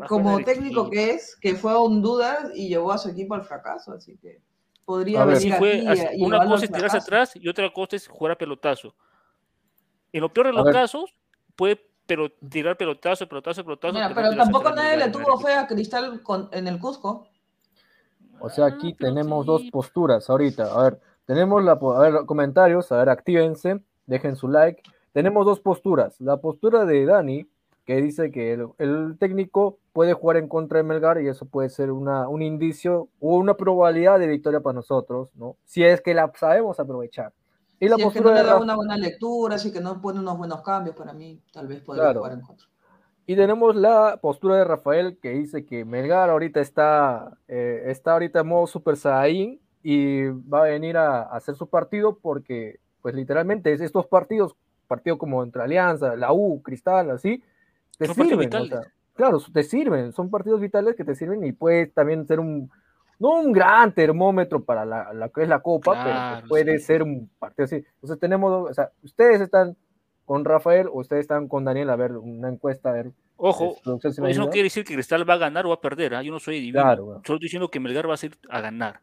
como 0.07 0.43
técnico 0.43 0.89
que 0.89 1.11
es, 1.11 1.35
que 1.39 1.55
fue 1.55 1.71
a 1.71 1.77
Honduras 1.77 2.49
y 2.55 2.67
llevó 2.67 2.91
a 2.91 2.97
su 2.97 3.09
equipo 3.09 3.35
al 3.35 3.43
fracaso, 3.43 3.93
así 3.93 4.17
que 4.17 4.41
podría 4.85 5.23
ver. 5.25 5.37
venir 5.37 5.53
Sí 5.53 5.57
fue 5.57 5.73
aquí 5.87 5.87
así, 5.87 6.17
y 6.17 6.23
una 6.23 6.45
cosa 6.45 6.65
es 6.65 6.71
tirarse 6.71 6.97
atrás 6.97 7.35
y 7.35 7.47
otra 7.47 7.71
cosa 7.71 7.95
es 7.95 8.07
jugar 8.07 8.33
a 8.33 8.37
pelotazo. 8.37 8.95
En 10.11 10.21
lo 10.21 10.33
peor 10.33 10.47
de 10.47 10.53
los 10.53 10.69
casos, 10.71 11.13
puede 11.55 11.79
pero, 12.05 12.31
tirar 12.31 12.77
pelotazo, 12.77 13.27
pelotazo, 13.27 13.63
pelotazo. 13.63 13.93
Mira, 13.93 14.07
pero 14.07 14.29
tirarse 14.29 14.51
tampoco 14.51 14.73
nadie 14.73 14.97
le 14.97 15.09
tuvo 15.09 15.37
fe 15.39 15.53
a 15.53 15.67
Cristal 15.67 16.23
con- 16.23 16.49
en 16.53 16.67
el 16.67 16.79
Cusco. 16.79 17.27
O 18.39 18.49
sea, 18.49 18.65
Ah, 18.65 18.67
aquí 18.69 18.93
pero 18.93 19.13
tenemos 19.13 19.45
sí. 19.45 19.47
dos 19.51 19.61
posturas 19.71 20.29
ahorita. 20.29 20.73
A 20.73 20.83
ver, 20.83 20.99
tenemos 21.27 21.63
la, 21.63 21.73
a 21.73 21.99
ver, 21.99 22.25
comentarios, 22.25 22.91
a 22.91 22.97
ver, 22.97 23.09
actívense, 23.09 23.79
dejen 24.07 24.35
su 24.35 24.47
like. 24.47 24.81
Tenemos 25.11 25.45
dos 25.45 25.59
posturas. 25.59 26.19
La 26.19 26.37
postura 26.37 26.85
de 26.85 27.05
Dani, 27.05 27.45
que 27.85 27.97
dice 27.97 28.31
que 28.31 28.53
el, 28.53 28.67
el 28.79 29.17
técnico 29.19 29.77
puede 29.93 30.13
jugar 30.13 30.37
en 30.37 30.47
contra 30.47 30.77
de 30.77 30.83
Melgar 30.83 31.21
y 31.21 31.27
eso 31.27 31.45
puede 31.45 31.69
ser 31.69 31.91
una, 31.91 32.27
un 32.27 32.41
indicio 32.41 33.09
o 33.19 33.35
una 33.37 33.55
probabilidad 33.55 34.17
de 34.19 34.27
victoria 34.27 34.61
para 34.61 34.73
nosotros, 34.73 35.29
¿no? 35.35 35.55
Si 35.65 35.83
es 35.83 36.01
que 36.01 36.13
la 36.13 36.31
sabemos 36.35 36.79
aprovechar. 36.79 37.31
Y 37.79 37.87
la 37.89 37.95
si 37.97 38.01
es 38.03 38.13
que 38.13 38.19
no 38.19 38.23
postura 38.23 38.35
le 38.41 38.47
da 38.47 38.53
Rafa- 38.53 38.63
una 38.63 38.75
buena 38.75 38.97
lectura, 38.97 39.57
si 39.57 39.71
que 39.71 39.81
no 39.81 40.01
pone 40.01 40.19
unos 40.19 40.37
buenos 40.37 40.61
cambios 40.61 40.95
para 40.95 41.13
mí, 41.13 41.39
tal 41.53 41.67
vez 41.67 41.81
podría 41.81 42.05
Claro. 42.05 42.19
jugar 42.21 42.33
en 42.33 42.41
contra. 42.41 42.67
Y 43.25 43.35
tenemos 43.35 43.75
la 43.75 44.17
postura 44.21 44.55
de 44.55 44.63
Rafael 44.63 45.17
que 45.21 45.31
dice 45.31 45.65
que 45.65 45.83
Melgar 45.83 46.29
ahorita 46.29 46.61
está, 46.61 47.37
eh, 47.47 47.83
está 47.87 48.13
ahorita 48.13 48.39
en 48.39 48.47
modo 48.47 48.67
Super 48.67 48.95
Saiyan 48.95 49.59
y 49.89 50.25
va 50.27 50.59
a 50.59 50.63
venir 50.69 50.97
a, 50.97 51.21
a 51.21 51.37
hacer 51.37 51.55
su 51.55 51.67
partido 51.67 52.17
porque, 52.21 52.79
pues 53.01 53.15
literalmente, 53.15 53.71
es 53.71 53.79
estos 53.79 54.05
partidos, 54.07 54.53
partidos 54.85 55.17
como 55.17 55.41
entre 55.43 55.61
Alianza, 55.63 56.15
la 56.17 56.33
U, 56.33 56.61
Cristal, 56.61 57.09
así, 57.11 57.41
te 57.97 58.05
Son 58.07 58.15
sirven. 58.15 58.33
o 58.33 58.37
vitales. 58.39 58.69
sea, 58.69 58.81
claro, 59.15 59.39
te 59.53 59.63
sirven, 59.63 60.11
son 60.11 60.29
partidos 60.29 60.59
vitales 60.59 60.95
que 60.95 61.05
te 61.05 61.15
sirven 61.15 61.45
y 61.45 61.53
puede 61.53 61.87
también 61.87 62.27
ser 62.27 62.41
un, 62.41 62.69
no 63.17 63.39
un 63.39 63.53
gran 63.53 63.93
termómetro 63.93 64.61
para 64.65 64.83
la, 64.83 65.13
la 65.13 65.29
que 65.29 65.43
es 65.43 65.47
la 65.47 65.59
Copa, 65.61 65.93
pero 66.03 66.15
Claro, 66.15 66.35
pues 66.41 66.49
puede 66.49 66.79
sí. 66.79 66.85
ser 66.85 67.03
un 67.03 67.29
partido 67.39 67.63
así. 67.63 67.75
Entonces 67.77 68.19
tenemos, 68.19 68.69
o 68.69 68.73
sea, 68.73 68.91
ustedes 69.03 69.39
están 69.39 69.77
con 70.25 70.43
Rafael 70.43 70.87
o 70.87 70.99
ustedes 70.99 71.21
están 71.21 71.47
con 71.47 71.63
Daniel 71.63 71.89
a 71.91 71.95
ver 71.95 72.11
una 72.17 72.49
encuesta, 72.49 72.89
a 72.89 72.93
ver 72.93 73.11
Ojo, 73.37 73.75
es- 73.77 73.81
producción, 73.83 74.13
si 74.13 74.21
me 74.21 74.31
eso 74.31 74.41
no 74.41 74.49
quiere 74.49 74.65
decir 74.65 74.83
que 74.83 74.95
Cristal 74.95 75.29
va 75.29 75.35
a 75.35 75.37
ganar 75.37 75.65
o 75.65 75.69
va 75.69 75.75
a 75.75 75.79
perder. 75.81 76.13
¿ah? 76.15 76.21
Yo 76.23 76.31
no 76.33 76.39
soy 76.39 76.55
divino. 76.59 76.81
Claro, 76.81 77.05
bueno. 77.05 77.21
Solo 77.25 77.37
estoy 77.37 77.45
diciendo 77.45 77.69
que 77.71 77.79
Melgar 77.79 78.09
va 78.09 78.15
a 78.15 78.17
ser 78.17 78.31
a 78.49 78.59
ganar. 78.59 78.99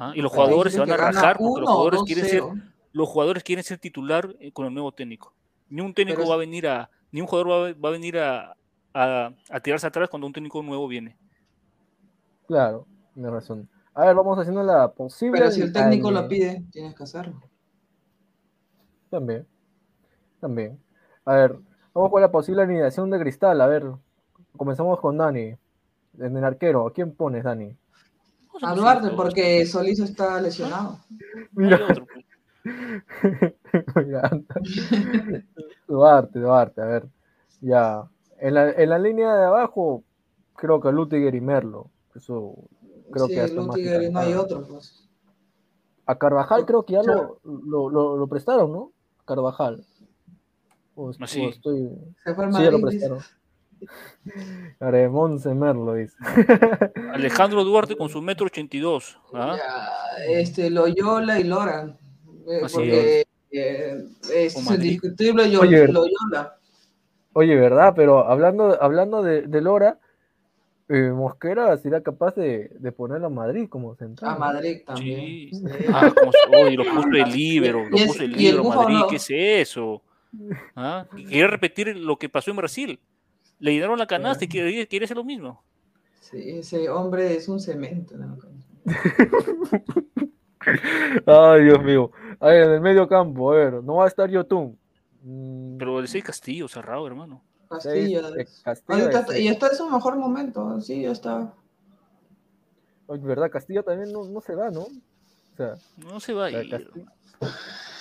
¿Ah? 0.00 0.12
Y 0.14 0.20
los 0.22 0.32
Pero 0.32 0.42
jugadores 0.44 0.72
se 0.72 0.80
van 0.80 0.90
a 0.90 0.96
rajar 0.96 1.36
porque 1.38 1.60
los 1.60 1.68
1 1.68 1.70
o 1.70 1.74
jugadores 1.76 2.02
quieren 2.04 2.24
ser 2.26 2.42
2-0. 2.42 2.72
los 2.92 3.08
jugadores 3.08 3.44
quieren 3.44 3.64
ser 3.64 3.78
titular 3.78 4.34
eh, 4.40 4.50
con 4.52 4.66
el 4.66 4.74
nuevo 4.74 4.90
técnico. 4.92 5.32
Ni 5.68 5.80
un 5.80 5.94
técnico 5.94 6.18
Pero 6.18 6.28
va 6.30 6.34
a 6.34 6.38
venir 6.38 6.66
a, 6.66 6.90
ni 7.12 7.20
un 7.20 7.26
jugador 7.28 7.50
va 7.50 7.68
a, 7.68 7.72
va 7.74 7.88
a 7.90 7.92
venir 7.92 8.18
a, 8.18 8.56
a- 8.94 9.32
a 9.50 9.60
tirarse 9.60 9.86
atrás 9.86 10.08
cuando 10.08 10.26
un 10.26 10.32
técnico 10.32 10.60
nuevo 10.62 10.88
viene. 10.88 11.16
Claro, 12.48 12.86
tienes 13.14 13.30
razón. 13.30 13.68
A 13.94 14.06
ver, 14.06 14.14
vamos 14.16 14.38
haciendo 14.38 14.62
la 14.64 14.90
posible. 14.92 15.38
Pero 15.38 15.52
si 15.52 15.60
el 15.62 15.72
técnico 15.72 16.10
lo 16.10 16.26
pide, 16.26 16.64
tienes 16.72 16.94
que 16.96 17.02
hacerlo. 17.04 17.40
También. 19.10 19.46
También. 20.40 20.78
A 21.24 21.34
ver, 21.34 21.56
vamos 21.92 22.10
con 22.10 22.20
la 22.22 22.30
posible 22.30 22.62
alineación 22.62 23.10
de 23.10 23.18
cristal. 23.20 23.60
A 23.60 23.66
ver, 23.66 23.84
comenzamos 24.56 24.98
con 25.00 25.18
Dani. 25.18 25.54
En 26.18 26.36
el 26.36 26.44
arquero, 26.44 26.86
¿a 26.86 26.92
quién 26.92 27.14
pones, 27.14 27.44
Dani? 27.44 27.76
A 28.62 28.74
Duarte, 28.74 29.08
todos. 29.08 29.16
porque 29.16 29.64
Solís 29.66 29.98
está 30.00 30.40
lesionado. 30.40 30.98
No 31.52 31.66
hay 31.66 31.82
otro. 31.82 32.06
Mira, 34.06 34.30
Duarte, 35.88 36.38
Duarte, 36.38 36.80
a 36.80 36.84
ver. 36.84 37.08
Ya. 37.60 38.04
En 38.38 38.54
la, 38.54 38.70
en 38.70 38.90
la 38.90 38.98
línea 38.98 39.34
de 39.34 39.44
abajo, 39.44 40.02
creo 40.56 40.80
que 40.80 40.92
Lutiger 40.92 41.34
y 41.34 41.40
Merlo. 41.40 41.90
Eso 42.14 42.54
creo 43.10 43.26
sí, 43.26 43.34
que 43.34 43.40
más 43.42 43.50
Lutiger 43.52 44.02
y 44.02 44.10
no 44.10 44.18
hay 44.20 44.34
otro, 44.34 44.62
pues. 44.66 45.06
A 46.06 46.18
Carvajal 46.18 46.66
creo 46.66 46.84
que 46.84 46.94
ya 46.94 47.02
lo, 47.02 47.40
lo, 47.44 47.88
lo- 47.90 48.16
lo 48.16 48.26
prestaron, 48.26 48.72
¿no? 48.72 48.92
Carvajal. 49.24 49.84
O, 50.96 51.10
Ah, 51.20 51.26
sí. 51.26 51.46
o 51.46 51.48
estoy... 51.50 51.88
Se 52.24 52.34
fue 52.34 52.52
Sí, 52.52 52.62
ya 52.64 52.70
lo 52.70 52.80
prestaron. 52.80 53.18
Aremón 54.80 55.40
Merlo 55.58 55.94
dice. 55.94 56.16
Alejandro 57.12 57.64
Duarte 57.64 57.96
con 57.96 58.08
su 58.08 58.20
metro 58.22 58.46
82. 58.46 59.18
¿ah? 59.34 59.56
Ya, 59.56 60.24
este, 60.40 60.70
Loyola 60.70 61.38
y 61.40 61.44
Loran. 61.44 61.96
eh, 62.48 62.60
Así 62.64 62.74
porque 62.76 63.26
eh, 63.52 64.04
es 64.34 64.64
Madrid. 64.64 64.84
indiscutible 64.84 65.50
Yo- 65.50 65.60
Oye. 65.60 65.88
Loyola. 65.88 66.56
Oye, 67.32 67.54
¿verdad? 67.56 67.92
Pero 67.94 68.26
hablando, 68.28 68.76
hablando 68.82 69.22
de, 69.22 69.42
de 69.42 69.60
Lora, 69.60 69.98
eh, 70.88 71.12
Mosquera 71.14 71.76
será 71.76 72.00
capaz 72.02 72.34
de, 72.34 72.72
de 72.80 72.90
ponerlo 72.92 73.28
a 73.28 73.30
Madrid 73.30 73.68
como 73.68 73.94
central. 73.94 74.32
A. 74.34 74.36
Madrid 74.38 74.78
también. 74.84 75.20
Sí. 75.20 75.50
Sí. 75.52 75.62
Ah, 75.92 76.12
como 76.18 76.32
se- 76.32 76.56
oye, 76.64 76.76
lo 76.76 76.84
puso 76.84 77.08
el 77.08 77.30
libero, 77.32 77.84
lo 77.88 77.96
puso 78.06 78.22
el 78.24 78.32
libero 78.32 78.64
Madrid, 78.64 78.96
¿qué 79.08 79.16
es 79.16 79.30
eso? 79.30 80.02
¿Ah? 80.74 81.06
Quiere 81.28 81.46
repetir 81.48 81.96
lo 81.96 82.16
que 82.16 82.28
pasó 82.28 82.50
en 82.50 82.56
Brasil. 82.56 82.98
Le 83.60 83.72
llenaron 83.72 83.98
la 83.98 84.06
canasta 84.06 84.44
y 84.44 84.48
quiere, 84.48 84.86
quiere 84.88 85.04
hacer 85.04 85.16
lo 85.16 85.24
mismo. 85.24 85.62
Sí, 86.20 86.38
ese 86.58 86.88
hombre 86.88 87.36
es 87.36 87.48
un 87.48 87.60
cemento. 87.60 88.16
¿no? 88.16 88.36
Ay, 91.26 91.64
Dios 91.64 91.82
mío. 91.82 92.10
A 92.38 92.48
ver, 92.48 92.64
en 92.64 92.70
el 92.72 92.80
medio 92.80 93.08
campo, 93.08 93.52
a 93.52 93.56
ver, 93.56 93.72
no 93.82 93.96
va 93.96 94.04
a 94.04 94.08
estar 94.08 94.28
Yotun. 94.30 94.78
Mm, 95.22 95.76
Pero 95.78 96.06
6 96.06 96.24
Castillo 96.24 96.68
cerrado, 96.68 97.06
hermano. 97.06 97.42
Castillo. 97.68 98.22
Castillo 98.64 99.08
está- 99.10 99.38
y 99.38 99.48
está 99.48 99.68
en 99.68 99.76
su 99.76 99.88
mejor 99.90 100.16
momento. 100.16 100.80
Sí, 100.80 101.02
ya 101.02 101.12
está. 101.12 101.52
Oye, 103.06 103.22
¿verdad? 103.22 103.50
Castillo 103.50 103.82
también 103.82 104.12
no, 104.12 104.24
no 104.24 104.40
se 104.40 104.54
va, 104.54 104.70
¿no? 104.70 104.82
O 104.82 105.56
sea, 105.56 105.74
No 105.98 106.20
se 106.20 106.32
va 106.32 106.46
a 106.46 106.50
la 106.50 106.62
ir. 106.62 106.70
Castillo- 106.70 107.06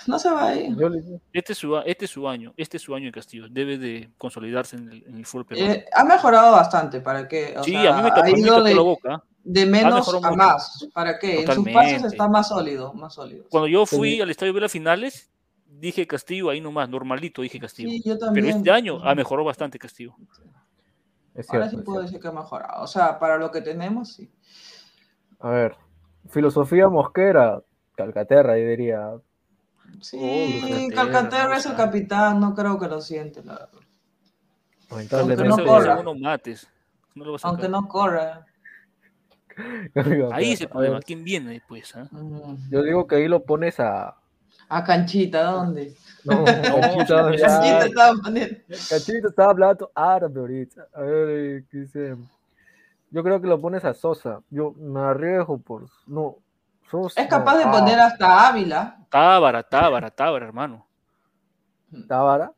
No 0.10 0.18
se 0.20 0.30
va 0.32 0.48
a 0.50 0.56
ir. 0.56 0.76
yo 0.76 0.90
le- 0.90 1.04
Este 1.34 1.54
es, 1.54 1.60
su, 1.60 1.76
a- 1.78 1.84
este 1.84 2.06
es 2.06 2.12
su 2.12 2.28
año, 2.28 2.54
este 2.58 2.78
es 2.78 2.84
su 2.84 2.96
año 2.96 3.06
en 3.06 3.12
Castillo. 3.12 3.48
Debe 3.50 3.78
de 3.78 4.10
consolidarse 4.18 4.76
en 4.76 4.90
el, 4.90 5.04
en 5.08 5.18
el 5.18 5.26
fútbol 5.26 5.46
peruano. 5.46 5.72
Eh, 5.74 5.86
ha 5.94 6.04
mejorado 6.04 6.52
bastante. 6.54 7.00
¿Para 7.02 7.28
qué? 7.28 7.56
O 7.58 7.64
sí, 7.64 7.72
sea, 7.72 7.94
a 7.94 7.98
mí 7.98 8.04
me, 8.04 8.10
to- 8.12 8.22
ha 8.22 8.24
me 8.24 8.32
ido 8.32 8.48
tocó 8.56 8.64
de, 8.64 8.76
la 8.76 8.82
boca. 8.82 9.24
de 9.44 9.66
menos 9.66 10.08
a 10.10 10.12
mucho. 10.20 10.36
más. 10.36 10.88
¿Para 10.94 11.20
qué? 11.20 11.42
En 11.42 11.46
sus 11.52 11.64
pases 11.66 11.74
Totalmente. 11.74 12.08
está 12.08 12.28
más 12.28 12.48
sólido. 12.50 12.94
Más 12.94 13.14
sólido. 13.14 13.46
Cuando 13.50 13.68
yo 13.68 13.86
Sí. 13.86 13.96
fui 13.96 14.20
al 14.22 14.30
estadio 14.32 14.54
de 14.54 14.62
las 14.62 14.72
finales, 14.72 15.32
dije 15.68 16.08
Castillo 16.08 16.50
ahí 16.50 16.60
nomás, 16.60 16.90
normalito 16.90 17.42
dije 17.44 17.60
Castillo. 17.60 17.90
Sí, 17.90 18.02
yo 18.04 18.14
Pero 18.16 18.26
también. 18.26 18.48
este 18.48 18.72
año 18.72 19.00
ha 19.04 19.14
mejorado 19.16 19.46
bastante 19.46 19.78
Castillo. 19.78 20.16
Es 21.36 21.50
Ahora 21.54 21.70
sí 21.70 21.76
es 21.78 21.84
puedo 21.84 22.00
cierto. 22.00 22.02
decir 22.08 22.20
que 22.20 22.28
ha 22.28 22.32
mejorado. 22.32 22.84
O 22.84 22.88
sea, 22.88 23.20
para 23.20 23.38
lo 23.38 23.52
que 23.52 23.62
tenemos, 23.62 24.14
sí. 24.14 24.30
A 25.40 25.50
ver, 25.52 25.76
filosofía 26.30 26.90
Mosquera, 26.90 27.62
Calcaterra, 27.96 28.58
yo 28.58 28.66
diría. 28.68 29.12
Sí, 30.02 30.60
Calcaterra, 30.62 31.12
Calcaterra 31.12 31.58
es 31.58 31.66
el 31.66 31.76
capitán, 31.76 32.40
no 32.40 32.56
creo 32.56 32.80
que 32.80 32.88
lo 32.88 33.02
siente, 33.02 33.44
la 33.44 33.54
verdad. 33.54 33.70
Lamentablemente. 34.90 35.44
no 35.48 35.66
corra. 35.66 36.04
mates. 36.20 36.68
No 37.16 37.26
lo 37.26 37.32
va 37.34 37.38
a. 37.44 37.48
Aunque 37.48 37.70
no 37.70 37.88
corra. 37.88 38.46
Ahí 40.32 40.54
A 40.54 40.70
problema. 40.70 41.00
¿Quién 41.02 41.24
viene 41.24 41.52
después? 41.52 41.96
ah? 41.96 42.08
Mm. 42.12 42.70
Yo 42.72 42.84
digo 42.84 43.08
que 43.08 43.16
ahí 43.16 43.28
lo 43.28 43.44
pones 43.44 43.80
a. 43.80 44.16
A 44.70 44.84
Canchita, 44.84 45.44
¿dónde? 45.44 45.96
No, 46.24 46.44
Canchita, 46.46 47.36
ya- 47.36 47.48
Canchita 47.48 47.86
estaba 47.86 48.14
poniendo. 48.22 48.58
Cachito 48.90 49.28
estaba 49.30 49.52
hablando 49.52 49.92
árabe 49.96 50.40
ahorita. 50.40 50.88
A 50.94 51.02
ver, 51.02 51.30
eh, 51.30 51.66
¿qué 51.70 51.78
dice? 51.80 52.16
Yo 53.12 53.24
creo 53.24 53.42
que 53.42 53.48
lo 53.48 53.60
pones 53.60 53.84
a 53.86 53.94
Sosa. 53.94 54.42
Yo 54.50 54.72
me 54.74 55.00
arriesgo 55.02 55.58
por. 55.58 55.88
No. 56.08 56.38
Es 57.16 57.28
capaz 57.28 57.58
de 57.58 57.66
poner 57.68 58.00
hasta 58.00 58.48
Ávila. 58.50 58.98
Tábara, 59.10 59.64
Tábara, 59.64 60.10
Tábara, 60.12 60.46
hermano. 60.48 60.88
¿Tábara? 62.08 62.54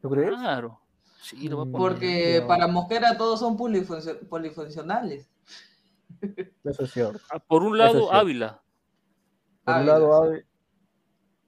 ¿Tú 0.00 0.10
crees? 0.10 0.30
Claro. 0.36 0.80
Sí, 1.20 1.48
lo 1.48 1.56
va 1.58 1.62
a 1.62 1.66
poner. 1.66 1.78
Porque 1.78 2.44
para 2.46 2.66
Mosquera 2.66 3.16
todos 3.16 3.40
son 3.40 3.56
polifuncio- 3.56 4.28
polifuncionales. 4.28 5.30
Eso 6.64 6.84
es 6.84 6.92
cierto. 6.92 7.18
Ah, 7.30 7.38
Por 7.38 7.62
un 7.62 7.78
lado, 7.78 8.10
es. 8.10 8.12
Ávila. 8.12 8.60
Por 9.64 9.74
un 9.74 9.80
Ávila, 9.80 9.92
lado, 9.98 10.06
sí. 10.24 10.28
Ávila- 10.30 10.46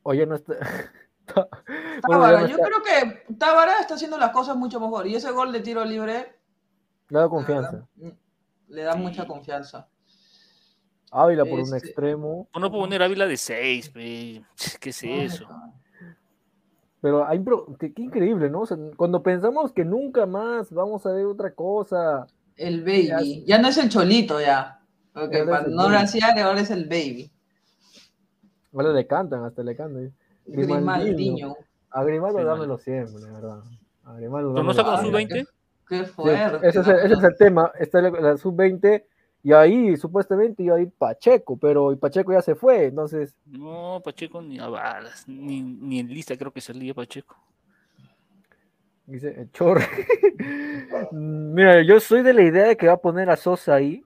Oye, 0.03 0.27
no 0.27 0.35
está. 0.37 0.55
Tábara, 2.09 2.41
no 2.43 2.47
yo 2.47 2.57
está- 2.57 2.65
creo 2.69 2.83
que 2.83 3.35
Tábara 3.35 3.81
está 3.81 3.95
haciendo 3.95 4.17
las 4.19 4.31
cosas 4.31 4.57
mucho 4.57 4.79
mejor. 4.81 5.07
Y 5.07 5.15
ese 5.17 5.31
gol 5.33 5.53
de 5.53 5.61
tiro 5.61 5.85
libre 5.85 6.39
Le 7.09 7.19
da 7.19 7.29
confianza. 7.29 7.87
mm, 7.97 8.09
le 8.69 8.83
da 8.83 8.95
mucha 8.95 9.27
confianza. 9.27 9.89
Ávila 11.11 11.45
por 11.45 11.61
un 11.61 11.75
Este- 11.75 11.79
extremo. 11.79 12.49
No 12.59 12.71
puedo 12.71 12.83
poner 12.83 13.03
Ávila 13.03 13.27
de 13.27 13.37
6, 13.37 13.91
¿qué 13.95 14.43
es 14.91 15.03
eso? 15.03 15.47
Pero 17.01 17.27
hay, 17.27 17.43
qué, 17.79 17.93
qué 17.93 18.03
increíble, 18.03 18.51
¿no? 18.51 18.61
O 18.63 18.67
sea, 18.67 18.77
cuando 18.97 19.23
pensamos 19.23 19.71
que 19.73 19.85
nunca 19.85 20.27
más 20.27 20.73
vamos 20.73 21.07
a 21.07 21.13
ver 21.13 21.27
otra 21.27 21.53
cosa. 21.53 22.27
El 22.57 22.83
baby. 22.83 23.45
Ya 23.47 23.59
no 23.59 23.69
es 23.69 23.77
el 23.79 23.89
cholito 23.89 24.41
ya. 24.41 24.81
Porque 25.13 25.45
para 25.45 25.67
no 25.69 25.77
baby. 25.85 25.91
graciar 25.93 26.39
ahora 26.39 26.61
es 26.61 26.71
el 26.71 26.87
baby. 26.87 27.31
Ahora 28.75 28.93
le 28.93 29.07
cantan, 29.07 29.45
hasta 29.45 29.63
le 29.63 29.77
cantan. 29.77 30.13
Grimaldiño. 30.47 31.55
A 31.91 32.05
Grimaldo 32.05 32.45
dámelo 32.45 32.77
siempre, 32.79 33.21
la 33.21 33.33
verdad. 33.33 33.63
A 34.05 34.15
Grimaldo 34.15 34.53
¿Pero 34.53 34.65
no 34.65 34.71
está 34.71 34.85
con 34.85 34.95
Ah, 34.95 34.97
su 34.99 35.03
siempre. 35.11 35.35
20? 35.37 35.51
Qué 35.89 36.05
Sí, 36.05 36.11
fuerte. 36.13 36.69
ese, 36.69 36.81
es 36.81 36.87
el, 36.89 36.97
ese 36.97 37.15
es 37.15 37.23
el 37.23 37.37
tema. 37.37 37.73
Está 37.79 38.01
la, 38.03 38.11
la 38.11 38.37
sub-20 38.37 39.05
y 39.43 39.53
ahí 39.53 39.97
supuestamente 39.97 40.63
iba 40.63 40.77
a 40.77 40.81
ir 40.81 40.91
Pacheco, 40.91 41.57
pero 41.57 41.93
y 41.93 41.97
Pacheco 41.97 42.33
ya 42.33 42.43
se 42.43 42.55
fue, 42.55 42.87
entonces 42.87 43.37
No, 43.47 44.01
Pacheco 44.05 44.43
ni 44.43 44.59
a 44.59 44.69
balas, 44.69 45.27
ni, 45.29 45.61
ni 45.63 46.01
en 46.01 46.09
lista 46.09 46.37
creo 46.37 46.53
que 46.53 46.61
salía 46.61 46.95
Pacheco. 46.95 47.37
dice 49.07 49.29
eh, 49.41 49.49
Chorre. 49.53 49.87
Mira, 51.13 51.83
yo 51.83 52.01
soy 52.01 52.23
de 52.23 52.33
la 52.33 52.43
idea 52.43 52.67
de 52.69 52.77
que 52.77 52.87
va 52.89 52.95
a 52.95 53.01
poner 53.01 53.31
a 53.31 53.37
Sosa 53.37 53.75
ahí 53.75 54.03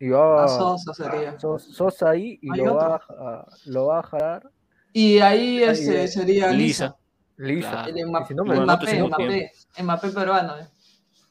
y 0.00 0.08
va 0.08 0.44
A 0.44 0.48
Sosa 0.48 0.94
sería. 0.94 1.38
Sos- 1.38 1.62
Sosa 1.74 2.10
ahí 2.10 2.38
y 2.42 2.48
lo 2.48 2.74
va, 2.74 2.96
a, 2.96 3.46
lo 3.66 3.86
va 3.86 4.00
a 4.00 4.02
jalar 4.02 4.50
Y 4.92 5.18
ahí 5.20 5.62
ese 5.62 6.08
sería 6.08 6.50
Lisa. 6.50 6.96
Lisa. 7.36 7.70
Lisa. 7.70 7.70
Claro. 7.70 7.96
El 7.96 8.06
Mbappé, 8.08 8.26
si 8.28 8.34
no 8.34 8.44
me- 8.44 8.60
Mbappé, 8.60 9.02
Mbappé, 9.04 9.52
Mbappé 9.82 10.08
peruano. 10.10 10.56
eh. 10.58 10.66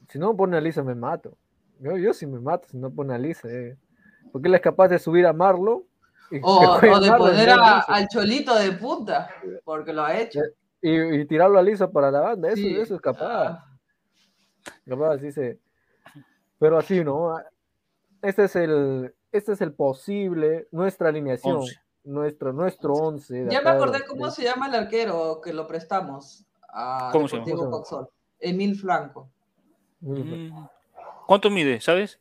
Si 0.07 0.17
no 0.19 0.35
pone 0.35 0.57
a 0.57 0.61
Lisa 0.61 0.83
me 0.83 0.95
mato. 0.95 1.37
Yo, 1.81 1.97
yo 1.97 2.13
sí 2.13 2.25
me 2.27 2.39
mato 2.39 2.67
si 2.69 2.77
no 2.77 2.89
pone 2.91 3.13
a 3.13 3.17
Lisa. 3.17 3.47
eh. 3.49 3.77
Porque 4.31 4.47
él 4.47 4.55
es 4.55 4.61
capaz 4.61 4.87
de 4.87 4.99
subir 4.99 5.25
a 5.25 5.33
Marlo 5.33 5.85
y 6.29 6.39
O, 6.41 6.79
de 6.79 7.11
poner 7.11 7.49
a- 7.49 7.79
al 7.81 8.07
Cholito 8.07 8.55
de 8.55 8.71
punta, 8.73 9.29
porque 9.65 9.91
lo 9.91 10.03
ha 10.03 10.17
hecho. 10.17 10.39
y, 10.81 10.91
y 11.21 11.25
tirarlo 11.25 11.59
a 11.59 11.61
Lisa 11.61 11.91
para 11.91 12.09
la 12.09 12.21
banda, 12.21 12.47
eso, 12.49 12.55
Sí. 12.57 12.75
eso 12.75 12.95
es 12.95 13.01
capaz. 13.01 13.21
Ah, 13.21 13.65
capaz, 14.87 15.15
así 15.15 15.31
se... 15.31 15.59
Pero 16.59 16.77
así, 16.77 17.03
¿no? 17.03 17.35
Este 18.21 18.43
es 18.45 18.55
el, 18.55 19.13
este 19.31 19.53
es 19.53 19.61
el 19.61 19.73
posible, 19.73 20.67
nuestra 20.71 21.09
alineación, 21.09 21.57
Once. 21.57 21.75
nuestro, 22.03 22.53
nuestro 22.53 22.93
11. 22.93 23.47
Ya 23.49 23.61
me 23.61 23.69
acordé 23.71 24.05
cómo 24.05 24.29
se 24.29 24.43
llama 24.43 24.67
el 24.67 24.75
arquero 24.75 25.41
que 25.43 25.51
lo 25.53 25.67
prestamos 25.67 26.45
a 26.71 27.09
¿Cómo 27.11 27.27
se 27.27 27.37
llama? 27.37 27.45
Deportivo 27.47 27.65
¿Cómo 27.71 27.77
Coxol. 27.83 28.09
Emil 28.39 28.75
Franco. 28.79 29.29
Mm. 30.01 30.55
¿Cuánto 31.31 31.49
mide, 31.49 31.79
sabes? 31.79 32.19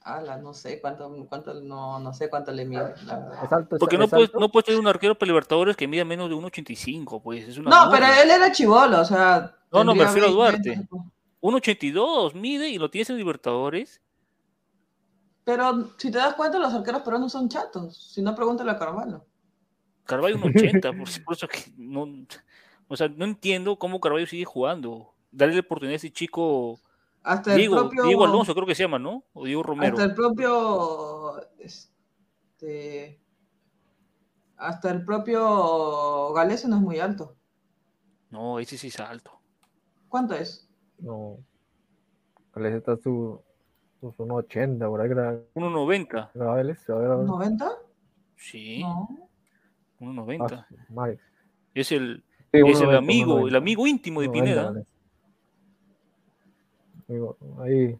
Ala, 0.00 0.36
no 0.38 0.52
sé 0.54 0.80
cuánto, 0.80 1.08
cuánto 1.28 1.54
no, 1.62 2.00
no 2.00 2.12
sé 2.12 2.28
cuánto 2.28 2.50
le 2.50 2.64
mide. 2.64 2.94
la 3.06 3.18
verdad. 3.20 3.44
Es 3.44 3.52
alto, 3.52 3.76
es- 3.76 3.78
Porque 3.78 3.96
no 3.96 4.04
es 4.04 4.10
puedes, 4.10 4.26
alto. 4.26 4.40
no 4.40 4.48
puedes 4.50 4.64
tener 4.66 4.80
un 4.80 4.88
arquero 4.88 5.14
para 5.16 5.28
Libertadores 5.28 5.76
que 5.76 5.86
mida 5.86 6.04
menos 6.04 6.28
de 6.28 6.34
1.85, 6.34 7.22
pues. 7.22 7.46
Es 7.48 7.58
una 7.58 7.70
No, 7.70 7.90
pero 7.92 8.06
él 8.06 8.28
era 8.28 8.50
chivolo, 8.50 9.00
o 9.00 9.04
sea. 9.04 9.54
No, 9.70 9.84
no, 9.84 9.94
me 9.94 10.02
refiero 10.04 10.26
a 10.26 10.50
20, 10.50 10.74
Duarte. 10.74 10.88
1.82 11.40 12.34
mide 12.34 12.68
y 12.68 12.78
lo 12.78 12.90
tienes 12.90 13.08
en 13.10 13.18
Libertadores. 13.18 14.00
Pero 15.44 15.90
si 15.98 16.10
te 16.10 16.18
das 16.18 16.34
cuenta, 16.34 16.58
los 16.58 16.74
arqueros 16.74 17.02
peruanos 17.02 17.30
son 17.30 17.48
chatos. 17.48 17.96
Si 18.12 18.20
no, 18.20 18.34
pregúntale 18.34 18.70
a 18.72 18.78
Carvalho. 18.78 19.24
Carvalho 20.04 20.36
1.80, 20.38 20.98
por, 20.98 21.24
por 21.24 21.34
eso 21.36 21.46
que 21.46 21.72
no. 21.76 22.08
O 22.88 22.96
sea, 22.96 23.08
no 23.08 23.24
entiendo 23.24 23.76
cómo 23.78 24.00
Carvalho 24.00 24.26
sigue 24.26 24.44
jugando. 24.44 25.14
Darle 25.30 25.54
la 25.54 25.60
oportunidad 25.60 25.94
a 25.94 25.96
ese 25.96 26.10
chico. 26.12 26.80
Hasta 27.24 27.52
el 27.52 27.58
Diego, 27.58 27.76
propio. 27.76 28.04
Diego 28.04 28.24
Alonso, 28.26 28.54
creo 28.54 28.66
que 28.66 28.74
se 28.74 28.82
llama, 28.84 28.98
¿no? 28.98 29.24
O 29.32 29.44
Diego 29.46 29.62
Romero. 29.62 29.94
Hasta 29.94 30.04
el 30.04 30.14
propio. 30.14 31.40
Este, 31.58 33.20
hasta 34.56 34.90
el 34.90 35.04
propio 35.04 36.32
Galese 36.34 36.68
no 36.68 36.76
es 36.76 36.82
muy 36.82 37.00
alto. 37.00 37.34
No, 38.30 38.58
ese 38.58 38.76
sí 38.76 38.88
es 38.88 39.00
alto. 39.00 39.40
¿Cuánto 40.08 40.34
es? 40.34 40.68
No. 40.98 41.38
Les 42.56 42.74
está 42.74 42.96
su, 42.96 43.40
su, 44.00 44.12
su 44.12 44.22
80, 44.22 44.86
por 44.86 45.00
ahí 45.00 45.10
era. 45.10 45.32
1.90. 45.54 46.30
era 46.34 46.54
Vélez, 46.54 46.88
a 46.90 46.94
ver, 46.94 47.10
a 47.10 47.16
ver. 47.16 47.26
¿90? 47.26 47.72
Sí, 48.36 48.82
No. 48.82 49.08
1.90. 50.00 50.66
Ah. 50.96 51.08
Es 51.72 51.90
el, 51.90 52.22
Sí, 52.52 52.60
es 52.64 52.80
el 52.80 52.88
1.90, 52.88 52.98
amigo, 52.98 53.40
1.90. 53.40 53.48
el 53.48 53.56
amigo 53.56 53.86
íntimo 53.86 54.20
de 54.20 54.28
1.90, 54.28 54.32
Pineda. 54.32 54.84
Digo, 57.08 57.36
Ahí, 57.60 57.96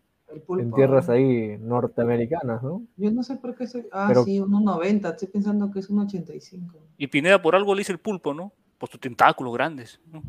pulpo. 0.46 0.58
en 0.62 0.72
tierras 0.72 1.08
ahí 1.08 1.56
norteamericanas, 1.60 2.62
¿no? 2.62 2.82
Yo 2.96 3.10
no 3.10 3.22
sé 3.22 3.36
por 3.36 3.54
qué 3.54 3.66
se. 3.66 3.86
Ah, 3.92 4.06
Pero- 4.08 4.24
sí, 4.24 4.40
1.90. 4.40 5.10
Estoy 5.10 5.28
pensando 5.28 5.70
que 5.70 5.78
es 5.80 5.90
1.85. 5.90 6.76
Y 6.96 7.06
Pineda 7.06 7.40
por 7.42 7.54
algo 7.54 7.74
le 7.74 7.80
dice 7.80 7.92
el 7.92 7.98
pulpo, 7.98 8.32
¿no? 8.34 8.52
Por 8.78 8.88
sus 8.88 9.00
tentáculos 9.00 9.52
grandes. 9.54 10.00
¿no? 10.12 10.22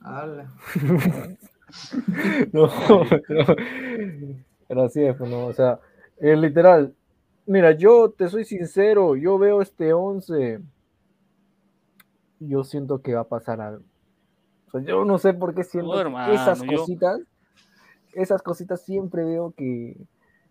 Ala. 0.00 0.52
No, 2.52 2.70
pero, 3.28 3.56
pero 4.66 4.82
así 4.84 5.02
es, 5.04 5.14
pues, 5.16 5.30
no, 5.30 5.44
o 5.46 5.52
sea, 5.52 5.78
es 6.16 6.38
literal. 6.38 6.94
Mira, 7.44 7.72
yo 7.72 8.10
te 8.10 8.26
soy 8.30 8.46
sincero, 8.46 9.16
yo 9.16 9.36
veo 9.38 9.60
este 9.60 9.92
11, 9.92 10.60
yo 12.40 12.64
siento 12.64 13.02
que 13.02 13.14
va 13.14 13.20
a 13.20 13.28
pasar 13.28 13.60
algo. 13.60 13.84
O 14.68 14.70
sea, 14.70 14.80
yo 14.82 15.04
no 15.04 15.18
sé 15.18 15.34
por 15.34 15.54
qué 15.54 15.62
siento 15.62 15.90
No, 15.90 15.94
que 15.96 16.00
hermano, 16.00 16.32
esas 16.32 16.62
yo- 16.62 16.78
cositas, 16.78 17.20
esas 18.12 18.42
cositas 18.42 18.82
siempre 18.82 19.24
veo 19.24 19.52
que, 19.56 19.96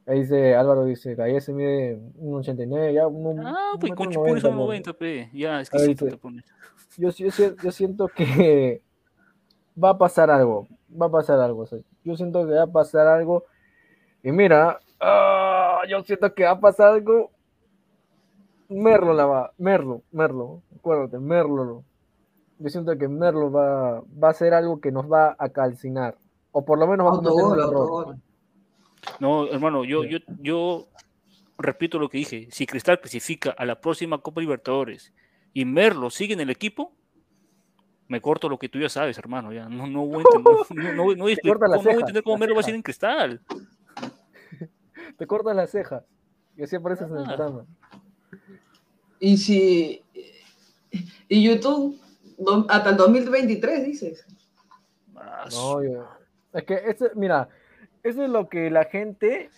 ahí 0.05 0.21
dice 0.21 0.55
Álvaro, 0.55 0.85
dice, 0.85 1.15
ahí 1.21 1.39
se 1.41 1.53
mide 1.53 1.99
un 2.15 2.35
89, 2.35 2.93
ya 2.93 3.07
un, 3.07 3.39
Ah, 3.39 3.71
un 3.73 3.79
pues 3.79 3.91
metro 3.91 4.05
con 4.05 4.13
Chupones 4.13 4.43
90, 4.43 4.91
1.90, 4.91 4.93
pe. 4.97 5.29
Ya, 5.33 5.59
es 5.61 5.69
que 5.69 5.79
sí 5.79 5.95
te 5.95 6.17
pones. 6.17 6.45
yo, 6.97 7.09
yo, 7.09 7.31
si- 7.31 7.55
yo 7.61 7.71
siento 7.71 8.07
que 8.07 8.81
va 9.83 9.91
a 9.91 9.97
pasar 9.97 10.29
algo, 10.31 10.67
va 10.89 11.07
a 11.07 11.11
pasar 11.11 11.39
algo. 11.39 11.61
o 11.63 11.67
sea, 11.67 11.79
yo 12.03 12.15
siento 12.15 12.45
que 12.47 12.53
va 12.53 12.63
a 12.63 12.67
pasar 12.67 13.07
algo. 13.07 13.45
Y 14.23 14.31
mira, 14.31 14.79
ah, 14.99 15.81
yo 15.89 16.01
siento 16.03 16.33
que 16.33 16.43
va 16.43 16.51
a 16.51 16.59
pasar 16.59 16.93
algo. 16.93 17.31
Merlo 18.69 19.13
la 19.13 19.25
va, 19.25 19.53
Merlo, 19.57 20.01
Merlo, 20.11 20.61
acuérdate, 20.75 21.19
Merlo. 21.19 21.85
Yo 22.59 22.69
siento 22.69 22.97
que 22.97 23.07
Merlo 23.07 23.49
va, 23.51 24.01
va 24.01 24.29
a 24.29 24.33
ser 24.33 24.53
algo 24.53 24.81
que 24.81 24.91
nos 24.91 25.09
va 25.09 25.35
a 25.39 25.49
calcinar. 25.49 26.17
O 26.57 26.65
por 26.65 26.79
lo 26.79 26.87
menos 26.87 27.05
va 27.05 27.11
a 27.11 27.21
cometer 27.21 27.45
un 27.45 27.59
error. 27.59 28.17
No, 29.19 29.45
hermano, 29.47 29.83
yo, 29.85 30.03
yo, 30.05 30.17
yo 30.39 30.87
repito 31.59 31.99
lo 31.99 32.09
que 32.09 32.17
dije. 32.17 32.47
Si 32.49 32.65
Cristal 32.65 32.99
clasifica 32.99 33.51
a 33.51 33.63
la 33.63 33.79
próxima 33.79 34.17
Copa 34.17 34.41
Libertadores 34.41 35.13
y 35.53 35.65
Merlo 35.65 36.09
sigue 36.09 36.33
en 36.33 36.39
el 36.39 36.49
equipo, 36.49 36.93
me 38.07 38.21
corto 38.21 38.49
lo 38.49 38.57
que 38.57 38.69
tú 38.69 38.79
ya 38.79 38.89
sabes, 38.89 39.19
hermano. 39.19 39.53
Ya 39.53 39.69
no, 39.69 39.85
no 39.85 40.03
voy 40.07 40.23
a 40.23 40.35
entender, 40.35 40.55
no, 40.95 40.95
no 40.95 41.03
voy- 41.03 41.15
no 41.15 41.23
voy 41.25 41.31
a 41.93 41.99
entender 41.99 42.23
cómo 42.23 42.37
Merlo 42.37 42.55
va 42.55 42.61
a 42.61 42.63
ser 42.63 42.73
en 42.73 42.81
Cristal. 42.81 43.39
Te 45.19 45.27
cortas 45.27 45.55
las 45.55 45.69
cejas. 45.69 46.03
Y 46.57 46.63
así 46.63 46.75
apareces 46.75 47.07
en 47.07 47.17
el 47.17 47.23
Ah. 47.29 47.35
programa. 47.35 47.65
Y 49.19 49.37
si. 49.37 50.01
Y 51.29 51.43
YouTube, 51.47 51.99
hasta 52.67 52.89
el 52.89 52.97
2023, 52.97 53.85
dices. 53.85 54.25
Ah, 55.15 55.45
No, 55.51 55.83
yo- 55.83 56.16
es 56.57 56.63
que 56.65 56.73
eso, 56.89 57.05
mira, 57.15 57.49
eso 58.03 58.23
es 58.23 58.29
lo 58.29 58.49
que 58.49 58.69
la 58.69 58.85
gente, 58.85 59.51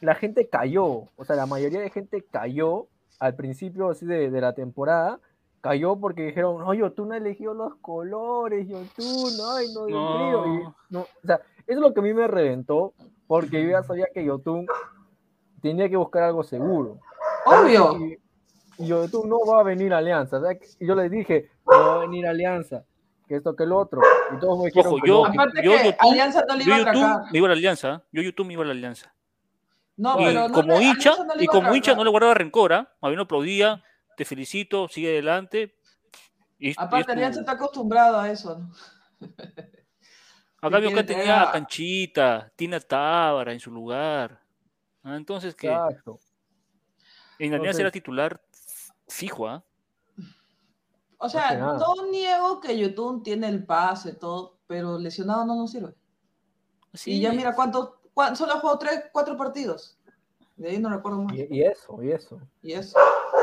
la 0.00 0.14
gente 0.14 0.48
cayó, 0.48 0.86
o 1.16 1.24
sea, 1.24 1.36
la 1.36 1.46
mayoría 1.46 1.80
de 1.80 1.90
gente 1.90 2.24
cayó 2.30 2.86
al 3.18 3.34
principio 3.34 3.90
así 3.90 4.06
de, 4.06 4.30
de 4.30 4.40
la 4.40 4.54
temporada, 4.54 5.20
cayó 5.60 5.96
porque 5.96 6.26
dijeron, 6.26 6.58
no, 6.58 6.74
Yotun 6.74 7.08
no 7.08 7.14
eligió 7.14 7.54
los 7.54 7.74
colores, 7.76 8.68
Yotun, 8.68 9.32
ay, 9.56 9.66
no, 9.74 9.86
Dios 9.86 10.02
No. 10.02 10.18
mío", 10.18 10.46
y 10.46 10.92
no, 10.92 11.00
o 11.00 11.26
sea, 11.26 11.36
eso 11.66 11.78
es 11.78 11.78
lo 11.78 11.94
que 11.94 12.00
a 12.00 12.02
mí 12.02 12.12
me 12.12 12.26
reventó, 12.28 12.92
porque 13.26 13.62
yo 13.62 13.70
ya 13.70 13.82
sabía 13.82 14.06
que 14.12 14.24
Yotun 14.24 14.66
tenía 15.62 15.88
que 15.88 15.96
buscar 15.96 16.24
algo 16.24 16.42
seguro. 16.42 16.98
Obvio. 17.46 17.96
Y, 17.98 18.18
y 18.78 18.86
Yotun 18.88 19.28
no 19.28 19.38
va 19.46 19.60
a 19.60 19.62
venir 19.62 19.94
a 19.94 19.98
Alianza, 19.98 20.38
¿verdad? 20.38 20.60
Y 20.78 20.86
yo 20.86 20.94
les 20.94 21.10
dije, 21.10 21.48
no 21.66 21.78
va 21.78 21.94
a 21.96 21.98
venir 22.00 22.26
a 22.26 22.30
Alianza, 22.30 22.84
que 23.26 23.36
esto, 23.36 23.54
que 23.56 23.64
el 23.64 23.72
otro, 23.72 24.00
y 24.34 24.38
todos 24.38 24.58
me 24.58 24.64
dijeron 24.66 24.92
Ojo, 24.92 25.02
que 25.02 25.08
yo- 25.08 25.22
no. 25.22 25.26
Aparte 25.26 25.62
yo, 25.64 25.72
que 25.72 25.76
YouTube- 25.90 25.96
Alianza 26.10 26.44
no 26.48 26.56
le 26.56 26.64
Yo 26.64 26.66
iba 26.68 26.76
a 26.76 26.78
YouTube 26.80 27.04
atracar. 27.04 27.32
me 27.32 27.38
iba 27.38 27.46
a 27.46 27.48
la 27.50 27.54
alianza. 27.56 27.94
¿eh? 27.94 28.00
Yo 28.12 28.22
YouTube 28.22 28.46
me 28.46 28.52
iba 28.54 28.62
a 28.62 28.66
la 28.66 28.72
alianza. 28.72 29.14
No, 29.96 30.20
y 30.20 30.24
pero 30.24 30.48
no 30.48 30.54
como 30.54 30.78
le- 30.78 30.84
hincha, 30.84 31.10
no 31.16 31.34
y 31.40 31.44
a 31.44 31.46
como 31.48 31.74
hincha 31.74 31.94
no 31.94 32.04
le 32.04 32.10
guardaba 32.10 32.34
rencor, 32.34 32.72
¿ah? 32.72 32.92
A 33.00 33.08
mí 33.08 33.16
no 33.16 33.22
aplaudía, 33.22 33.82
te 34.16 34.24
felicito, 34.24 34.88
sigue 34.88 35.08
adelante. 35.10 35.74
Y, 36.58 36.70
y 36.70 36.74
Aparte, 36.76 37.06
tu- 37.06 37.12
Alianza 37.12 37.40
está 37.40 37.52
acostumbrado 37.52 38.18
a 38.18 38.30
eso. 38.30 38.58
¿no? 38.58 38.72
A 40.60 40.66
acá 40.68 40.80
tener 40.80 41.06
tenía 41.06 41.42
a- 41.42 41.48
a 41.48 41.52
Canchita, 41.52 42.50
Tina 42.56 42.80
Tábara 42.80 43.52
en 43.52 43.60
su 43.60 43.70
lugar. 43.70 44.40
Ah, 45.02 45.16
Entonces, 45.16 45.54
que 45.54 45.68
Exacto. 45.68 46.18
en 47.38 47.54
Alianza 47.54 47.82
era 47.82 47.90
titular 47.90 48.40
fijo, 49.08 49.46
¿ah? 49.46 49.62
O 51.18 51.28
sea, 51.28 51.54
no 51.56 52.06
niego 52.10 52.60
que 52.60 52.76
YouTube 52.76 53.22
tiene 53.22 53.48
el 53.48 53.64
pase, 53.64 54.12
todo, 54.12 54.58
pero 54.66 54.98
lesionado 54.98 55.44
no 55.46 55.54
nos 55.56 55.70
sirve. 55.70 55.94
Sí, 56.92 57.12
Y 57.14 57.20
ya 57.20 57.32
mira 57.32 57.54
cuántos, 57.54 57.90
cuán- 58.12 58.36
solo 58.36 58.52
ha 58.54 58.60
jugado 58.60 58.78
tres, 58.78 59.04
cuatro 59.12 59.36
partidos. 59.36 59.98
De 60.56 60.70
ahí 60.70 60.78
no 60.78 60.88
recuerdo 60.90 61.22
más. 61.22 61.34
Y, 61.34 61.46
y 61.50 61.62
eso, 61.64 62.00
y 62.02 62.12
eso. 62.12 62.38
Y 62.62 62.72
eso, 62.72 62.96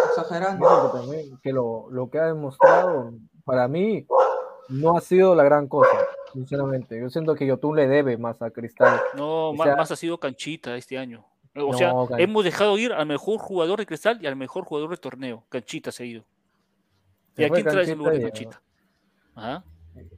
exagerando. 0.09 0.65
Eso 0.65 0.91
que 0.91 0.97
también, 0.99 1.39
que 1.43 1.51
lo, 1.51 1.87
lo 1.89 2.09
que 2.09 2.19
ha 2.19 2.27
demostrado, 2.27 3.11
para 3.43 3.67
mí, 3.67 4.05
no 4.69 4.95
ha 4.97 5.01
sido 5.01 5.35
la 5.35 5.43
gran 5.43 5.67
cosa, 5.67 5.91
sinceramente. 6.31 6.97
Yo 6.99 7.09
siento 7.09 7.35
que 7.35 7.45
Yotun 7.45 7.75
le 7.75 7.87
debe 7.87 8.17
más 8.17 8.41
a 8.41 8.51
Cristal. 8.51 9.01
no, 9.15 9.49
o 9.49 9.57
sea- 9.63 9.75
más, 9.75 9.91
ha 9.91 9.95
sido 9.97 10.17
Canchita 10.19 10.75
este 10.77 10.97
año. 10.97 11.25
O 11.53 11.73
No, 11.73 11.77
sea, 11.77 11.91
hemos 12.17 12.45
dejado 12.45 12.77
ir 12.77 12.93
al 12.93 13.05
mejor 13.05 13.37
jugador 13.39 13.79
de 13.79 13.85
Cristal 13.85 14.19
y 14.21 14.27
al 14.27 14.37
mejor 14.37 14.63
jugador 14.63 14.91
del 14.91 15.01
torneo. 15.01 15.43
Canchita 15.49 15.91
se 15.91 16.03
ha 16.03 16.05
ido. 16.05 16.23
¿Y 17.37 17.43
a 17.43 17.47
fue 17.47 17.61
quién 17.61 17.71
traes 17.73 17.89
en 17.89 17.97
lugar 17.97 18.13
de 18.15 18.21
Canchita 18.21 18.51
Canchita? 18.51 18.61
Ajá. 19.35 19.63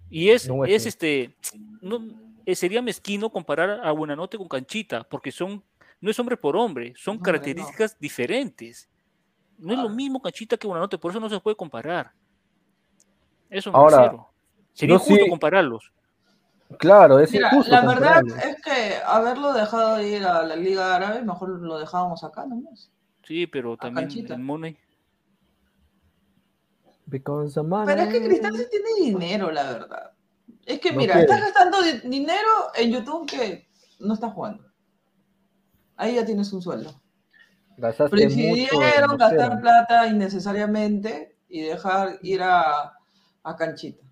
Y 0.09 0.30
es, 0.30 0.47
No, 0.47 0.66
es 0.66 0.86
este- 0.86 1.24
este, 1.24 1.57
no, 1.82 1.99
eh, 2.45 2.55
sería 2.55 2.82
mezquino 2.82 3.30
comparar 3.30 3.82
a 3.84 3.91
Buenanote 3.91 4.38
con 4.38 4.47
Canchita, 4.47 5.03
porque 5.03 5.32
son, 5.32 5.64
no 6.01 6.11
es 6.11 6.20
hombre 6.20 6.38
por 6.38 6.55
hombre, 6.55 6.93
son 6.97 7.16
No, 7.16 7.20
hombre, 7.20 7.20
no. 7.20 7.24
características 7.24 7.99
diferentes. 7.99 8.89
No 9.57 9.74
es 9.74 9.80
lo 9.80 9.88
Ah. 9.89 9.93
mismo 9.93 10.22
Canchita 10.22 10.57
que 10.57 10.68
Buenanote, 10.68 10.97
por 10.97 11.11
eso 11.11 11.20
no 11.20 11.30
se 11.30 11.39
puede 11.39 11.55
comparar. 11.55 12.11
Eso 13.49 13.72
me 13.72 13.78
Ahora, 13.78 13.97
refiero. 13.97 14.30
Sería 14.74 14.95
injusto 14.95 15.24
sí- 15.24 15.30
compararlos. 15.30 15.91
Claro, 16.80 17.20
es 17.20 17.32
Mira, 17.32 17.49
injusto. 17.51 17.72
la 17.72 17.86
verdad 17.86 18.24
es 18.43 18.59
que 18.64 18.95
haberlo 19.05 19.53
dejado 19.53 20.01
ir 20.01 20.24
a 20.26 20.41
la 20.43 20.55
Liga 20.55 20.95
Árabe, 20.95 21.22
mejor 21.22 21.49
lo 21.61 21.78
dejábamos 21.78 22.24
acá 22.24 22.45
nomás. 22.47 22.89
Sí, 23.24 23.45
pero 23.45 23.78
también 23.78 24.07
Canchita. 24.07 24.34
el 24.34 24.41
Money. 24.41 24.76
Because 27.14 27.53
the 27.53 27.61
money- 27.61 27.86
Pero 27.86 28.01
es 28.01 28.09
que 28.09 28.26
Cristal 28.26 28.57
sí 28.57 28.66
tiene 28.72 28.88
dinero, 29.11 29.51
la 29.51 29.64
verdad. 29.72 30.11
Es 30.66 30.80
que 30.80 30.91
No 30.91 30.97
mira, 30.97 31.14
quiere. 31.14 31.32
estás 31.32 31.41
gastando 31.41 31.82
di- 31.84 32.09
dinero 32.09 32.49
en 32.76 32.91
YouTube 32.91 33.28
que 33.30 33.68
no 33.99 34.16
estás 34.16 34.34
jugando. 34.34 34.66
Ahí 35.95 36.16
ya 36.16 36.26
tienes 36.26 36.51
un 36.53 36.64
sueldo. 36.64 36.91
Gastaste 37.78 38.30
mucho 38.30 38.80
gastar 39.18 39.61
plata 39.61 40.07
innecesariamente 40.07 41.38
y 41.47 41.61
dejar 41.61 42.18
ir 42.24 42.41
a, 42.41 42.93
a 43.43 43.55
canchita. 43.55 44.03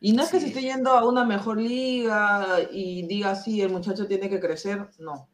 Y 0.00 0.12
no 0.14 0.22
es 0.22 0.30
que 0.30 0.40
se 0.40 0.46
esté 0.46 0.62
yendo 0.62 0.92
a 0.92 1.06
una 1.06 1.26
mejor 1.26 1.60
liga 1.60 2.46
y 2.70 3.06
diga 3.06 3.34
sí, 3.34 3.60
el 3.60 3.70
muchacho 3.70 4.06
tiene 4.06 4.30
que 4.30 4.40
crecer. 4.40 4.88
No, 4.98 5.28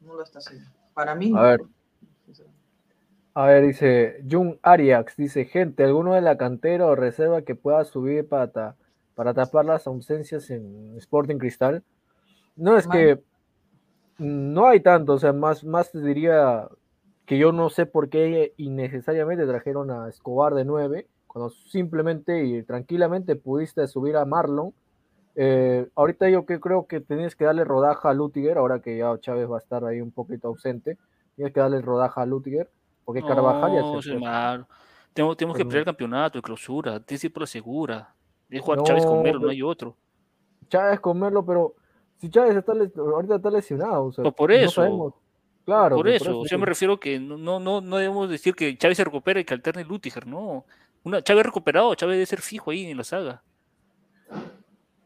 no 0.00 0.14
lo 0.14 0.24
está 0.24 0.40
haciendo. 0.40 0.68
Para 0.92 1.14
mí 1.14 1.30
no. 1.30 1.38
A 1.38 1.42
ver. 1.50 1.60
A 3.36 3.44
ver, 3.48 3.66
dice 3.66 4.22
Jun 4.30 4.58
Ariax, 4.62 5.14
dice, 5.14 5.44
gente, 5.44 5.84
¿alguno 5.84 6.14
de 6.14 6.22
la 6.22 6.38
cantera 6.38 6.86
o 6.86 6.94
reserva 6.96 7.42
que 7.42 7.54
pueda 7.54 7.84
subir 7.84 8.26
para, 8.26 8.50
ta- 8.50 8.76
para 9.14 9.34
tapar 9.34 9.66
las 9.66 9.86
ausencias 9.86 10.48
en 10.48 10.96
Sporting 10.96 11.36
Cristal? 11.36 11.82
No, 12.56 12.78
es 12.78 12.86
que 12.86 13.20
no 14.18 14.66
hay 14.68 14.80
tanto, 14.80 15.12
o 15.12 15.18
sea, 15.18 15.34
más, 15.34 15.64
más 15.64 15.92
te 15.92 16.00
diría 16.00 16.66
que 17.26 17.36
yo 17.36 17.52
no 17.52 17.68
sé 17.68 17.84
por 17.84 18.08
qué 18.08 18.54
innecesariamente 18.56 19.46
trajeron 19.46 19.90
a 19.90 20.08
Escobar 20.08 20.54
de 20.54 20.64
9, 20.64 21.06
cuando 21.26 21.50
simplemente 21.50 22.42
y 22.46 22.62
tranquilamente 22.62 23.36
pudiste 23.36 23.86
subir 23.86 24.16
a 24.16 24.24
Marlon. 24.24 24.72
Eh, 25.34 25.86
ahorita 25.94 26.30
yo 26.30 26.46
que 26.46 26.58
creo 26.58 26.86
que 26.86 27.00
tenías 27.00 27.36
que 27.36 27.44
darle 27.44 27.64
rodaja 27.64 28.08
a 28.08 28.14
Lutiger, 28.14 28.56
ahora 28.56 28.80
que 28.80 28.96
ya 28.96 29.14
Chávez 29.20 29.50
va 29.50 29.56
a 29.56 29.60
estar 29.60 29.84
ahí 29.84 30.00
un 30.00 30.10
poquito 30.10 30.48
ausente, 30.48 30.96
tienes 31.34 31.52
que 31.52 31.60
darle 31.60 31.82
rodaja 31.82 32.22
a 32.22 32.26
Lutiger, 32.26 32.70
porque 33.06 33.22
Carvajal 33.22 33.72
ya 33.72 33.80
No, 33.80 34.02
se. 34.02 34.10
Tenemos, 35.14 35.34
tenemos 35.38 35.56
que 35.56 35.60
Pero- 35.60 35.68
pelear 35.68 35.78
el 35.78 35.84
campeonato 35.86 36.36
de 36.38 36.42
clausura. 36.42 37.00
Tienes 37.00 37.22
que 37.22 37.26
ir 37.28 37.32
por 37.32 37.44
la 37.44 37.46
segura. 37.46 38.14
Es 38.50 38.60
jugar 38.60 38.82
Chávez 38.82 39.04
No, 39.06 39.10
con 39.12 39.22
Melo, 39.22 39.38
no 39.38 39.48
hay 39.48 39.62
otro. 39.62 39.96
Chávez 40.68 41.00
comerlo, 41.00 41.44
pero 41.46 41.74
si 42.18 42.28
Chávez 42.28 42.54
está 42.56 42.74
les- 42.74 42.94
ahorita 42.96 43.36
está 43.36 43.50
lesionado, 43.50 44.04
o 44.06 44.12
sea, 44.12 44.22
Pues 44.24 44.34
por 44.34 44.50
no 44.50 44.56
eso. 44.56 44.70
sabemos. 44.72 45.14
Claro, 45.64 45.96
por 45.96 46.04
pues, 46.04 46.20
eso, 46.22 46.44
yo 46.44 46.58
me 46.58 46.66
refiero 46.66 47.00
que 47.00 47.18
no, 47.18 47.36
no, 47.38 47.58
no, 47.58 47.80
no 47.80 47.96
debemos 47.96 48.28
decir 48.28 48.54
que 48.54 48.76
Chávez 48.76 48.98
se 48.98 49.04
recupera 49.04 49.40
y 49.40 49.44
que 49.44 49.54
alterne 49.54 49.84
Lutiger, 49.84 50.26
no. 50.26 50.64
Una, 51.02 51.22
Chávez 51.22 51.44
recuperado, 51.46 51.94
Chávez 51.94 52.16
debe 52.16 52.26
ser 52.26 52.40
fijo 52.40 52.70
ahí 52.70 52.90
en 52.90 52.96
la 52.98 53.04
saga. 53.04 53.42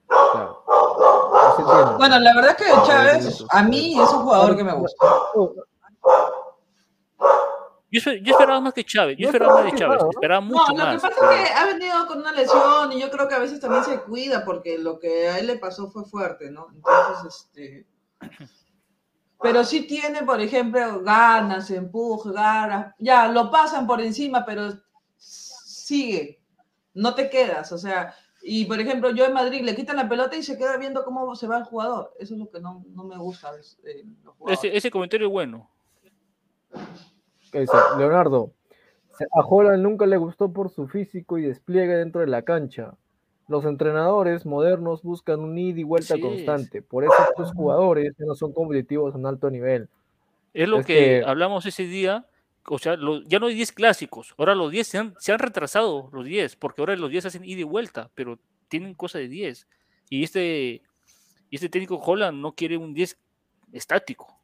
claro. 0.09 0.65
No. 0.67 1.99
Bueno, 1.99 2.19
la 2.19 2.35
verdad 2.35 2.57
es 2.59 2.67
que 2.67 2.73
Chávez, 2.87 3.45
a 3.51 3.63
mí 3.63 3.93
es 4.01 4.13
un 4.13 4.23
jugador 4.23 4.57
que 4.57 4.65
me 4.65 4.73
gusta. 4.75 5.07
Yo, 7.91 8.01
esper- 8.01 8.23
yo 8.23 8.33
esperaba 8.33 8.61
más 8.61 8.73
que 8.75 8.85
Chávez, 8.85 9.17
yo 9.19 9.25
No 9.25 9.29
esperaba 9.31 9.55
más 9.63 9.65
de 9.73 9.79
Chávez, 9.79 10.03
¿no? 10.03 10.11
esperaba 10.11 10.41
No, 10.41 10.47
mucho 10.47 10.73
lo 10.73 10.77
que 10.77 10.83
más. 10.83 11.03
pasa 11.03 11.35
es 11.35 11.49
que 11.49 11.55
ha 11.55 11.67
venido 11.67 12.07
con 12.07 12.19
una 12.19 12.33
lesión 12.33 12.93
y 12.93 13.01
yo 13.01 13.11
creo 13.11 13.29
que 13.29 13.35
a 13.35 13.39
veces 13.39 13.59
también 13.61 13.85
se 13.85 14.01
cuida 14.03 14.45
porque 14.45 14.79
lo 14.79 14.99
que 15.01 15.29
a 15.29 15.39
él 15.39 15.47
le 15.49 15.57
pasó 15.57 15.91
fue 15.91 16.05
fuerte, 16.05 16.51
¿no? 16.51 16.69
Entonces, 16.75 17.47
este... 17.47 17.87
Pero 19.43 19.65
sí 19.65 19.87
tiene, 19.87 20.23
por 20.23 20.41
ejemplo, 20.41 21.01
ganas, 21.03 21.71
empuje, 21.71 22.31
ganas. 22.33 22.95
Ya, 22.99 23.27
lo 23.29 23.51
pasan 23.51 23.87
por 23.87 24.01
encima, 24.01 24.45
pero 24.45 24.71
sigue. 25.17 26.41
No 26.95 27.15
te 27.15 27.31
quedas, 27.31 27.73
o 27.73 27.79
sea... 27.79 28.15
Y, 28.43 28.65
por 28.65 28.81
ejemplo, 28.81 29.11
yo 29.11 29.27
en 29.27 29.35
Madrid 29.35 29.61
le 29.63 29.77
quitan 29.77 29.97
la 29.97 30.09
pelota 30.09 30.35
y 30.35 30.43
se 30.43 30.57
queda 30.57 30.79
viendo 30.79 31.05
cómo 31.05 31.37
se 31.37 31.47
va 31.47 31.59
el 31.59 31.65
jugador. 31.65 32.15
Eso 32.19 32.33
es 32.33 32.41
lo 32.41 32.51
que 32.51 32.59
no, 32.59 32.83
no 32.89 33.05
me 33.05 33.19
gusta 33.19 33.51
eh, 33.85 34.05
los. 34.25 34.35
Ese, 34.51 34.75
ese 34.75 34.91
comentario 34.91 35.27
es 35.27 35.31
bueno. 35.31 35.71
Leonardo, 37.99 38.53
a 39.35 39.41
Holland 39.47 39.83
nunca 39.83 40.07
le 40.07 40.17
gustó 40.17 40.53
por 40.53 40.71
su 40.71 40.87
físico 40.89 41.39
y 41.39 41.43
despliegue 41.43 41.95
dentro 41.97 42.21
de 42.21 42.27
la 42.27 42.43
cancha. 42.43 42.95
Los 43.49 43.65
entrenadores 43.65 44.47
modernos 44.47 45.03
buscan 45.03 45.41
un 45.41 45.59
ida 45.59 45.81
y 45.81 45.83
vuelta 45.83 46.15
constante. 46.21 46.83
Por 46.83 47.05
eso 47.05 47.13
estos 47.29 47.53
jugadores 47.53 48.15
no 48.19 48.35
son 48.35 48.53
competitivos 48.53 49.15
a 49.15 49.19
un 49.19 49.27
alto 49.27 49.51
nivel. 49.51 49.89
Es 50.55 50.69
lo 50.69 50.79
Es 50.81 50.87
que, 50.87 50.95
que- 50.95 51.23
hablamos 51.27 51.67
ese 51.67 51.85
día. 51.85 52.27
O 52.69 52.79
sea, 52.79 52.95
lo- 52.97 53.23
ya 53.23 53.39
no 53.41 53.47
hay 53.47 53.55
10 53.55 53.73
clásicos. 53.73 54.35
Ahora 54.39 54.55
los 54.55 54.71
10 54.71 54.87
se 54.87 54.99
han, 54.99 55.15
se 55.19 55.33
han 55.33 55.39
retrasado, 55.39 56.11
los 56.13 56.25
10, 56.25 56.57
porque 56.57 56.81
ahora 56.83 56.95
los 56.95 57.11
10 57.11 57.27
hacen 57.27 57.45
ida 57.45 57.61
y 57.61 57.65
vuelta, 57.65 58.11
pero 58.15 58.39
tienen 58.69 58.95
cosa 58.95 59.19
de 59.19 59.29
10. 59.29 59.67
Y 60.11 60.23
este, 60.23 60.83
y 61.49 61.57
este 61.57 61.69
técnico 61.69 61.97
Holland 61.97 62.39
no 62.41 62.53
quiere 62.53 62.77
un 62.77 62.95
10 62.95 63.19
estático, 63.73 64.40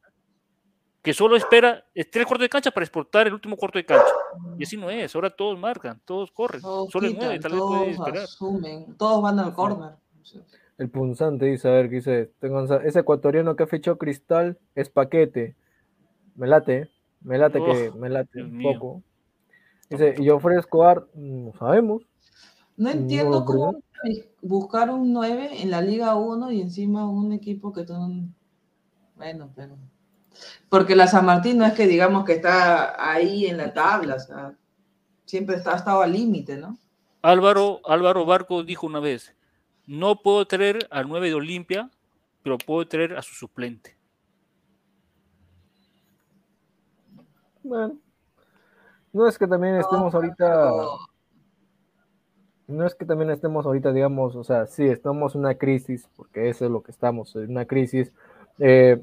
que 1.06 1.14
solo 1.14 1.36
espera 1.36 1.84
eh, 1.94 2.04
tres 2.04 2.26
cuartos 2.26 2.42
de 2.46 2.48
cancha 2.48 2.72
para 2.72 2.82
exportar 2.82 3.28
el 3.28 3.32
último 3.32 3.56
cuarto 3.56 3.78
de 3.78 3.84
cancha. 3.84 4.10
Y 4.58 4.64
así 4.64 4.76
no 4.76 4.90
es. 4.90 5.14
Ahora 5.14 5.30
todos 5.30 5.56
marcan, 5.56 6.00
todos 6.04 6.32
corren. 6.32 6.60
Todos 6.60 6.90
solo 6.90 7.06
el 7.06 7.12
quitan, 7.12 7.28
9 7.28 7.40
tal 7.40 7.52
vez 7.52 7.60
todos 7.60 7.86
esperar. 7.86 8.22
asumen, 8.24 8.96
todos 8.96 9.22
van 9.22 9.38
al 9.38 9.54
corner. 9.54 9.90
El 10.78 10.90
punzante 10.90 11.46
dice, 11.46 11.68
a 11.68 11.70
ver, 11.70 11.88
¿qué 11.88 11.94
dice? 11.94 12.32
Tengo- 12.40 12.64
Ese 12.80 12.98
ecuatoriano 12.98 13.54
que 13.54 13.62
ha 13.62 13.66
fichado 13.68 13.98
Cristal 13.98 14.58
es 14.74 14.90
paquete. 14.90 15.54
Me 16.34 16.48
late, 16.48 16.90
me 17.20 17.38
late 17.38 17.62
que 17.62 17.92
me 17.96 18.08
late 18.08 18.30
Dios 18.34 18.48
un 18.48 18.56
mío. 18.56 18.72
poco. 18.72 19.02
Dice, 19.88 20.16
y 20.18 20.24
yo 20.24 20.40
Escobar, 20.58 21.06
no 21.14 21.52
sabemos. 21.56 22.02
No 22.76 22.90
entiendo 22.90 23.44
cómo 23.44 23.78
buscar 24.42 24.90
un 24.90 25.12
9 25.12 25.62
en 25.62 25.70
la 25.70 25.82
Liga 25.82 26.16
1 26.16 26.50
y 26.50 26.62
encima 26.62 27.08
un 27.08 27.30
equipo 27.32 27.72
que 27.72 27.84
tú... 27.84 27.94
Bueno, 29.14 29.50
pero... 29.54 29.76
Porque 30.68 30.96
la 30.96 31.06
San 31.06 31.24
Martín 31.24 31.58
no 31.58 31.66
es 31.66 31.74
que 31.74 31.86
digamos 31.86 32.24
que 32.24 32.34
está 32.34 33.10
ahí 33.10 33.46
en 33.46 33.56
la 33.56 33.72
tabla, 33.72 34.16
o 34.16 34.20
sea, 34.20 34.54
siempre 35.24 35.56
está, 35.56 35.74
ha 35.74 35.76
estado 35.76 36.02
al 36.02 36.12
límite, 36.12 36.56
¿no? 36.56 36.76
Álvaro, 37.22 37.80
Álvaro 37.84 38.24
Barco 38.24 38.62
dijo 38.62 38.86
una 38.86 39.00
vez, 39.00 39.34
no 39.86 40.22
puedo 40.22 40.46
traer 40.46 40.86
al 40.90 41.08
9 41.08 41.28
de 41.28 41.34
Olimpia, 41.34 41.90
pero 42.42 42.58
puedo 42.58 42.86
traer 42.86 43.16
a 43.16 43.22
su 43.22 43.34
suplente. 43.34 43.96
Bueno, 47.62 47.98
no 49.12 49.26
es 49.26 49.38
que 49.38 49.46
también 49.48 49.76
estemos 49.76 50.14
ahorita, 50.14 50.70
no 52.68 52.86
es 52.86 52.94
que 52.94 53.04
también 53.04 53.30
estemos 53.30 53.66
ahorita, 53.66 53.92
digamos, 53.92 54.36
o 54.36 54.44
sea, 54.44 54.66
sí, 54.66 54.84
estamos 54.84 55.34
en 55.34 55.40
una 55.40 55.56
crisis, 55.56 56.08
porque 56.14 56.48
eso 56.48 56.64
es 56.64 56.70
lo 56.70 56.82
que 56.82 56.92
estamos, 56.92 57.34
en 57.34 57.50
una 57.50 57.64
crisis. 57.64 58.12
Eh, 58.58 59.02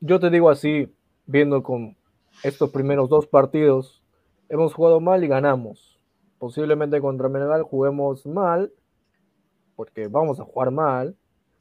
yo 0.00 0.20
te 0.20 0.30
digo 0.30 0.50
así, 0.50 0.92
viendo 1.26 1.62
con 1.62 1.96
estos 2.42 2.70
primeros 2.70 3.08
dos 3.08 3.26
partidos, 3.26 4.02
hemos 4.48 4.74
jugado 4.74 5.00
mal 5.00 5.24
y 5.24 5.28
ganamos. 5.28 5.98
Posiblemente 6.38 7.00
contra 7.00 7.28
Menegal 7.28 7.62
juguemos 7.62 8.26
mal, 8.26 8.72
porque 9.76 10.08
vamos 10.08 10.40
a 10.40 10.44
jugar 10.44 10.70
mal, 10.70 11.16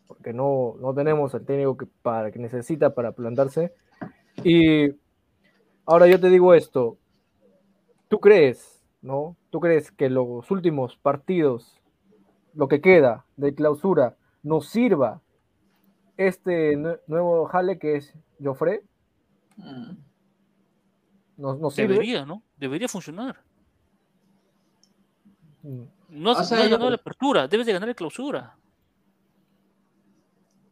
porque 0.08 0.34
no, 0.34 0.76
no 0.80 0.94
tenemos 0.94 1.34
el 1.34 1.46
técnico 1.46 1.78
que, 1.78 1.88
para, 2.02 2.32
que 2.32 2.40
necesita 2.40 2.94
para 2.94 3.12
plantarse. 3.12 3.74
Y 4.44 4.92
ahora 5.86 6.08
yo 6.08 6.20
te 6.20 6.30
digo 6.30 6.54
esto, 6.54 6.98
¿tú 8.08 8.20
crees, 8.20 8.84
no? 9.02 9.36
¿Tú 9.50 9.60
crees 9.60 9.92
que 9.92 10.10
los 10.10 10.50
últimos 10.52 10.98
partidos, 10.98 11.80
lo 12.54 12.68
que 12.68 12.82
queda 12.82 13.26
de 13.38 13.56
clausura, 13.56 14.18
nos 14.44 14.68
sirva 14.70 15.22
este 16.18 16.78
nue- 16.78 17.00
nuevo 17.08 17.46
jale 17.46 17.80
que 17.80 17.98
es 17.98 18.14
Joffre? 18.42 18.84
Mm. 19.58 19.92
¿Nos, 21.38 21.60
nos 21.60 21.74
sirve? 21.76 21.94
Debería, 21.94 22.26
¿no? 22.26 22.42
Debería 22.58 22.88
funcionar. 22.88 23.42
Mm. 25.64 25.82
No, 26.10 26.32
has- 26.32 26.40
O 26.40 26.44
sea, 26.44 26.58
no 26.58 26.64
has 26.64 26.70
yo- 26.70 26.76
ganado 26.76 26.90
la 26.92 26.96
apertura, 26.98 27.48
debes 27.48 27.66
de 27.68 27.74
ganar 27.74 27.90
la 27.90 27.96
clausura. 27.96 28.56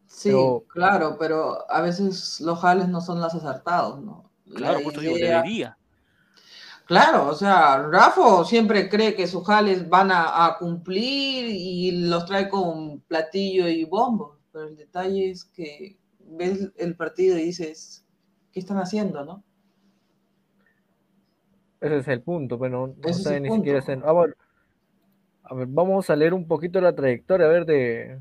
Sí, 0.07 0.29
Pero- 0.29 0.63
claro, 0.69 1.17
pero 1.19 1.69
a 1.69 1.81
veces 1.81 2.39
los 2.41 2.59
jales 2.59 2.87
no 2.87 3.01
son 3.01 3.19
los 3.19 3.33
acertados, 3.33 4.01
¿no? 4.01 4.29
La 4.45 4.55
Claro, 4.57 4.79
por 4.83 4.93
eso 4.93 5.01
digo, 5.01 5.17
idea- 5.17 5.37
debería. 5.41 5.77
Claro, 6.85 7.29
o 7.29 7.33
sea, 7.33 7.79
Rafa 7.89 8.45
siempre 8.45 8.87
cree 8.87 9.15
que 9.15 9.25
sus 9.27 9.43
jales 9.45 9.89
van 9.89 10.11
a, 10.11 10.45
a 10.45 10.57
cumplir 10.59 11.47
y 11.49 12.07
los 12.07 12.25
trae 12.27 12.47
con 12.47 12.99
platillo 13.01 13.67
y 13.67 13.83
bombo, 13.85 14.37
pero 14.51 14.67
el 14.67 14.75
detalle 14.77 15.31
es 15.31 15.45
que 15.45 15.97
ves 16.25 16.71
el 16.77 16.95
partido 16.95 17.37
y 17.37 17.43
dices, 17.43 18.05
¿qué 18.51 18.59
están 18.59 18.77
haciendo, 18.77 19.23
no? 19.25 19.43
Ese 21.81 21.97
es 21.97 22.07
el 22.07 22.21
punto, 22.21 22.57
pero 22.57 22.87
no 22.87 22.93
Ese 23.03 23.09
es 23.11 23.23
sabe 23.23 23.37
el 23.37 23.43
ni 23.43 23.51
siquiera 23.51 23.79
hacer- 23.79 24.01
Ah, 24.05 24.11
bueno. 24.11 24.33
A 25.43 25.53
ver, 25.53 25.67
vamos 25.69 26.09
a 26.09 26.15
leer 26.15 26.33
un 26.33 26.47
poquito 26.47 26.81
la 26.81 26.95
trayectoria, 26.95 27.45
a 27.45 27.49
ver, 27.49 27.65
de, 27.65 28.19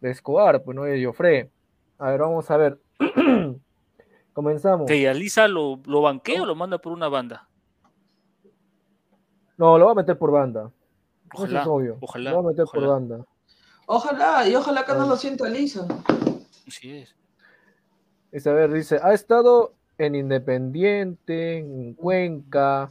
de 0.00 0.10
Escobar, 0.10 0.62
pues 0.62 0.74
no 0.76 0.82
de 0.84 1.02
Joffre. 1.02 1.50
A 1.98 2.10
ver, 2.10 2.20
vamos 2.20 2.50
a 2.50 2.56
ver. 2.58 2.78
Comenzamos. 4.34 4.86
Que 4.86 5.08
Alisa 5.08 5.48
lo, 5.48 5.80
lo 5.86 6.02
banquea 6.02 6.42
o 6.42 6.46
lo 6.46 6.54
manda 6.54 6.78
por 6.78 6.92
una 6.92 7.08
banda. 7.08 7.48
No, 9.56 9.78
lo 9.78 9.86
va 9.86 9.92
a 9.92 9.94
meter 9.94 10.16
por 10.18 10.30
banda. 10.30 10.70
Eso 11.32 11.42
Ojalá, 11.44 11.62
es 11.62 11.66
obvio. 11.66 11.96
ojalá, 12.00 12.30
Lo 12.30 12.42
va 12.42 12.48
a 12.48 12.52
meter 12.52 12.64
ojalá. 12.64 12.86
por 12.86 12.94
banda. 12.94 13.26
Ojalá, 13.86 14.48
y 14.48 14.54
ojalá 14.54 14.84
que 14.84 14.92
no 14.92 15.06
lo 15.06 15.16
sienta 15.16 15.48
Lisa. 15.48 15.86
Así 16.66 16.92
es. 16.98 17.16
Dice, 18.32 18.50
a 18.50 18.52
ver, 18.52 18.72
dice, 18.72 19.00
ha 19.02 19.14
estado 19.14 19.74
en 19.96 20.14
Independiente, 20.14 21.58
en 21.58 21.94
Cuenca, 21.94 22.88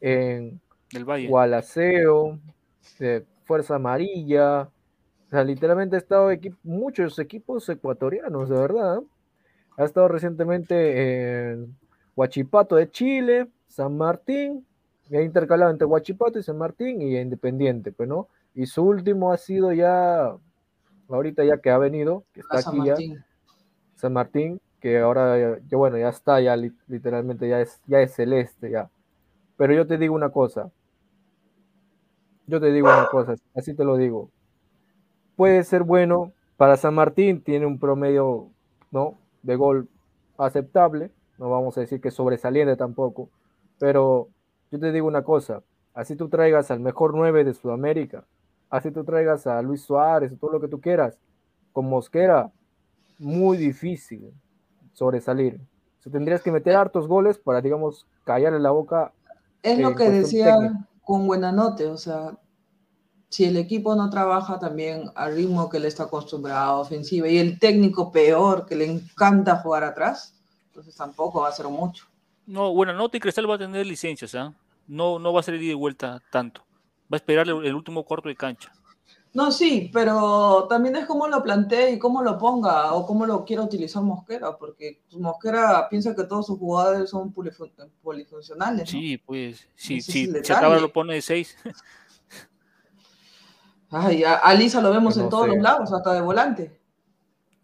en 0.00 0.60
Del 0.92 1.04
Valle. 1.04 1.28
Gualaceo, 1.28 2.38
de 2.98 3.24
Fuerza 3.44 3.76
Amarilla. 3.76 4.62
O 4.62 5.30
sea, 5.30 5.44
literalmente 5.44 5.96
ha 5.96 5.98
estado 5.98 6.32
equi- 6.32 6.56
muchos 6.62 7.18
equipos 7.18 7.68
ecuatorianos, 7.68 8.48
de 8.48 8.56
verdad. 8.56 9.00
Ha 9.76 9.84
estado 9.84 10.08
recientemente 10.08 11.50
en 11.52 11.76
Huachipato 12.16 12.76
de 12.76 12.90
Chile, 12.90 13.48
San 13.68 13.96
Martín, 13.96 14.66
y 15.10 15.16
ha 15.16 15.22
intercalado 15.22 15.70
entre 15.70 15.86
Huachipato 15.86 16.38
y 16.38 16.42
San 16.42 16.58
Martín 16.58 17.00
y 17.02 17.16
Independiente, 17.18 17.92
pues, 17.92 18.08
¿no? 18.08 18.28
Y 18.54 18.66
su 18.66 18.82
último 18.82 19.32
ha 19.32 19.36
sido 19.36 19.72
ya, 19.72 20.34
ahorita 21.08 21.44
ya 21.44 21.58
que 21.58 21.70
ha 21.70 21.78
venido, 21.78 22.24
que 22.32 22.40
está 22.40 22.62
San 22.62 22.80
aquí 22.80 23.08
ya. 23.08 23.24
San 23.94 24.12
Martín, 24.14 24.60
que 24.80 24.98
ahora 24.98 25.58
ya, 25.68 25.76
bueno, 25.76 25.98
ya 25.98 26.08
está, 26.10 26.40
ya 26.40 26.56
li- 26.56 26.72
literalmente 26.88 27.48
ya 27.48 27.60
es, 27.60 27.80
ya 27.86 28.00
es 28.02 28.14
celeste, 28.14 28.70
ya. 28.70 28.90
Pero 29.56 29.74
yo 29.74 29.86
te 29.86 29.98
digo 29.98 30.14
una 30.14 30.30
cosa, 30.30 30.70
yo 32.46 32.60
te 32.60 32.72
digo 32.72 32.88
una 32.88 33.06
cosa, 33.08 33.36
así 33.54 33.74
te 33.74 33.84
lo 33.84 33.96
digo. 33.96 34.30
Puede 35.36 35.62
ser 35.64 35.82
bueno, 35.84 36.32
para 36.56 36.76
San 36.76 36.94
Martín 36.94 37.42
tiene 37.42 37.66
un 37.66 37.78
promedio, 37.78 38.48
¿no? 38.90 39.18
De 39.42 39.56
gol 39.56 39.88
aceptable, 40.36 41.10
no 41.38 41.50
vamos 41.50 41.76
a 41.78 41.80
decir 41.82 42.00
que 42.00 42.10
sobresaliente 42.10 42.76
tampoco, 42.76 43.28
pero 43.78 44.28
yo 44.70 44.78
te 44.80 44.92
digo 44.92 45.06
una 45.06 45.22
cosa, 45.22 45.62
así 45.94 46.16
tú 46.16 46.28
traigas 46.28 46.70
al 46.70 46.80
mejor 46.80 47.14
9 47.14 47.44
de 47.44 47.54
Sudamérica, 47.54 48.24
así 48.70 48.90
tú 48.90 49.04
traigas 49.04 49.46
a 49.46 49.62
Luis 49.62 49.82
Suárez, 49.82 50.32
todo 50.40 50.52
lo 50.52 50.60
que 50.60 50.68
tú 50.68 50.80
quieras, 50.80 51.18
con 51.72 51.88
Mosquera, 51.88 52.50
muy 53.18 53.56
difícil 53.58 54.32
sobresalir. 54.98 55.60
O 56.00 56.02
sea, 56.02 56.12
tendrías 56.12 56.42
que 56.42 56.50
meter 56.50 56.74
hartos 56.74 57.06
goles 57.06 57.38
para, 57.38 57.60
digamos, 57.60 58.06
callarle 58.24 58.58
la 58.58 58.72
boca. 58.72 59.12
Es 59.62 59.78
lo 59.78 59.90
en 59.90 59.94
que 59.96 60.10
decía 60.10 60.56
técnica. 60.56 60.88
con 61.02 61.26
Buenanote, 61.26 61.86
o 61.86 61.96
sea, 61.96 62.36
si 63.28 63.44
el 63.44 63.56
equipo 63.56 63.94
no 63.94 64.10
trabaja 64.10 64.58
también 64.58 65.10
al 65.14 65.34
ritmo 65.34 65.68
que 65.68 65.78
le 65.78 65.88
está 65.88 66.04
acostumbrado, 66.04 66.80
ofensiva, 66.80 67.28
y 67.28 67.38
el 67.38 67.58
técnico 67.58 68.10
peor, 68.10 68.66
que 68.66 68.74
le 68.74 68.86
encanta 68.86 69.58
jugar 69.58 69.84
atrás, 69.84 70.34
entonces 70.68 70.94
tampoco 70.96 71.42
va 71.42 71.48
a 71.48 71.52
ser 71.52 71.66
mucho. 71.68 72.06
No, 72.46 72.72
bueno, 72.72 72.92
Nota 72.92 73.16
y 73.16 73.20
Cristal 73.20 73.48
va 73.48 73.54
a 73.56 73.58
tener 73.58 73.86
licencias, 73.86 74.34
¿ah? 74.34 74.52
No, 74.86 75.18
no 75.18 75.32
va 75.32 75.40
a 75.40 75.42
ser 75.42 75.54
ida 75.54 75.72
y 75.72 75.74
vuelta 75.74 76.22
tanto. 76.32 76.62
Va 77.12 77.16
a 77.16 77.16
esperar 77.16 77.46
el, 77.46 77.64
el 77.66 77.74
último 77.74 78.04
cuarto 78.04 78.28
de 78.28 78.36
cancha. 78.36 78.72
No, 79.34 79.52
sí, 79.52 79.90
pero 79.92 80.66
también 80.68 80.96
es 80.96 81.06
cómo 81.06 81.28
lo 81.28 81.42
plantee 81.42 81.92
y 81.92 81.98
cómo 81.98 82.22
lo 82.22 82.38
ponga 82.38 82.92
o 82.94 83.06
cómo 83.06 83.26
lo 83.26 83.44
quiera 83.44 83.62
utilizar 83.62 84.02
Mosquera, 84.02 84.56
porque 84.56 85.02
Mosquera 85.12 85.88
piensa 85.88 86.14
que 86.16 86.24
todos 86.24 86.46
sus 86.46 86.58
jugadores 86.58 87.10
son 87.10 87.32
polifun- 87.32 87.70
polifuncionales. 88.02 88.92
¿no? 88.92 88.98
Sí, 89.00 89.18
pues, 89.18 89.68
si, 89.76 89.98
Ese 89.98 90.10
es 90.10 90.12
si, 90.12 90.24
el 90.24 90.44
si 90.44 90.52
acaba 90.52 90.68
detalle. 90.74 90.80
lo 90.88 90.92
pone 90.92 91.14
de 91.14 91.22
seis. 91.22 91.56
Ay, 93.90 94.24
a, 94.24 94.34
a 94.34 94.54
Lisa 94.54 94.80
lo 94.80 94.90
vemos 94.90 95.16
en 95.16 95.28
todos 95.28 95.44
sé. 95.46 95.52
los 95.54 95.62
lados, 95.62 95.92
hasta 95.92 96.12
de 96.12 96.20
volante. 96.20 96.77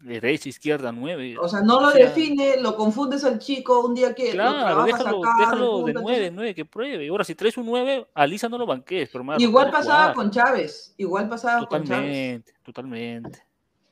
Derecha, 0.05 0.49
izquierda, 0.49 0.91
nueve. 0.91 1.35
O 1.39 1.47
sea, 1.47 1.61
no 1.61 1.81
lo 1.81 1.87
O 1.87 1.91
sea, 1.91 2.05
define, 2.05 2.57
lo 2.61 2.75
confundes 2.75 3.23
al 3.23 3.39
chico 3.39 3.85
un 3.85 3.95
día 3.95 4.13
que 4.13 4.31
Claro, 4.31 4.59
trabajas 4.59 4.99
déjalo, 4.99 5.23
acá, 5.23 5.35
déjalo 5.39 5.83
de 5.83 5.93
nueve, 5.93 6.31
nueve, 6.31 6.55
que 6.55 6.65
pruebe. 6.65 7.07
Ahora, 7.09 7.23
si 7.23 7.35
traes 7.35 7.57
un 7.57 7.65
nueve, 7.65 8.07
a 8.13 8.27
Lisa 8.27 8.47
no 8.47 8.57
lo 8.57 8.65
banquees, 8.65 9.09
pero 9.09 9.21
hermano, 9.21 9.41
Igual 9.41 9.71
pasaba 9.71 10.01
jugar. 10.01 10.15
con 10.15 10.31
Chávez, 10.31 10.93
igual 10.97 11.27
pasaba 11.27 11.67
con 11.67 11.83
Chávez. 11.83 11.89
Totalmente, 11.89 12.53
totalmente. 12.63 13.39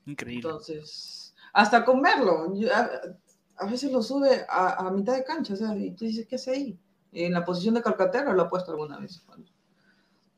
Increíble. 0.05 0.47
Entonces, 0.49 1.33
hasta 1.51 1.83
yo- 1.85 2.73
a, 2.73 2.89
a 3.57 3.65
veces 3.69 3.91
lo 3.91 4.01
sube 4.03 4.45
a, 4.47 4.87
a 4.87 4.91
mitad 4.91 5.15
de 5.15 5.23
cancha, 5.23 5.53
o 5.53 5.57
sea, 5.57 5.75
y 5.75 5.91
tú 5.91 6.05
dices, 6.05 6.27
¿qué 6.27 6.35
hace 6.35 6.51
ahí? 6.51 6.79
En 7.11 7.33
la 7.33 7.43
posición 7.45 7.75
de 7.75 7.81
Calcaterra 7.81 8.33
lo 8.33 8.43
ha 8.43 8.49
puesto 8.49 8.71
alguna 8.71 8.99
vez. 8.99 9.23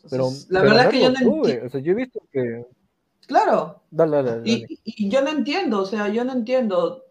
Entonces, 0.04 0.10
Pero, 0.10 0.30
la 0.50 0.60
pero 0.62 0.72
verdad 0.76 0.86
es 0.86 0.92
que 0.92 1.02
yo 1.02 1.10
no 1.10 1.16
sube, 1.18 1.38
entiendo. 1.52 1.66
O 1.66 1.70
sea, 1.70 1.80
yo 1.82 1.92
he 1.92 1.96
visto 1.96 2.20
que. 2.32 2.66
Claro, 3.28 3.82
Dale, 3.96 4.18
dale, 4.18 4.32
dale. 4.32 4.50
Y, 4.50 4.80
y 4.84 5.10
yo 5.10 5.22
no 5.22 5.30
entiendo, 5.30 5.82
o 5.82 5.86
sea, 5.86 6.10
yo 6.10 6.26
no 6.26 6.34
entiendo. 6.34 7.04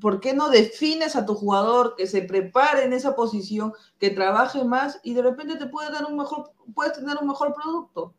¿Por 0.00 0.20
qué 0.20 0.32
no 0.32 0.48
defines 0.48 1.14
a 1.14 1.26
tu 1.26 1.34
jugador 1.34 1.94
que 1.94 2.06
se 2.06 2.22
prepare 2.22 2.84
en 2.84 2.94
esa 2.94 3.14
posición, 3.14 3.74
que 3.98 4.08
trabaje 4.10 4.64
más 4.64 4.98
y 5.02 5.12
de 5.12 5.20
repente 5.20 5.56
te 5.56 5.66
puede 5.66 5.90
dar 5.90 6.06
un 6.06 6.16
mejor, 6.16 6.52
puedes 6.74 6.94
tener 6.94 7.18
un 7.20 7.28
mejor 7.28 7.52
producto? 7.52 8.14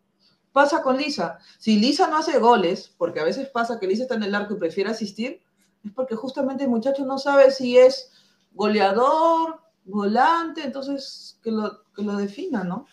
Pasa 0.51 0.84
con 0.84 0.97
Lisa. 0.97 1.39
Si 1.57 1.80
Lisa 1.80 2.07
no 2.07 2.18
hace 2.18 2.38
goles, 2.38 2.93
porque 2.97 3.20
a 3.20 3.24
veces 3.24 3.49
pasa 3.49 3.80
que 3.80 3.88
Lisa 3.88 4.03
está 4.03 4.16
en 4.16 4.24
el 4.24 4.36
arco 4.36 4.53
y 4.53 4.59
prefiere 4.59 4.91
asistir, 4.91 5.41
es 5.84 5.91
porque 5.93 6.16
justamente 6.16 6.66
el 6.66 6.70
muchacho 6.70 7.03
no 7.03 7.18
sabe 7.18 7.49
si 7.49 7.78
es 7.78 8.12
goleador, 8.51 9.62
volante, 9.86 10.64
entonces 10.64 11.39
que 11.41 11.51
lo, 11.51 11.84
que 11.95 12.03
lo 12.03 12.16
defina, 12.18 12.64
¿no? 12.64 12.86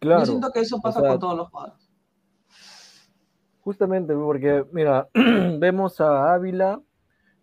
Claro. 0.00 0.20
Yo 0.20 0.26
siento 0.26 0.50
que 0.50 0.60
eso 0.60 0.78
pasa 0.80 1.00
sea, 1.00 1.10
con 1.10 1.20
todos 1.20 1.36
los 1.36 1.48
jugadores. 1.48 1.79
Justamente 3.62 4.14
porque, 4.14 4.64
mira, 4.72 5.08
vemos 5.58 6.00
a 6.00 6.32
Ávila, 6.32 6.80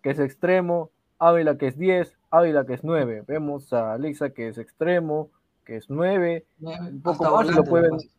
que 0.01 0.11
es 0.11 0.20
extremo, 0.20 0.91
Ávila 1.20 1.57
que 1.57 1.68
es 1.68 1.78
10, 1.78 2.18
Ávila 2.32 2.65
que 2.65 2.74
es 2.74 2.84
9. 2.84 3.24
Vemos 3.28 3.72
a 3.74 3.97
Lisa 3.97 4.32
que 4.32 4.47
es 4.47 4.57
extremo, 4.57 5.32
que 5.65 5.78
es 5.78 5.89
9, 5.89 6.45
un 6.61 7.01
poco 7.01 7.26
Hasta 7.26 7.36
más 7.36 7.47
lo 7.47 7.63
volante, 7.63 7.70
pueden 7.70 7.89
pues. 7.91 8.09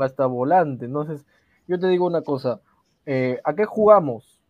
hasta 0.00 0.26
volante. 0.26 0.84
Entonces, 0.84 1.24
yo 1.66 1.78
te 1.78 1.88
digo 1.88 2.06
una 2.06 2.22
cosa, 2.22 2.60
eh, 3.06 3.40
¿a 3.44 3.54
qué 3.54 3.64
jugamos? 3.64 4.40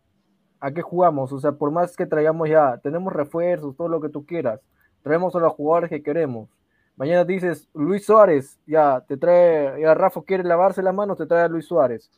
¿A 0.59 0.71
qué 0.71 0.81
jugamos? 0.81 1.31
O 1.31 1.39
sea, 1.39 1.53
por 1.53 1.71
más 1.71 1.95
que 1.95 2.05
traigamos 2.05 2.49
ya, 2.49 2.77
tenemos 2.77 3.13
refuerzos, 3.13 3.75
todo 3.75 3.87
lo 3.87 4.01
que 4.01 4.09
tú 4.09 4.25
quieras, 4.25 4.59
traemos 5.01 5.35
a 5.35 5.39
los 5.39 5.53
jugadores 5.53 5.89
que 5.89 6.03
queremos. 6.03 6.49
Mañana 6.97 7.23
dices, 7.23 7.69
Luis 7.73 8.05
Suárez, 8.05 8.59
ya 8.67 9.05
te 9.07 9.15
trae, 9.15 9.81
ya 9.81 9.93
Rafa 9.93 10.21
quiere 10.23 10.43
lavarse 10.43 10.83
las 10.83 10.93
manos, 10.93 11.17
te 11.17 11.25
trae 11.25 11.43
a 11.43 11.47
Luis 11.47 11.65
Suárez. 11.65 12.11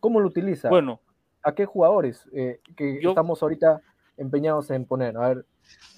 ¿Cómo 0.00 0.20
lo 0.20 0.26
utiliza? 0.28 0.68
Bueno, 0.68 1.00
¿A 1.42 1.54
qué 1.54 1.64
jugadores 1.64 2.28
eh, 2.32 2.60
que 2.76 3.00
Yo- 3.02 3.10
estamos 3.10 3.42
ahorita 3.42 3.80
empeñados 4.18 4.70
en 4.70 4.84
poner? 4.84 5.16
A 5.16 5.28
ver, 5.28 5.46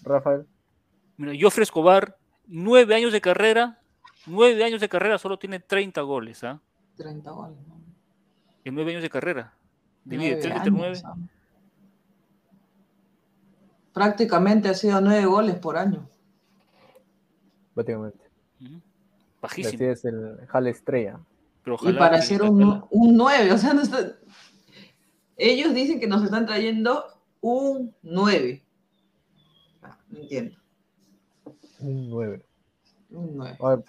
Rafael. 0.03 0.47
mira, 1.17 1.33
Joffre 1.41 1.65
Escobar, 1.65 2.17
nueve 2.47 2.95
años 2.95 3.13
de 3.13 3.21
carrera, 3.21 3.81
nueve 4.27 4.63
años 4.63 4.81
de 4.81 4.89
carrera, 4.89 5.19
solo 5.19 5.39
tiene 5.39 5.59
30 5.59 6.01
goles, 6.03 6.45
¿ah? 6.45 6.61
30 6.97 7.31
goles. 7.33 7.57
¿no? 7.67 7.81
En 8.65 8.75
nueve 8.77 8.93
años 8.93 9.03
de 9.03 9.11
carrera. 9.11 9.55
Divide 10.05 10.31
Nueve 10.31 10.43
30 10.43 10.59
entre 10.65 10.87
años, 10.87 11.03
9. 11.05 11.23
¿ah? 11.25 11.29
Prácticamente 13.93 14.69
ha 14.69 14.75
sido 14.75 15.01
nueve 15.01 15.27
goles 15.27 15.57
por 15.57 15.77
año. 15.77 16.09
Prácticamente. 17.75 18.25
Así 18.61 19.63
Bajísimo. 19.63 19.91
es 19.91 20.05
el 20.05 20.47
Jale 20.47 20.71
Estrella. 20.71 21.21
Pero 21.65 21.77
Y 21.83 21.93
para 21.93 22.21
saque 22.21 22.43
un, 22.43 22.85
un 22.91 23.17
9, 23.17 23.53
o 23.53 23.59
sea, 23.59 23.73
no 23.75 23.83
está- 23.83 24.17
ellos 25.37 25.75
dicen 25.75 26.01
que 26.01 26.07
nos 26.07 26.23
están 26.23 26.47
trayendo 26.47 27.05
un 27.41 27.95
9. 28.03 28.63
Ah, 29.83 29.99
no 30.09 30.19
entiendo. 30.19 30.57
Un 31.81 32.11
9. 32.11 32.45
Un 33.11 33.37
9. 33.37 33.57
A 33.61 33.69
ver, 33.77 33.85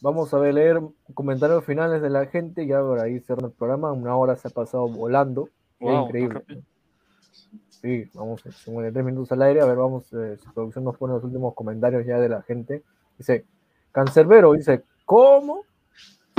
vamos 0.00 0.32
a 0.32 0.38
ver, 0.38 0.54
leer 0.54 0.80
comentarios 1.14 1.64
finales 1.64 2.00
de 2.02 2.10
la 2.10 2.26
gente. 2.26 2.66
Ya 2.66 2.80
por 2.80 3.00
ahí 3.00 3.20
cerrando 3.20 3.48
el 3.48 3.52
programa. 3.54 3.92
Una 3.92 4.16
hora 4.16 4.36
se 4.36 4.48
ha 4.48 4.50
pasado 4.50 4.88
volando. 4.88 5.48
Qué 5.78 5.84
Wow, 5.86 6.06
increíble. 6.06 6.44
Sí, 7.68 8.08
vamos, 8.14 8.42
53 8.42 9.04
minutos 9.04 9.32
al 9.32 9.42
aire. 9.42 9.60
A 9.60 9.66
ver, 9.66 9.76
vamos, 9.76 10.04
eh, 10.12 10.36
si 10.40 10.48
producción 10.50 10.84
nos 10.84 10.96
pone 10.96 11.14
los 11.14 11.24
últimos 11.24 11.54
comentarios 11.54 12.06
ya 12.06 12.18
de 12.18 12.28
la 12.28 12.42
gente. 12.42 12.82
Dice, 13.18 13.44
Cancerbero, 13.90 14.52
dice, 14.52 14.84
¿cómo? 15.04 15.64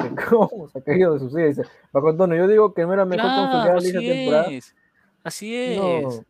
Dice, 0.09 0.15
¿Cómo? 0.29 0.69
Se 0.69 0.79
ha 0.79 0.81
caído 0.83 1.13
de 1.13 1.19
su 1.19 1.29
silla. 1.29 1.45
Dice, 1.45 1.63
Paco 1.91 2.09
Antonio, 2.09 2.37
yo 2.37 2.47
digo 2.47 2.73
que 2.73 2.83
no 2.85 2.93
era 2.93 3.05
mejor 3.05 3.25
Claro, 3.29 3.77
así 3.77 3.91
temporada. 3.93 4.47
es. 4.51 4.75
Así 5.23 5.55
es. 5.55 5.77
No, 5.77 6.23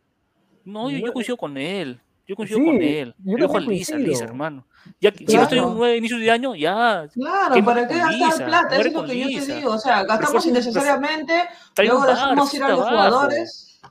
No, 0.65 0.89
yo, 0.91 1.11
coincido 1.13 1.37
con 1.37 1.57
él. 1.57 1.99
Yo 2.25 2.35
coincido 2.37 2.59
Sí, 2.59 2.65
con 2.65 2.81
él. 2.81 3.15
yo 3.19 3.47
también 3.49 3.69
Lisa. 3.69 3.97
Lisa, 3.97 4.23
hermano. 4.23 4.65
Ya, 5.01 5.11
Si 5.13 5.25
no 5.35 5.43
estoy 5.43 5.57
en 5.59 5.65
un 5.65 5.77
nueve 5.77 5.97
inicios 5.97 6.19
de 6.21 6.31
año, 6.31 6.55
ya. 6.55 7.07
Claro, 7.13 7.53
¿Qué 7.55 7.63
¿para 7.63 7.87
qué 7.87 7.93
con 7.95 7.97
gastar 7.99 8.19
Lisa? 8.31 8.45
plata? 8.45 8.75
Eso 8.77 8.87
es 8.87 8.93
lo 8.93 8.99
con 8.99 9.09
que 9.09 9.19
yo 9.19 9.45
te 9.45 9.55
digo. 9.55 9.71
O 9.71 9.77
sea, 9.79 10.03
gastamos 10.03 10.43
un- 10.45 10.51
innecesariamente, 10.51 11.33
luego 11.77 12.05
dejamos 12.05 12.53
ir 12.53 12.63
a 12.63 12.69
los 12.69 12.79
trabajo. 12.79 12.95
jugadores. 13.07 13.81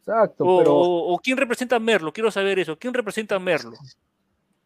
exacto, 0.00 0.44
O, 0.44 0.58
pero 0.58 0.74
o- 0.76 1.14
o 1.14 1.18
quién 1.18 1.36
representa 1.36 1.76
a 1.76 1.78
Merlo, 1.78 2.12
quiero 2.12 2.30
saber 2.30 2.58
eso. 2.58 2.76
¿Quién 2.78 2.92
representa 2.94 3.36
a 3.36 3.38
Merlo? 3.38 3.72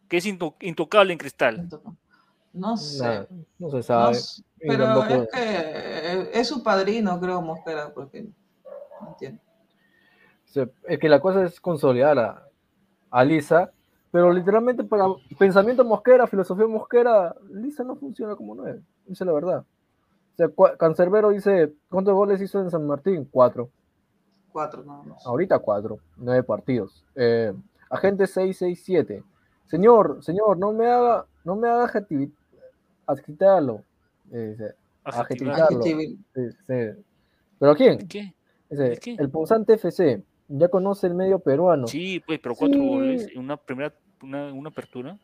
Que 0.09 0.16
es 0.18 0.26
into- 0.26 0.55
intocable 0.61 1.12
en 1.12 1.18
cristal. 1.18 1.68
No 2.57 2.76
sé. 2.76 3.02
nada, 3.04 3.26
no 3.59 3.70
se 3.70 3.76
no 3.76 3.82
sabe. 3.82 4.18
pero 4.59 4.84
tampoco- 4.84 5.22
es 5.22 5.28
que 5.30 6.40
es 6.40 6.48
su 6.48 6.62
padrino, 6.62 7.20
creo, 7.20 7.42
Mosquera, 7.42 7.92
porque 7.94 8.22
no 9.00 9.09
entiendo. 9.09 9.40
es 10.88 10.98
que 10.98 11.09
la 11.09 11.20
cosa 11.20 11.44
es 11.44 11.61
consolidar 11.61 12.18
a, 12.18 12.48
a 13.11 13.24
Lisa, 13.24 13.70
pero 14.11 14.32
literalmente 14.32 14.84
para 14.84 15.04
pensamiento 15.38 15.84
mosquera, 15.84 16.26
filosofía 16.26 16.66
mosquera, 16.66 17.34
Lisa 17.50 17.84
no 17.84 17.96
funciona 17.96 18.34
como 18.34 18.54
nueve, 18.54 18.80
es 19.09 19.20
la 19.20 19.32
verdad. 19.32 19.64
O 20.32 20.36
sea, 20.36 20.76
Cancerbero 20.78 21.30
dice, 21.30 21.72
¿cuántos 21.90 22.14
goles 22.14 22.40
hizo 22.40 22.61
en 22.61 22.70
San 22.70 22.86
Martín? 22.86 23.26
Cuatro. 23.30 23.70
Cuatro 24.52 24.82
nada 24.84 25.02
más. 25.02 25.26
Ahorita 25.26 25.59
cuatro, 25.59 25.98
nueve 26.16 26.42
partidos. 26.42 27.04
Eh, 27.14 27.52
agente 27.90 28.26
667. 28.26 29.22
Señor, 29.66 30.22
señor, 30.22 30.57
no 30.59 30.72
me 30.72 30.86
haga, 30.86 31.26
no 31.44 31.57
me 31.57 31.68
haga 31.68 31.88
adjetivarlo. 33.07 33.82
Eh. 34.32 34.57
Adjetivarlo. 35.04 35.82
Sí, 35.82 36.16
sí. 36.34 36.74
¿Pero 37.59 37.74
quién? 37.76 38.07
El 38.70 39.30
Punzante 39.30 39.74
FC. 39.74 40.22
ya 40.48 40.68
conoce 40.68 41.07
el 41.07 41.14
medio 41.14 41.38
peruano. 41.38 41.86
Sí, 41.86 42.20
pues, 42.26 42.38
pero 42.40 42.54
cuatro 42.54 42.78
Sí. 42.80 42.88
goles 42.88 43.28
en 43.32 43.38
una 43.40 43.57
primera, 43.57 43.92
una, 44.22 44.52
una 44.52 44.68
apertura. 44.70 45.16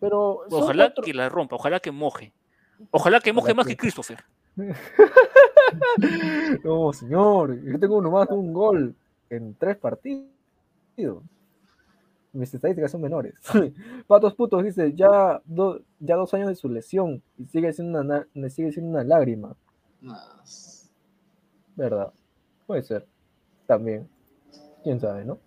Pero 0.00 0.40
Ojalá 0.50 0.86
cuatro- 0.86 1.04
que 1.04 1.14
la 1.14 1.28
rompa, 1.28 1.56
ojalá 1.56 1.78
que 1.80 1.90
moje. 1.92 2.32
Ojalá 2.90 3.20
que 3.20 3.32
moje 3.32 3.46
Ojalá 3.52 3.56
más 3.56 3.66
que- 3.66 3.72
que 3.72 3.76
Christopher. 3.76 4.24
No, 6.64 6.92
señor, 6.92 7.60
yo 7.64 7.78
tengo 7.78 8.00
nomás 8.00 8.28
un 8.30 8.52
gol 8.52 8.94
en 9.30 9.54
tres 9.54 9.76
partidos. 9.76 10.26
Mis 12.34 12.52
estadísticas 12.52 12.90
son 12.90 13.00
menores. 13.00 13.34
Patos 14.06 14.34
putos 14.34 14.62
dice, 14.64 14.92
ya, 14.92 15.40
do- 15.44 15.80
ya 16.00 16.16
dos 16.16 16.34
años 16.34 16.48
de 16.48 16.56
su 16.56 16.68
lesión 16.68 17.22
y 17.38 17.46
sigue 17.46 17.72
siendo 17.72 18.00
una, 18.00 18.26
na- 18.34 18.50
sigue 18.50 18.72
siendo 18.72 18.90
una 18.90 19.04
lágrima. 19.04 19.56
No. 20.00 20.14
¿Verdad? 21.76 22.12
Puede 22.66 22.82
ser. 22.82 23.06
También. 23.66 24.08
Quién 24.82 25.00
sabe, 25.00 25.24
¿no? 25.24 25.38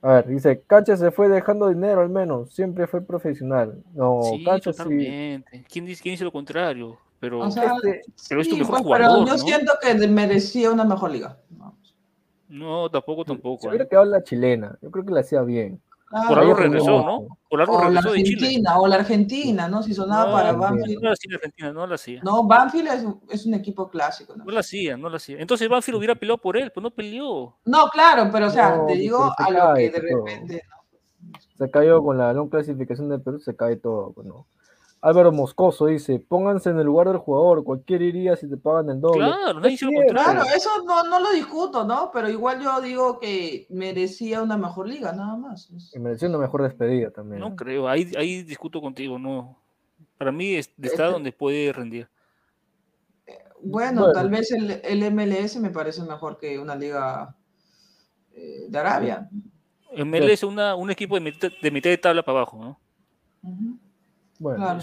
A 0.00 0.14
ver, 0.14 0.28
dice, 0.28 0.62
Cancha 0.66 0.96
se 0.96 1.10
fue 1.10 1.28
dejando 1.28 1.68
dinero 1.68 2.00
al 2.00 2.08
menos, 2.08 2.52
siempre 2.54 2.86
fue 2.86 3.00
profesional. 3.00 3.82
No, 3.94 4.20
sí, 4.22 4.44
Cancha 4.44 4.72
sí. 4.72 5.42
¿Quién 5.68 5.84
dice, 5.84 6.02
quién 6.02 6.12
dice 6.14 6.24
lo 6.24 6.32
contrario? 6.32 6.98
Pero 7.20 7.40
O 7.40 7.50
sea, 7.50 7.72
Este, 7.74 8.02
Pero 8.28 8.40
es 8.40 8.48
tu 8.48 8.54
sí, 8.54 8.60
mejor 8.60 8.74
pues, 8.76 8.82
jugador, 8.82 9.06
Pero 9.08 9.26
yo 9.26 9.32
¿no? 9.32 9.38
siento 9.38 9.72
que 9.82 9.94
merecía 10.08 10.70
una 10.70 10.84
mejor 10.84 11.10
liga. 11.10 11.36
No. 11.50 11.76
no, 12.48 12.88
tampoco, 12.90 13.24
tampoco. 13.24 13.62
se 13.62 13.66
¿eh? 13.66 13.70
hubiera 13.70 13.86
quedado 13.88 14.06
la 14.06 14.22
chilena, 14.22 14.78
yo 14.80 14.90
creo 14.90 15.04
que 15.04 15.12
la 15.12 15.20
hacía 15.20 15.42
bien. 15.42 15.80
Claro, 16.10 16.28
Por 16.28 16.38
algo 16.38 16.54
regresó. 16.54 16.90
¿no? 17.04 17.26
Por 17.50 17.60
algo 17.60 17.76
o 17.76 17.80
la 17.80 17.86
regresó 17.88 18.12
de 18.12 18.22
Chile. 18.22 18.36
Argentina, 18.46 18.78
o 18.78 18.86
la 18.88 18.94
Argentina, 18.96 19.68
¿no? 19.68 19.82
Si 19.82 19.92
sonaba 19.92 20.26
No, 20.26 20.32
para 20.32 20.52
no, 20.52 20.58
Banfield. 20.58 20.94
no 21.02 21.08
la 21.08 21.12
hacía 21.12 21.34
Argentina, 21.36 21.72
no 21.72 21.86
la 21.86 21.94
hacía. 21.96 22.20
No, 22.22 22.44
Banfield 22.44 22.88
es, 22.88 23.04
es 23.40 23.46
un 23.46 23.54
equipo 23.54 23.88
clásico, 23.90 24.34
¿no? 24.34 24.44
No 24.44 24.50
la 24.50 24.60
hacía, 24.60 24.96
no 24.96 25.08
la 25.10 25.16
hacía. 25.18 25.38
Entonces 25.38 25.68
Banfield 25.68 25.98
hubiera 25.98 26.14
peleado 26.14 26.38
por 26.38 26.56
él, 26.56 26.70
pues 26.72 26.82
no 26.82 26.90
peleó. 26.90 27.56
No, 27.66 27.88
claro, 27.90 28.30
pero 28.32 28.46
o 28.46 28.50
sea, 28.50 28.76
No, 28.76 28.86
te 28.86 28.92
pero 28.94 29.00
digo 29.00 29.34
se 29.36 29.42
a 29.44 29.50
lo 29.50 29.58
cae 29.58 29.90
que 29.90 30.00
de 30.00 30.00
repente, 30.08 30.62
¿no? 30.70 30.78
Se 31.58 31.70
cayó 31.70 32.02
con 32.02 32.16
la 32.16 32.32
no 32.32 32.48
clasificación 32.48 33.08
de 33.10 33.18
Perú, 33.18 33.38
se 33.40 33.54
cae 33.54 33.76
todo. 33.76 34.12
pues, 34.12 34.26
¿no? 34.26 34.46
Álvaro 35.00 35.30
Moscoso 35.30 35.86
dice, 35.86 36.18
pónganse 36.18 36.70
en 36.70 36.78
el 36.78 36.86
lugar 36.86 37.06
del 37.08 37.18
jugador, 37.18 37.62
cualquiera 37.62 38.04
iría 38.04 38.36
si 38.36 38.48
te 38.48 38.56
pagan 38.56 38.90
el 38.90 39.00
doble. 39.00 39.26
Claro, 40.08 40.42
eso 40.56 40.70
no, 40.84 41.04
no 41.04 41.20
lo 41.20 41.30
discuto, 41.32 41.84
¿no? 41.84 42.10
Pero 42.12 42.28
igual 42.28 42.60
yo 42.60 42.80
digo 42.80 43.20
que 43.20 43.66
merecía 43.70 44.42
una 44.42 44.56
mejor 44.56 44.88
liga, 44.88 45.12
nada 45.12 45.36
más. 45.36 45.70
Y 45.94 45.98
mereció 46.00 46.28
una 46.28 46.38
mejor 46.38 46.62
despedida 46.64 47.10
también. 47.10 47.40
No 47.40 47.50
¿no? 47.50 47.56
creo, 47.56 47.88
ahí, 47.88 48.10
ahí 48.16 48.42
discuto 48.42 48.80
contigo, 48.80 49.18
no. 49.18 49.56
Para 50.18 50.32
mí 50.32 50.54
es- 50.56 50.68
está 50.68 50.86
Este- 50.88 51.02
donde 51.04 51.30
puede 51.32 51.72
rendir. 51.72 52.08
Bueno, 53.60 54.02
Bueno. 54.02 54.12
tal 54.14 54.30
vez 54.30 54.50
el, 54.52 54.80
el 54.84 55.02
MLS 55.12 55.58
me 55.60 55.70
parece 55.70 56.02
mejor 56.02 56.38
que 56.38 56.58
una 56.58 56.74
liga 56.76 57.34
eh, 58.32 58.66
de 58.68 58.78
Arabia. 58.78 59.28
ML 59.96 60.30
es 60.32 60.42
una, 60.42 60.74
un 60.76 60.90
equipo 60.90 61.14
de 61.14 61.20
mitad, 61.20 61.48
de 61.60 61.70
mitad 61.70 61.90
de 61.90 61.98
tabla 61.98 62.22
para 62.24 62.38
abajo, 62.38 62.58
¿no? 62.58 62.80
Ujú. 63.42 63.78
Bueno, 64.38 64.58
Claro. 64.64 64.80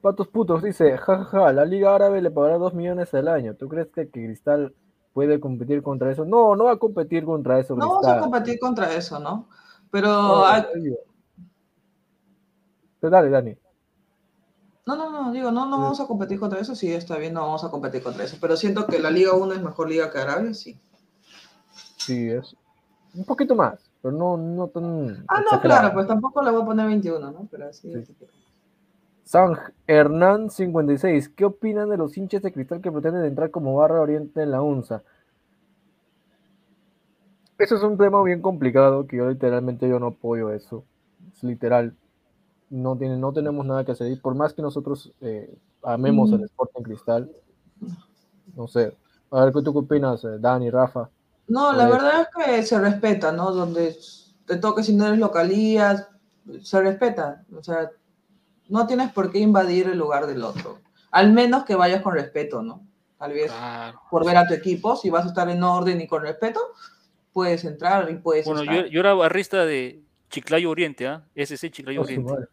Patos 0.00 0.28
Putos 0.28 0.62
dice, 0.62 0.96
jajaja, 0.96 1.52
la 1.52 1.64
Liga 1.64 1.94
Árabe 1.94 2.22
le 2.22 2.30
pagará 2.30 2.56
2 2.58 2.72
millones 2.74 3.12
al 3.14 3.26
año. 3.28 3.54
¿Tú 3.54 3.68
crees 3.68 3.88
que, 3.88 4.08
que 4.08 4.24
Cristal 4.24 4.72
puede 5.12 5.40
competir 5.40 5.82
contra 5.82 6.10
eso? 6.12 6.24
No, 6.24 6.54
no 6.54 6.64
va 6.64 6.72
a 6.72 6.76
competir 6.78 7.24
contra 7.24 7.58
eso. 7.58 7.74
No 7.74 7.88
vamos 7.88 8.06
a 8.06 8.20
competir 8.20 8.58
contra 8.60 8.92
eso, 8.94 9.18
¿no? 9.18 9.48
Pero 9.90 10.06
No, 10.08 10.46
hay- 10.46 10.64
oye. 10.74 10.98
Pero 13.00 13.10
Dale, 13.10 13.30
Dani. 13.30 13.56
No, 14.86 14.96
no, 14.96 15.10
no, 15.10 15.32
digo, 15.32 15.50
no, 15.50 15.66
no 15.66 15.78
vamos 15.82 16.00
a 16.00 16.06
competir 16.06 16.40
contra 16.40 16.60
eso, 16.60 16.74
sí, 16.74 16.90
está 16.92 17.18
bien, 17.18 17.34
no 17.34 17.42
vamos 17.42 17.62
a 17.62 17.70
competir 17.70 18.02
contra 18.02 18.24
eso, 18.24 18.38
pero 18.40 18.56
siento 18.56 18.86
que 18.86 18.98
la 18.98 19.10
Liga 19.10 19.34
1 19.34 19.52
es 19.52 19.60
mejor 19.62 19.86
liga 19.90 20.10
que 20.10 20.18
Arabia, 20.18 20.54
sí. 20.54 20.80
Sí, 21.98 22.30
es 22.30 22.56
un 23.14 23.24
poquito 23.26 23.54
más, 23.54 23.90
pero 24.00 24.12
no, 24.16 24.38
no 24.38 24.68
tan 24.68 25.24
Ah, 25.28 25.40
no, 25.40 25.44
exagerado. 25.44 25.60
claro, 25.60 25.92
pues 25.92 26.06
tampoco 26.06 26.40
le 26.42 26.50
voy 26.52 26.62
a 26.62 26.64
poner 26.64 26.86
21, 26.86 27.30
¿no? 27.30 27.46
Pero 27.50 27.70
sí. 27.74 27.92
Sí. 28.02 28.14
San 29.28 29.58
Hernán 29.86 30.48
56, 30.48 31.28
¿qué 31.28 31.44
opinan 31.44 31.90
de 31.90 31.98
los 31.98 32.16
hinchas 32.16 32.40
de 32.40 32.50
cristal 32.50 32.80
que 32.80 32.90
pretenden 32.90 33.26
entrar 33.26 33.50
como 33.50 33.76
barra 33.76 34.00
oriente 34.00 34.42
en 34.42 34.50
la 34.50 34.62
UNSA? 34.62 35.02
Eso 37.58 37.76
es 37.76 37.82
un 37.82 37.98
tema 37.98 38.22
bien 38.22 38.40
complicado 38.40 39.06
que 39.06 39.18
yo 39.18 39.28
literalmente 39.28 39.86
yo 39.86 40.00
no 40.00 40.06
apoyo 40.06 40.50
eso. 40.50 40.82
Es 41.30 41.44
literal. 41.44 41.94
No, 42.70 42.96
tiene, 42.96 43.18
no 43.18 43.30
tenemos 43.34 43.66
nada 43.66 43.84
que 43.84 43.92
hacer. 43.92 44.10
Y 44.10 44.16
por 44.16 44.34
más 44.34 44.54
que 44.54 44.62
nosotros 44.62 45.12
eh, 45.20 45.54
amemos 45.82 46.32
el 46.32 46.40
Mm. 46.40 46.44
Sporting 46.44 46.82
Cristal, 46.84 47.30
no 48.56 48.66
sé. 48.66 48.96
A 49.30 49.44
ver, 49.44 49.52
¿tú 49.52 49.62
qué 49.74 49.78
opinas, 49.78 50.24
eh, 50.24 50.38
Dani, 50.40 50.70
Rafa? 50.70 51.10
No, 51.48 51.74
la 51.74 51.86
verdad 51.86 52.22
es 52.22 52.46
que 52.46 52.62
se 52.62 52.80
respeta, 52.80 53.30
¿no? 53.30 53.52
Donde 53.52 53.94
te 54.46 54.56
toque 54.56 54.82
si 54.82 54.96
no 54.96 55.04
eres 55.04 55.18
localía, 55.18 56.08
se 56.62 56.80
respeta. 56.80 57.44
O 57.54 57.62
sea, 57.62 57.90
no 58.68 58.86
tienes 58.86 59.12
por 59.12 59.30
qué 59.30 59.38
invadir 59.38 59.88
el 59.88 59.98
lugar 59.98 60.26
del 60.26 60.42
otro. 60.42 60.78
Al 61.10 61.32
menos 61.32 61.64
que 61.64 61.74
vayas 61.74 62.02
con 62.02 62.14
respeto, 62.14 62.62
¿no? 62.62 62.82
Tal 63.18 63.32
vez 63.32 63.50
Claro. 63.50 64.00
por 64.10 64.24
ver 64.24 64.36
a 64.36 64.46
tu 64.46 64.54
equipo, 64.54 64.94
si 64.96 65.10
vas 65.10 65.24
a 65.24 65.28
estar 65.28 65.48
en 65.48 65.62
orden 65.62 66.00
y 66.00 66.06
con 66.06 66.22
respeto, 66.22 66.60
puedes 67.32 67.64
entrar 67.64 68.10
y 68.10 68.16
puedes 68.16 68.44
Bueno, 68.46 68.62
estar. 68.62 68.76
yo, 68.76 68.86
yo 68.86 69.00
era 69.00 69.14
barrista 69.14 69.64
de 69.64 70.00
Chiclayo 70.30 70.70
Oriente, 70.70 71.06
¿ah? 71.08 71.24
SC 71.34 71.70
Chiclayo 71.70 72.02
Oh, 72.02 72.04
su 72.04 72.10
Oriente. 72.26 72.48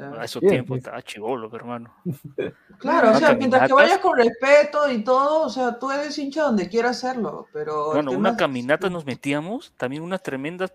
A 0.00 0.24
esos 0.24 0.42
Bien, 0.42 0.52
tiempos 0.52 0.74
bien. 0.74 0.78
estaba 0.80 1.02
chivolo, 1.02 1.50
hermano. 1.54 1.94
Claro, 2.78 3.10
o 3.10 3.14
sea, 3.16 3.32
mientras 3.34 3.66
que 3.66 3.72
vayas 3.74 3.98
con 3.98 4.16
respeto 4.16 4.88
y 4.92 5.02
todo, 5.02 5.42
o 5.46 5.48
sea, 5.48 5.78
tú 5.80 5.90
eres 5.90 6.16
hincha 6.18 6.42
donde 6.44 6.68
quieras 6.68 7.02
hacerlo, 7.02 7.48
pero... 7.52 7.92
Bueno, 7.92 8.12
una 8.12 8.30
es- 8.30 8.36
caminata 8.36 8.88
nos 8.88 9.04
metíamos, 9.04 9.72
también 9.76 10.02
unas 10.02 10.22
tremendas 10.22 10.72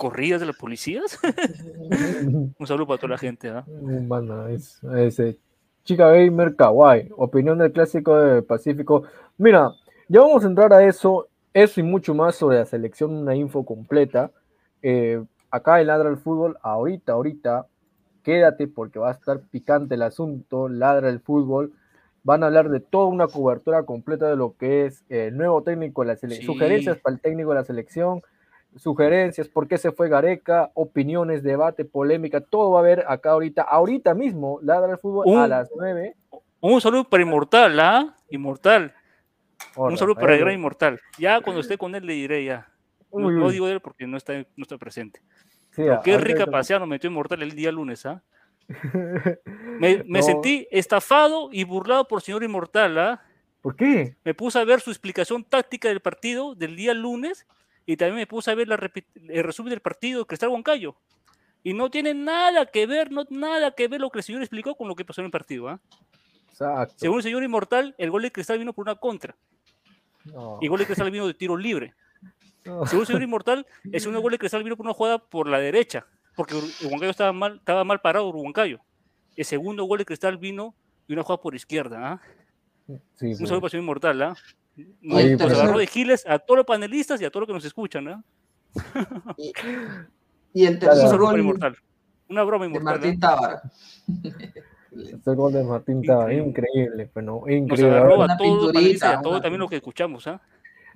corridas 0.00 0.40
de 0.40 0.46
las 0.46 0.56
policías. 0.56 1.20
Un 2.58 2.66
saludo 2.66 2.86
para 2.86 2.98
toda 2.98 3.10
la 3.10 3.18
gente, 3.18 3.50
¿ah? 3.50 3.66
Mano, 4.08 4.48
es, 4.48 4.82
ese 4.96 5.36
Chica 5.84 6.10
Gamer 6.10 6.56
Kawaii, 6.56 7.10
opinión 7.18 7.58
del 7.58 7.70
clásico 7.70 8.16
de 8.16 8.40
Pacífico. 8.40 9.02
Mira, 9.36 9.72
ya 10.08 10.20
vamos 10.20 10.42
a 10.42 10.46
entrar 10.46 10.72
a 10.72 10.82
eso, 10.86 11.28
eso 11.52 11.80
y 11.80 11.82
mucho 11.82 12.14
más 12.14 12.34
sobre 12.34 12.56
la 12.56 12.64
selección, 12.64 13.14
una 13.14 13.34
info 13.34 13.66
completa. 13.66 14.30
Eh, 14.80 15.22
acá 15.50 15.82
en 15.82 15.88
Ladra 15.88 16.08
el 16.08 16.16
Fútbol, 16.16 16.56
ahorita, 16.62 17.12
ahorita, 17.12 17.66
quédate 18.22 18.68
porque 18.68 18.98
va 18.98 19.10
a 19.10 19.12
estar 19.12 19.40
picante 19.50 19.96
el 19.96 20.02
asunto, 20.02 20.70
Ladra 20.70 21.10
el 21.10 21.20
Fútbol. 21.20 21.74
Van 22.22 22.42
a 22.42 22.46
hablar 22.46 22.70
de 22.70 22.80
toda 22.80 23.04
una 23.08 23.28
cobertura 23.28 23.82
completa 23.82 24.30
de 24.30 24.36
lo 24.36 24.56
que 24.56 24.86
es 24.86 25.04
eh, 25.10 25.26
el 25.26 25.36
nuevo 25.36 25.62
técnico 25.62 26.04
la 26.04 26.16
Sí. 26.16 26.40
sugerencias 26.40 26.96
para 27.00 27.16
el 27.16 27.20
técnico 27.20 27.50
de 27.50 27.56
la 27.56 27.64
selección, 27.64 28.22
sugerencias, 28.76 29.48
por 29.48 29.66
qué 29.68 29.78
se 29.78 29.92
fue 29.92 30.08
Gareca, 30.08 30.70
opiniones, 30.74 31.42
debate, 31.42 31.84
polémica, 31.84 32.40
todo 32.40 32.70
va 32.72 32.78
a 32.78 32.82
haber 32.82 33.04
acá 33.08 33.30
ahorita, 33.32 33.62
ahorita 33.62 34.14
mismo, 34.14 34.58
Ladra 34.62 34.92
el 34.92 34.98
Fútbol 34.98 35.38
a 35.38 35.48
las 35.48 35.70
9. 35.76 36.14
Un 36.60 36.80
saludo 36.80 37.04
para 37.04 37.22
Inmortal, 37.22 37.80
¿ah? 37.80 38.14
Inmortal. 38.30 38.94
Un 39.76 39.96
saludo 39.98 40.14
para 40.16 40.34
el 40.34 40.40
gran. 40.40 40.54
Inmortal. 40.54 41.00
Ya 41.18 41.40
cuando 41.40 41.60
esté 41.60 41.76
con 41.78 41.94
él 41.94 42.06
le 42.06 42.12
diré 42.14 42.44
ya. 42.44 42.68
No, 43.12 43.26
Uy, 43.26 43.34
no 43.34 43.46
uy. 43.46 43.52
digo 43.52 43.66
de 43.66 43.72
él 43.74 43.80
porque 43.80 44.06
no 44.06 44.16
está, 44.16 44.34
no 44.34 44.62
está 44.62 44.78
presente. 44.78 45.20
Sí, 45.70 45.82
Pero 45.82 46.00
qué 46.02 46.16
rica 46.18 46.40
estamos- 46.40 46.52
paseada 46.52 46.80
nos 46.80 46.88
metió 46.88 47.08
Inmortal 47.10 47.42
el 47.42 47.52
día 47.52 47.72
lunes, 47.72 48.04
¿ah? 48.06 48.22
Me, 49.80 50.04
me 50.06 50.20
No. 50.20 50.22
sentí 50.22 50.68
estafado 50.70 51.48
y 51.52 51.64
burlado 51.64 52.06
por 52.06 52.22
señor 52.22 52.42
Inmortal, 52.44 52.98
¿ah? 52.98 53.22
¿Por 53.62 53.76
qué? 53.76 54.16
Me 54.24 54.32
puse 54.34 54.58
a 54.58 54.64
ver 54.64 54.80
su 54.80 54.90
explicación 54.90 55.44
táctica 55.44 55.88
del 55.88 56.00
partido 56.00 56.54
del 56.54 56.76
día 56.76 56.94
lunes 56.94 57.46
y 57.90 57.96
también 57.96 58.18
me 58.18 58.26
puse 58.28 58.52
a 58.52 58.54
ver 58.54 58.68
la 58.68 58.76
el 59.28 59.42
resumen 59.42 59.70
del 59.70 59.80
partido 59.80 60.20
de 60.20 60.26
Cristal 60.26 60.50
Huancayo. 60.50 60.94
Y 61.64 61.74
no 61.74 61.90
tiene 61.90 62.14
nada 62.14 62.66
que 62.66 62.86
ver, 62.86 63.10
no 63.10 63.26
nada 63.30 63.72
que 63.72 63.88
ver 63.88 64.00
lo 64.00 64.10
que 64.10 64.20
el 64.20 64.22
señor 64.22 64.42
explicó 64.42 64.76
con 64.76 64.86
lo 64.86 64.94
que 64.94 65.04
pasó 65.04 65.22
en 65.22 65.24
el 65.24 65.32
partido. 65.32 65.68
¿ah? 65.68 65.80
Exacto. 66.50 66.94
Según 66.96 67.16
el 67.16 67.24
señor 67.24 67.42
Inmortal, 67.42 67.96
el 67.98 68.12
gol 68.12 68.22
de 68.22 68.30
Cristal 68.30 68.58
vino 68.58 68.72
por 68.72 68.84
una 68.84 68.94
contra 68.94 69.34
No, 70.24 70.58
y 70.60 70.66
el 70.66 70.70
gol 70.70 70.78
de 70.78 70.86
Cristal 70.86 71.10
vino 71.10 71.26
de 71.26 71.34
tiro 71.34 71.56
libre. 71.56 71.92
no. 72.64 72.86
Según 72.86 73.00
el 73.00 73.06
señor 73.08 73.22
Inmortal, 73.24 73.66
el 73.90 74.00
segundo 74.00 74.20
gol 74.20 74.30
de 74.30 74.38
Cristal 74.38 74.62
vino 74.62 74.76
por 74.76 74.86
una 74.86 74.94
jugada 74.94 75.18
por 75.18 75.48
la 75.48 75.58
derecha, 75.58 76.06
porque 76.36 76.54
Huancayo 76.54 77.10
estaba 77.10 77.32
mal, 77.32 77.56
estaba 77.56 77.82
mal 77.82 78.00
parado, 78.00 78.30
Huancayo. 78.30 78.78
El 79.34 79.44
segundo 79.44 79.82
gol 79.82 79.98
de 79.98 80.04
Cristal 80.04 80.38
vino 80.38 80.76
de 81.08 81.14
una 81.14 81.24
jugada 81.24 81.42
por 81.42 81.56
izquierda. 81.56 82.12
¿ah? 82.12 82.20
Sí, 83.16 83.26
Un 83.26 83.36
saludo 83.36 83.62
para 83.62 83.66
el 83.66 83.70
señor 83.72 83.82
Inmortal. 83.82 84.22
¿ah? 84.22 84.36
Nos 84.76 85.22
pues. 85.22 85.40
agarró 85.58 85.78
de 85.78 85.86
giles 85.86 86.24
a 86.26 86.38
todos 86.38 86.58
los 86.58 86.66
panelistas 86.66 87.20
y 87.20 87.24
a 87.24 87.30
todos 87.30 87.42
los 87.42 87.46
que 87.48 87.54
nos 87.54 87.64
escuchan. 87.64 88.08
¿ah? 88.08 88.24
Y, 89.36 89.52
y 90.54 90.66
el 90.66 90.74
Un 90.74 90.80
tercer 90.80 90.96
saludo 91.08 91.10
para 91.18 91.30
gol 91.32 91.40
Inmortal. 91.40 91.76
Una 92.28 92.42
broma 92.44 92.64
de 92.64 92.68
inmortal. 92.70 93.00
Martín 93.00 93.20
¿ah? 93.22 93.28
Tábara. 93.36 93.62
Este 94.92 95.34
gol 95.36 95.52
de 95.52 95.62
Martín 95.62 96.00
estaba 96.00 96.32
Increíble. 96.32 96.48
increíble, 96.48 97.10
pero 97.14 97.26
no, 97.26 97.32
Nos 97.46 97.50
increíble. 97.50 97.90
A 97.92 97.98
agarró 97.98 98.10
ver, 98.10 98.20
a 98.22 98.24
Una 98.24 98.36
todos 98.36 98.50
los 98.50 98.58
pinturita, 98.58 98.72
panelistas 98.80 99.10
y 99.12 99.14
a 99.14 99.22
todos 99.22 99.42
también 99.42 99.60
los 99.60 99.70
que 99.70 99.76
escuchamos. 99.76 100.26
¿ah? 100.26 100.40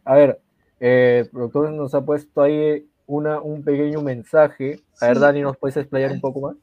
A 0.05 0.14
ver, 0.16 0.41
eh, 0.81 1.18
el 1.25 1.31
productor 1.31 1.70
nos 1.70 1.95
ha 1.95 2.05
puesto 2.05 2.43
ahí 2.43 2.89
una, 3.07 3.41
un 3.41 3.62
pequeño 3.62 4.01
mensaje. 4.03 4.81
A 5.01 5.07
ver, 5.07 5.16
Sí. 5.16 5.22
Dani, 5.22 5.43
¿nos 5.43 5.57
puedes 5.57 5.77
explayar 5.77 6.11
un 6.11 6.20
poco 6.20 6.41
más? 6.41 6.57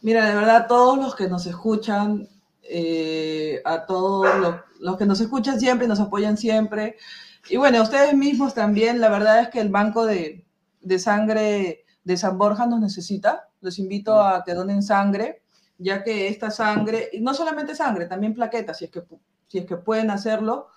Mira, 0.00 0.26
de 0.26 0.34
verdad, 0.36 0.66
todos 0.68 0.96
los 0.96 1.14
que 1.14 1.28
nos 1.28 1.44
escuchan, 1.46 2.26
eh, 2.62 3.60
a 3.64 3.86
todos 3.86 4.28
los, 4.80 4.96
que 4.96 5.06
nos 5.06 5.20
escuchan 5.20 5.58
siempre, 5.60 5.88
nos 5.88 6.00
apoyan 6.00 6.36
siempre, 6.36 6.96
Y 7.50 7.56
bueno, 7.56 7.82
ustedes 7.82 8.14
mismos 8.14 8.54
también, 8.54 9.00
la 9.00 9.08
verdad 9.08 9.40
es 9.40 9.48
que 9.48 9.60
el 9.60 9.70
banco 9.70 10.04
de, 10.04 10.44
de 10.80 10.98
sangre 10.98 11.84
de 12.04 12.16
San 12.16 12.38
Borja 12.38 12.66
nos 12.66 12.80
necesita. 12.80 13.48
Los 13.60 13.78
invito 13.78 14.20
a 14.20 14.44
que 14.44 14.54
donen 14.54 14.82
sangre, 14.82 15.42
ya 15.78 16.02
que 16.02 16.28
esta 16.28 16.50
sangre, 16.50 17.10
y 17.12 17.20
no 17.20 17.34
solamente 17.34 17.74
sangre, 17.74 18.06
también 18.06 18.34
plaquetas, 18.34 18.78
si 18.78 18.86
es 18.86 18.90
que, 18.90 19.02
si 19.46 19.58
es 19.58 19.66
que 19.66 19.76
pueden 19.76 20.10
hacerlo, 20.10 20.68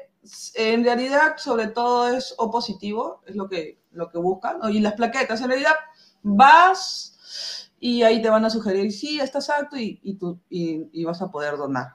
en 0.56 0.84
realidad 0.84 1.38
sobre 1.38 1.68
todo 1.68 2.10
es 2.10 2.34
O 2.40 2.50
positivo, 2.50 3.22
es 3.28 3.36
lo 3.36 3.48
que, 3.48 3.79
lo 3.92 4.10
que 4.10 4.18
buscan, 4.18 4.58
y 4.72 4.80
las 4.80 4.94
plaquetas, 4.94 5.42
en 5.42 5.50
realidad 5.50 5.74
vas 6.22 7.70
y 7.80 8.04
ahí 8.04 8.22
te 8.22 8.30
van 8.30 8.44
a 8.46 8.50
sugerir, 8.50 8.92
sí, 8.92 9.20
estás 9.20 9.50
apto 9.50 9.78
y, 9.78 10.00
y, 10.04 10.16
tú, 10.16 10.40
y, 10.50 11.04
vas 11.06 11.22
a 11.22 11.32
poder 11.32 11.56
donar. 11.58 11.94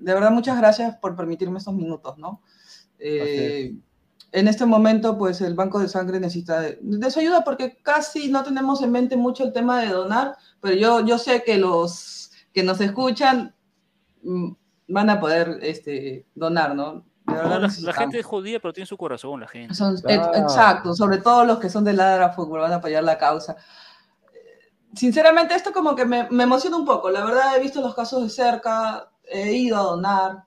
De 0.00 0.12
verdad, 0.12 0.30
muchas 0.30 0.58
gracias 0.58 0.96
por 0.96 1.14
permitirme 1.14 1.58
estos 1.58 1.74
minutos, 1.74 2.18
¿no? 2.18 2.42
Eh, 2.98 3.76
en 4.32 4.48
este 4.48 4.66
momento, 4.66 5.16
pues 5.16 5.40
el 5.40 5.54
banco 5.54 5.78
de 5.78 5.88
sangre 5.88 6.20
necesita 6.20 6.60
de, 6.60 6.78
de, 6.82 7.10
su 7.10 7.20
ayuda 7.20 7.44
porque 7.44 7.78
casi 7.82 8.28
no 8.28 8.42
tenemos 8.42 8.82
en 8.82 8.92
mente 8.92 9.16
mucho 9.16 9.44
el 9.44 9.52
tema 9.52 9.80
de 9.80 9.88
donar, 9.88 10.36
pero 10.60 10.74
yo, 10.74 11.06
yo 11.06 11.16
sé 11.16 11.44
que 11.44 11.56
los 11.56 12.30
que 12.52 12.62
nos 12.62 12.80
escuchan 12.80 13.54
mm, 14.22 14.50
van 14.88 15.10
a 15.10 15.20
poder 15.20 15.58
este, 15.62 16.26
donar, 16.34 16.74
¿no? 16.74 17.04
La, 17.28 17.92
gente 17.92 18.18
es 18.18 18.26
jodida, 18.26 18.58
pero 18.60 18.72
tiene 18.72 18.86
su 18.86 18.96
corazón, 18.96 19.40
la 19.40 19.48
gente. 19.48 19.74
Exacto, 19.74 20.94
sobre 20.94 21.18
todo 21.18 21.44
los 21.44 21.58
que 21.58 21.70
son 21.70 21.84
de 21.84 21.92
Ladra 21.92 22.32
Fútbol, 22.32 22.60
van 22.60 22.72
a 22.72 22.76
apoyar 22.76 23.04
la 23.04 23.18
causa. 23.18 23.56
Sinceramente, 24.94 25.54
esto 25.54 25.72
como 25.72 25.94
que 25.94 26.04
me, 26.04 26.28
me 26.30 26.44
emociona 26.44 26.76
un 26.76 26.84
poco. 26.84 27.10
La 27.10 27.24
verdad, 27.24 27.56
he 27.56 27.60
visto 27.60 27.80
los 27.80 27.94
casos 27.94 28.22
de 28.22 28.30
cerca, 28.30 29.10
he 29.24 29.52
ido 29.52 29.76
a 29.76 29.82
donar, 29.82 30.44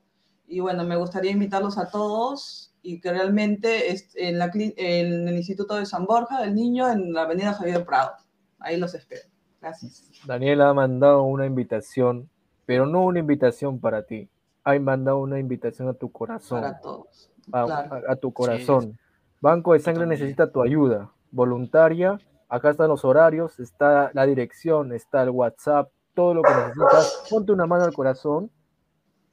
y 0.51 0.59
bueno, 0.59 0.83
me 0.83 0.97
gustaría 0.97 1.31
invitarlos 1.31 1.77
a 1.77 1.89
todos 1.89 2.73
y 2.81 2.99
que 2.99 3.11
realmente 3.11 3.95
en, 4.15 4.37
la, 4.37 4.51
en 4.53 5.27
el 5.27 5.35
Instituto 5.35 5.75
de 5.75 5.85
San 5.85 6.05
Borja 6.05 6.41
del 6.41 6.55
Niño, 6.55 6.91
en 6.91 7.13
la 7.13 7.21
avenida 7.21 7.53
Javier 7.53 7.85
Prado. 7.85 8.11
Ahí 8.59 8.77
los 8.77 8.93
espero. 8.93 9.21
Gracias. 9.61 10.09
Daniela 10.25 10.69
ha 10.69 10.73
mandado 10.73 11.23
una 11.23 11.45
invitación, 11.45 12.29
pero 12.65 12.85
no 12.85 13.03
una 13.03 13.19
invitación 13.19 13.79
para 13.79 14.03
ti. 14.03 14.29
Ha 14.63 14.77
mandado 14.79 15.19
una 15.19 15.39
invitación 15.39 15.87
a 15.87 15.93
tu 15.93 16.11
corazón. 16.11 16.61
Para 16.61 16.79
todos. 16.79 17.31
A, 17.51 18.15
tu 18.15 18.31
corazón. 18.31 18.97
Banco 19.39 19.73
de 19.73 19.79
Sangre 19.79 20.05
necesita 20.05 20.51
tu 20.51 20.61
ayuda 20.61 21.11
voluntaria. 21.31 22.19
Acá 22.47 22.69
están 22.69 22.89
los 22.89 23.05
horarios, 23.05 23.59
está 23.59 24.11
la 24.13 24.25
dirección, 24.25 24.93
está 24.93 25.23
el 25.23 25.29
WhatsApp, 25.29 25.89
todo 26.13 26.33
lo 26.33 26.41
que 26.43 26.53
necesitas. 26.53 27.27
Ponte 27.29 27.51
una 27.51 27.65
mano 27.65 27.85
al 27.85 27.93
corazón 27.93 28.51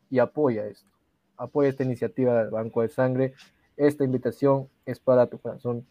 y 0.08 0.18
apoya 0.18 0.66
esto. 0.66 0.88
Apoya 1.36 1.68
esta 1.68 1.84
iniciativa 1.84 2.34
del 2.38 2.50
Banco 2.50 2.82
de 2.82 2.88
Sangre. 2.88 3.34
Esta 3.76 4.04
invitación 4.04 4.68
es 4.86 4.98
para 4.98 5.26
tu 5.26 5.38
corazón. 5.38 5.86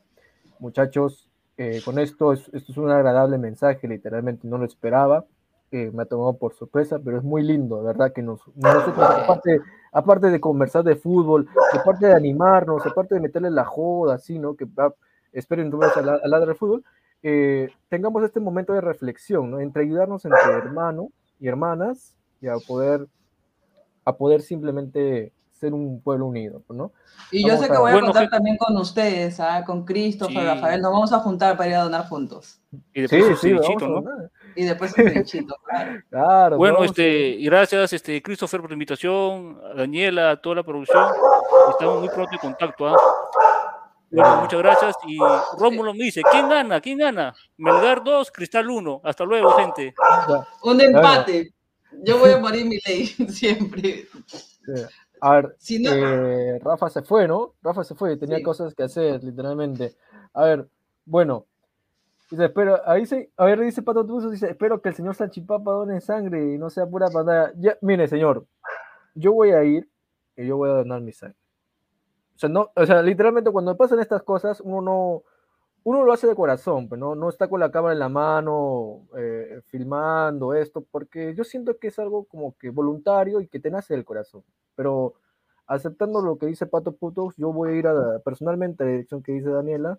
Muchachos, 0.60 1.30
eh, 1.58 1.82
con 1.84 2.00
esto, 2.00 2.34
esto 2.34 2.52
es 2.54 2.78
un 2.78 2.90
agradable 2.90 3.38
mensaje, 3.38 3.88
literalmente 3.88 4.48
no 4.48 4.58
lo 4.58 4.66
esperaba, 4.66 5.26
eh, 5.72 5.92
me 5.94 6.04
ha 6.04 6.06
tomado 6.06 6.38
por 6.38 6.54
sorpresa, 6.54 7.00
pero 7.04 7.18
es 7.18 7.24
muy 7.24 7.44
lindo, 7.44 7.84
verdad, 7.84 8.14
que 8.14 8.22
nos, 8.22 8.40
nosotros, 8.56 8.98
aparte, 8.98 9.60
aparte 9.92 10.30
de 10.30 10.40
conversar 10.40 10.84
de 10.84 10.96
fútbol, 10.96 11.48
aparte 11.74 12.08
de 12.08 12.14
animarnos, 12.14 12.86
aparte 12.86 13.16
de 13.16 13.22
meterle 13.22 13.52
la 13.52 13.66
joda, 13.66 14.16
así, 14.16 14.40
¿no? 14.40 14.56
Que 14.56 14.66
ah, 14.78 14.94
esperen 15.34 15.70
tú 15.70 15.80
al 15.84 16.06
lado 16.24 16.46
del 16.46 16.56
fútbol, 16.56 16.86
eh, 17.22 17.70
tengamos 17.90 18.24
este 18.24 18.40
momento 18.40 18.74
de 18.74 18.82
reflexión, 18.82 19.52
¿no? 19.52 19.60
Entre 19.60 19.84
ayudarnos 19.84 20.24
entre 20.24 20.40
hermanos 20.54 21.08
y 21.40 21.48
hermanas 21.48 22.16
y 22.40 22.48
a 22.48 22.56
poder, 22.66 23.08
a 24.06 24.16
poder 24.16 24.42
simplemente 24.42 25.34
ser 25.52 25.74
un 25.74 26.00
pueblo 26.02 26.28
unido, 26.28 26.62
¿no? 26.70 26.92
Y 27.32 27.46
yo 27.46 27.58
sé 27.58 27.68
que 27.68 27.78
voy 27.78 27.92
a 27.92 28.00
contar 28.00 28.30
también 28.30 28.58
con 28.58 28.78
ustedes, 28.78 29.40
¿ah? 29.40 29.66
con 29.66 29.84
Christopher, 29.84 30.46
Rafael, 30.46 30.82
nos 30.82 30.92
vamos 30.92 31.12
a 31.12 31.20
juntar 31.20 31.58
para 31.58 31.70
ir 31.70 31.76
a 31.76 31.84
donar 31.84 32.08
juntos. 32.08 32.62
Y 32.94 33.02
después 33.02 33.40
sí, 33.40 33.50
sí, 33.50 33.54
¿no? 33.54 34.30
Y 34.58 34.66
después 34.66 34.98
el 34.98 35.24
chito, 35.24 35.56
claro. 35.64 36.02
claro. 36.10 36.58
Bueno, 36.58 36.84
este, 36.84 37.30
y 37.30 37.46
gracias, 37.46 37.94
este, 37.94 38.24
Christopher, 38.24 38.60
por 38.60 38.72
la 38.72 38.74
invitación, 38.74 39.62
a 39.64 39.76
Daniela, 39.76 40.32
a 40.32 40.42
toda 40.42 40.56
la 40.56 40.64
producción. 40.64 41.06
Estamos 41.70 42.00
muy 42.00 42.10
pronto 42.10 42.32
en 42.34 42.40
contacto, 42.40 42.88
¿ah? 42.88 42.98
Bueno, 44.10 44.42
muchas 44.42 44.60
gracias. 44.60 44.96
Y 45.06 45.20
Rómulo 45.60 45.94
me 45.94 46.06
dice, 46.06 46.24
¿quién 46.32 46.50
gana? 46.50 46.82
¿Quién 46.82 46.98
gana? 46.98 47.36
Melgar 47.58 48.04
2, 48.04 48.32
Cristal 48.32 48.68
1. 48.68 49.02
Hasta 49.04 49.26
luego, 49.26 49.52
gente. 49.52 49.94
Un 50.64 50.82
empate. 50.82 51.54
Yo 52.04 52.18
voy 52.18 52.32
a 52.32 52.40
morir 52.40 52.66
mi 52.66 52.80
ley, 52.86 53.06
siempre. 53.30 54.08
A 55.22 55.32
ver, 55.34 55.56
eh, 55.70 56.60
Rafa 56.64 56.90
se 56.90 57.04
fue, 57.04 57.28
¿no? 57.28 57.54
Rafa 57.62 57.84
se 57.84 57.94
fue, 57.94 58.18
tenía 58.18 58.42
cosas 58.42 58.74
que 58.74 58.84
hacer, 58.84 59.24
literalmente. 59.24 59.94
A 60.34 60.46
ver, 60.46 60.68
bueno. 61.06 61.46
Dice, 62.30 62.46
espero, 62.46 62.82
ahí 62.86 63.06
se, 63.06 63.32
a 63.38 63.46
ver, 63.46 63.60
dice 63.62 63.82
Pato 63.82 64.06
Tuzo, 64.06 64.30
dice, 64.30 64.50
espero 64.50 64.82
que 64.82 64.90
el 64.90 64.96
señor 64.96 65.16
Sanchipapa 65.16 65.72
done 65.72 66.02
sangre 66.02 66.54
y 66.54 66.58
no 66.58 66.70
sea 66.70 66.86
pura 66.86 67.10
pantalla. 67.10 67.54
Ya, 67.58 67.78
mire, 67.82 68.08
señor, 68.08 68.46
yo 69.16 69.34
voy 69.34 69.52
a 69.52 69.64
ir 69.64 69.90
y 70.36 70.46
yo 70.46 70.58
voy 70.58 70.70
a 70.70 70.74
donar 70.74 71.02
mi 71.02 71.14
sangre. 71.14 71.38
O 72.36 72.40
sea, 72.40 72.50
no, 72.50 72.70
o 72.76 72.86
sea, 72.86 73.02
literalmente 73.02 73.50
cuando 73.50 73.76
pasan 73.78 74.00
estas 74.00 74.24
cosas, 74.24 74.62
uno 74.62 74.82
no, 74.82 75.24
uno 75.88 76.04
lo 76.04 76.12
hace 76.12 76.28
de 76.28 76.36
corazón, 76.36 76.90
pero 76.90 76.90
pues, 76.90 77.00
no, 77.00 77.16
no 77.16 77.30
está 77.30 77.48
con 77.48 77.62
la 77.62 77.72
cámara 77.72 77.94
en 77.94 78.00
la 78.00 78.10
mano, 78.10 79.08
eh, 79.18 79.62
filmando 79.68 80.54
esto, 80.54 80.82
porque 80.92 81.34
yo 81.34 81.46
siento 81.46 81.78
que 81.80 81.88
es 81.88 81.98
algo 81.98 82.26
como 82.26 82.58
que 82.58 82.72
voluntario 82.72 83.40
y 83.40 83.48
que 83.48 83.62
te 83.62 83.72
nace 83.72 83.94
del 83.94 84.04
corazón. 84.04 84.44
Pero 84.76 85.14
aceptando 85.66 86.22
lo 86.22 86.38
que 86.38 86.48
dice 86.48 86.66
Pato 86.66 86.92
Putos, 86.92 87.38
yo 87.38 87.54
voy 87.54 87.70
a 87.70 87.74
ir 87.74 87.88
a, 87.88 88.20
personalmente 88.20 88.84
a 88.84 88.86
la 88.86 88.92
dirección 88.92 89.24
que 89.24 89.32
dice 89.32 89.50
Daniela, 89.50 89.98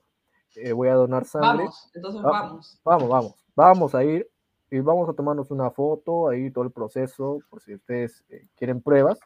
eh, 0.57 0.72
voy 0.72 0.88
a 0.88 0.94
donar 0.94 1.24
sangre. 1.24 1.64
Vamos, 1.64 1.90
entonces 1.94 2.22
vamos. 2.22 2.80
Vamos, 2.84 3.09
vamos, 3.09 3.34
vamos 3.55 3.94
a 3.94 4.05
ir 4.05 4.28
y 4.70 4.80
vamos 4.80 5.09
a 5.09 5.12
tomarnos 5.12 5.51
una 5.51 5.70
foto, 5.70 6.28
ahí 6.28 6.51
todo 6.51 6.64
el 6.64 6.70
proceso, 6.70 7.40
por 7.49 7.61
si 7.61 7.74
ustedes 7.74 8.24
eh, 8.28 8.46
quieren 8.57 8.82
pruebas, 8.82 9.18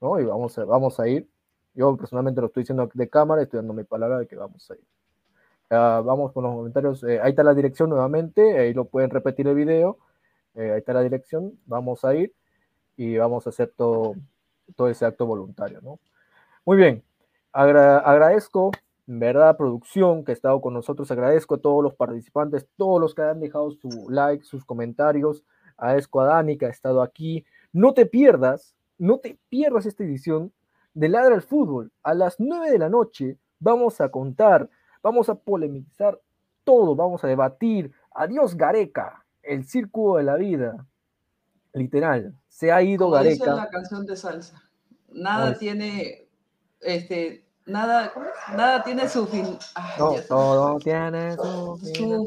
¿no? 0.00 0.20
Y 0.20 0.24
vamos 0.24 0.58
a, 0.58 0.64
vamos 0.64 1.00
a 1.00 1.08
ir. 1.08 1.28
Yo 1.74 1.96
personalmente 1.96 2.40
lo 2.40 2.48
estoy 2.48 2.64
diciendo 2.64 2.90
de 2.92 3.08
cámara, 3.08 3.42
estoy 3.42 3.58
dando 3.58 3.72
mi 3.72 3.84
palabra 3.84 4.18
de 4.18 4.26
que 4.26 4.36
vamos 4.36 4.70
a 4.70 4.74
ir. 4.74 4.84
Uh, 5.70 6.02
vamos 6.02 6.32
con 6.32 6.42
los 6.42 6.52
comentarios. 6.52 7.04
Eh, 7.04 7.20
ahí 7.22 7.30
está 7.30 7.44
la 7.44 7.54
dirección 7.54 7.90
nuevamente. 7.90 8.58
Ahí 8.58 8.74
lo 8.74 8.86
pueden 8.86 9.08
repetir 9.08 9.46
el 9.46 9.54
video. 9.54 9.98
Eh, 10.54 10.72
ahí 10.72 10.78
está 10.78 10.92
la 10.92 11.02
dirección. 11.02 11.58
Vamos 11.66 12.04
a 12.04 12.14
ir 12.14 12.34
y 12.96 13.16
vamos 13.16 13.46
a 13.46 13.50
hacer 13.50 13.72
todo, 13.76 14.14
todo 14.74 14.88
ese 14.88 15.06
acto 15.06 15.26
voluntario. 15.26 15.80
¿no? 15.80 16.00
Muy 16.64 16.76
bien. 16.76 17.04
Agra 17.52 17.98
agradezco, 17.98 18.72
verdad, 19.06 19.56
producción 19.56 20.24
que 20.24 20.32
ha 20.32 20.34
estado 20.34 20.60
con 20.60 20.74
nosotros. 20.74 21.10
Agradezco 21.10 21.56
a 21.56 21.60
todos 21.60 21.82
los 21.82 21.94
participantes, 21.94 22.66
todos 22.76 23.00
los 23.00 23.14
que 23.14 23.22
han 23.22 23.40
dejado 23.40 23.70
su 23.72 24.08
like, 24.08 24.44
sus 24.44 24.64
comentarios. 24.64 25.44
Agradezco 25.76 26.20
a 26.20 26.26
Dani 26.26 26.58
que 26.58 26.66
ha 26.66 26.70
estado 26.70 27.02
aquí. 27.02 27.44
No 27.72 27.94
te 27.94 28.06
pierdas, 28.06 28.74
no 28.98 29.18
te 29.18 29.38
pierdas 29.48 29.86
esta 29.86 30.04
edición 30.04 30.52
de 30.94 31.08
Ladra 31.08 31.34
el 31.34 31.42
Fútbol. 31.42 31.92
A 32.02 32.14
las 32.14 32.36
9 32.38 32.70
de 32.70 32.78
la 32.78 32.88
noche 32.88 33.38
vamos 33.58 34.00
a 34.00 34.08
contar 34.10 34.68
Vamos 35.02 35.28
a 35.28 35.34
polemizar 35.34 36.20
todo, 36.64 36.94
vamos 36.94 37.24
a 37.24 37.28
debatir. 37.28 37.92
Adiós 38.14 38.56
Gareca, 38.56 39.24
el 39.42 39.64
círculo 39.64 40.16
de 40.16 40.24
la 40.24 40.36
vida. 40.36 40.86
Literal, 41.72 42.34
se 42.48 42.72
ha 42.72 42.82
ido 42.82 43.06
Como 43.06 43.14
Gareca. 43.14 43.44
Dice 43.44 43.56
la 43.56 43.70
canción 43.70 44.04
de 44.04 44.16
salsa. 44.16 44.62
Nada 45.12 45.56
tiene, 45.56 46.28
este, 46.80 47.44
nada, 47.70 48.12
nada 48.56 48.82
tiene 48.82 49.08
su 49.08 49.26
fin. 49.26 49.56
Ay, 49.74 49.90
No, 49.98 50.12
todo 50.28 50.78
tiene 50.78 51.32
su 51.36 51.42
Su 51.42 51.76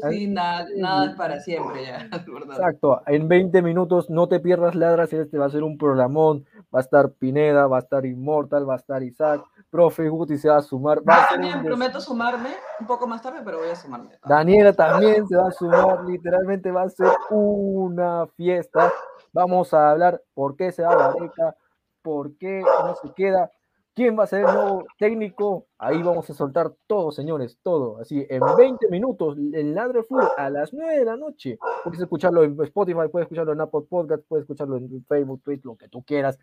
final, 0.10 0.68
nada 0.76 1.06
es 1.06 1.14
para 1.16 1.40
siempre 1.40 1.84
ya. 1.86 2.08
Exacto, 2.50 3.02
en 3.06 3.28
20 3.28 3.62
minutos 3.62 4.10
no 4.10 4.28
te 4.28 4.40
pierdas 4.40 4.74
ladras, 4.74 5.12
este 5.12 5.38
va 5.38 5.46
a 5.46 5.50
ser 5.50 5.62
un 5.62 5.78
programón, 5.78 6.44
va 6.74 6.78
a 6.78 6.82
estar 6.82 7.10
Pineda, 7.12 7.66
va 7.66 7.76
a 7.76 7.80
estar 7.80 8.04
Immortal, 8.04 8.68
va 8.68 8.74
a 8.74 8.78
estar 8.78 9.02
Isaac, 9.02 9.42
profe 9.70 10.08
Guti 10.08 10.38
se 10.38 10.48
va 10.48 10.56
a 10.58 10.62
sumar, 10.62 10.98
va 11.00 11.04
Yo 11.04 11.12
a 11.12 11.16
ser 11.28 11.28
también 11.36 11.58
un 11.58 11.64
prometo 11.64 12.00
sumarme 12.00 12.50
un 12.80 12.86
poco 12.86 13.06
más 13.06 13.22
tarde, 13.22 13.40
pero 13.44 13.58
voy 13.58 13.68
a 13.68 13.76
sumarme. 13.76 14.10
Daniela 14.24 14.72
también 14.72 15.26
se 15.28 15.36
va 15.36 15.48
a 15.48 15.52
sumar, 15.52 16.04
literalmente 16.04 16.70
va 16.70 16.82
a 16.82 16.88
ser 16.88 17.08
una 17.30 18.26
fiesta. 18.36 18.92
Vamos 19.32 19.74
a 19.74 19.90
hablar 19.90 20.22
por 20.34 20.56
qué 20.56 20.70
se 20.72 20.82
va 20.82 20.96
Gareca, 21.12 21.56
por 22.02 22.36
qué 22.36 22.60
no 22.62 22.94
se 22.96 23.12
queda, 23.14 23.50
quién 23.94 24.18
va 24.18 24.24
a 24.24 24.26
ser 24.26 24.40
el 24.40 24.46
nuevo 24.46 24.84
técnico. 24.98 25.66
Ahí 25.78 26.02
vamos 26.02 26.28
a 26.28 26.34
soltar 26.34 26.72
todo, 26.86 27.12
señores, 27.12 27.58
todo. 27.62 27.98
Así, 28.00 28.26
en 28.28 28.40
20 28.56 28.88
minutos, 28.88 29.36
el 29.38 29.74
Ladre 29.74 30.02
Fútbol 30.02 30.28
a 30.36 30.50
las 30.50 30.72
9 30.72 30.98
de 30.98 31.04
la 31.04 31.16
noche. 31.16 31.58
Puedes 31.82 32.00
escucharlo 32.00 32.42
en 32.42 32.60
Spotify, 32.62 33.08
puedes 33.10 33.26
escucharlo 33.26 33.52
en 33.52 33.60
Apple 33.60 33.82
Podcast, 33.88 34.22
puedes 34.28 34.42
escucharlo 34.42 34.76
en 34.76 35.04
Facebook, 35.06 35.42
Twitter, 35.42 35.66
lo 35.66 35.76
que 35.76 35.88
tú 35.88 36.02
quieras. 36.02 36.38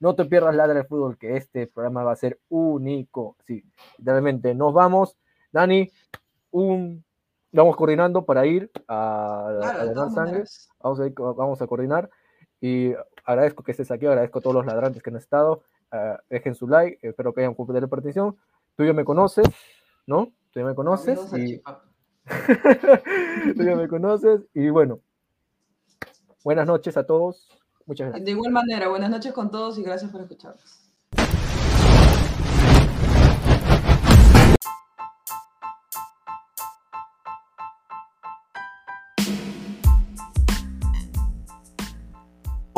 No 0.00 0.14
te 0.14 0.24
pierdas 0.24 0.54
Ladre 0.54 0.84
Fútbol, 0.84 1.18
que 1.18 1.36
este 1.36 1.66
programa 1.66 2.02
va 2.02 2.12
a 2.12 2.16
ser 2.16 2.40
único. 2.48 3.36
Sí, 3.46 3.62
literalmente. 3.98 4.54
Nos 4.54 4.72
vamos. 4.72 5.16
Dani, 5.52 5.90
un 6.50 7.04
vamos 7.52 7.76
coordinando 7.76 8.24
para 8.24 8.44
ir 8.46 8.70
a, 8.88 9.56
Claro, 9.60 10.02
a 10.02 10.10
sangre. 10.10 10.44
Vamos 10.82 11.00
a, 11.00 11.06
ir 11.06 11.14
vamos 11.14 11.62
a 11.62 11.66
coordinar. 11.66 12.10
Y 12.60 12.92
agradezco 13.24 13.62
que 13.62 13.72
estés 13.72 13.90
aquí, 13.90 14.06
agradezco 14.06 14.38
a 14.38 14.42
todos 14.42 14.56
los 14.56 14.66
ladrantes 14.66 15.02
que 15.02 15.10
han 15.10 15.16
estado. 15.16 15.62
Ah, 15.94 16.20
dejen 16.28 16.54
su 16.54 16.66
like, 16.66 16.98
espero 17.02 17.32
que 17.32 17.40
hayan 17.40 17.54
cumplido 17.54 17.80
la 17.80 17.88
partición. 17.88 18.36
Tú 18.76 18.84
ya 18.84 18.92
me 18.92 19.04
conoces, 19.04 19.46
¿no? 20.06 20.32
Tú 20.50 20.60
ya 20.60 20.64
me 20.66 20.74
conoces. 20.74 21.20
Y... 21.34 21.62
Tú 23.56 23.62
ya 23.62 23.76
me 23.76 23.88
conoces. 23.88 24.42
Y 24.54 24.68
bueno, 24.70 25.00
buenas 26.42 26.66
noches 26.66 26.96
a 26.96 27.06
todos. 27.06 27.48
Muchas 27.86 28.08
gracias. 28.08 28.24
De 28.24 28.30
igual 28.30 28.52
manera, 28.52 28.88
buenas 28.88 29.10
noches 29.10 29.32
con 29.32 29.50
todos 29.50 29.78
y 29.78 29.82
gracias 29.82 30.10
por 30.10 30.20
escucharnos. 30.20 30.83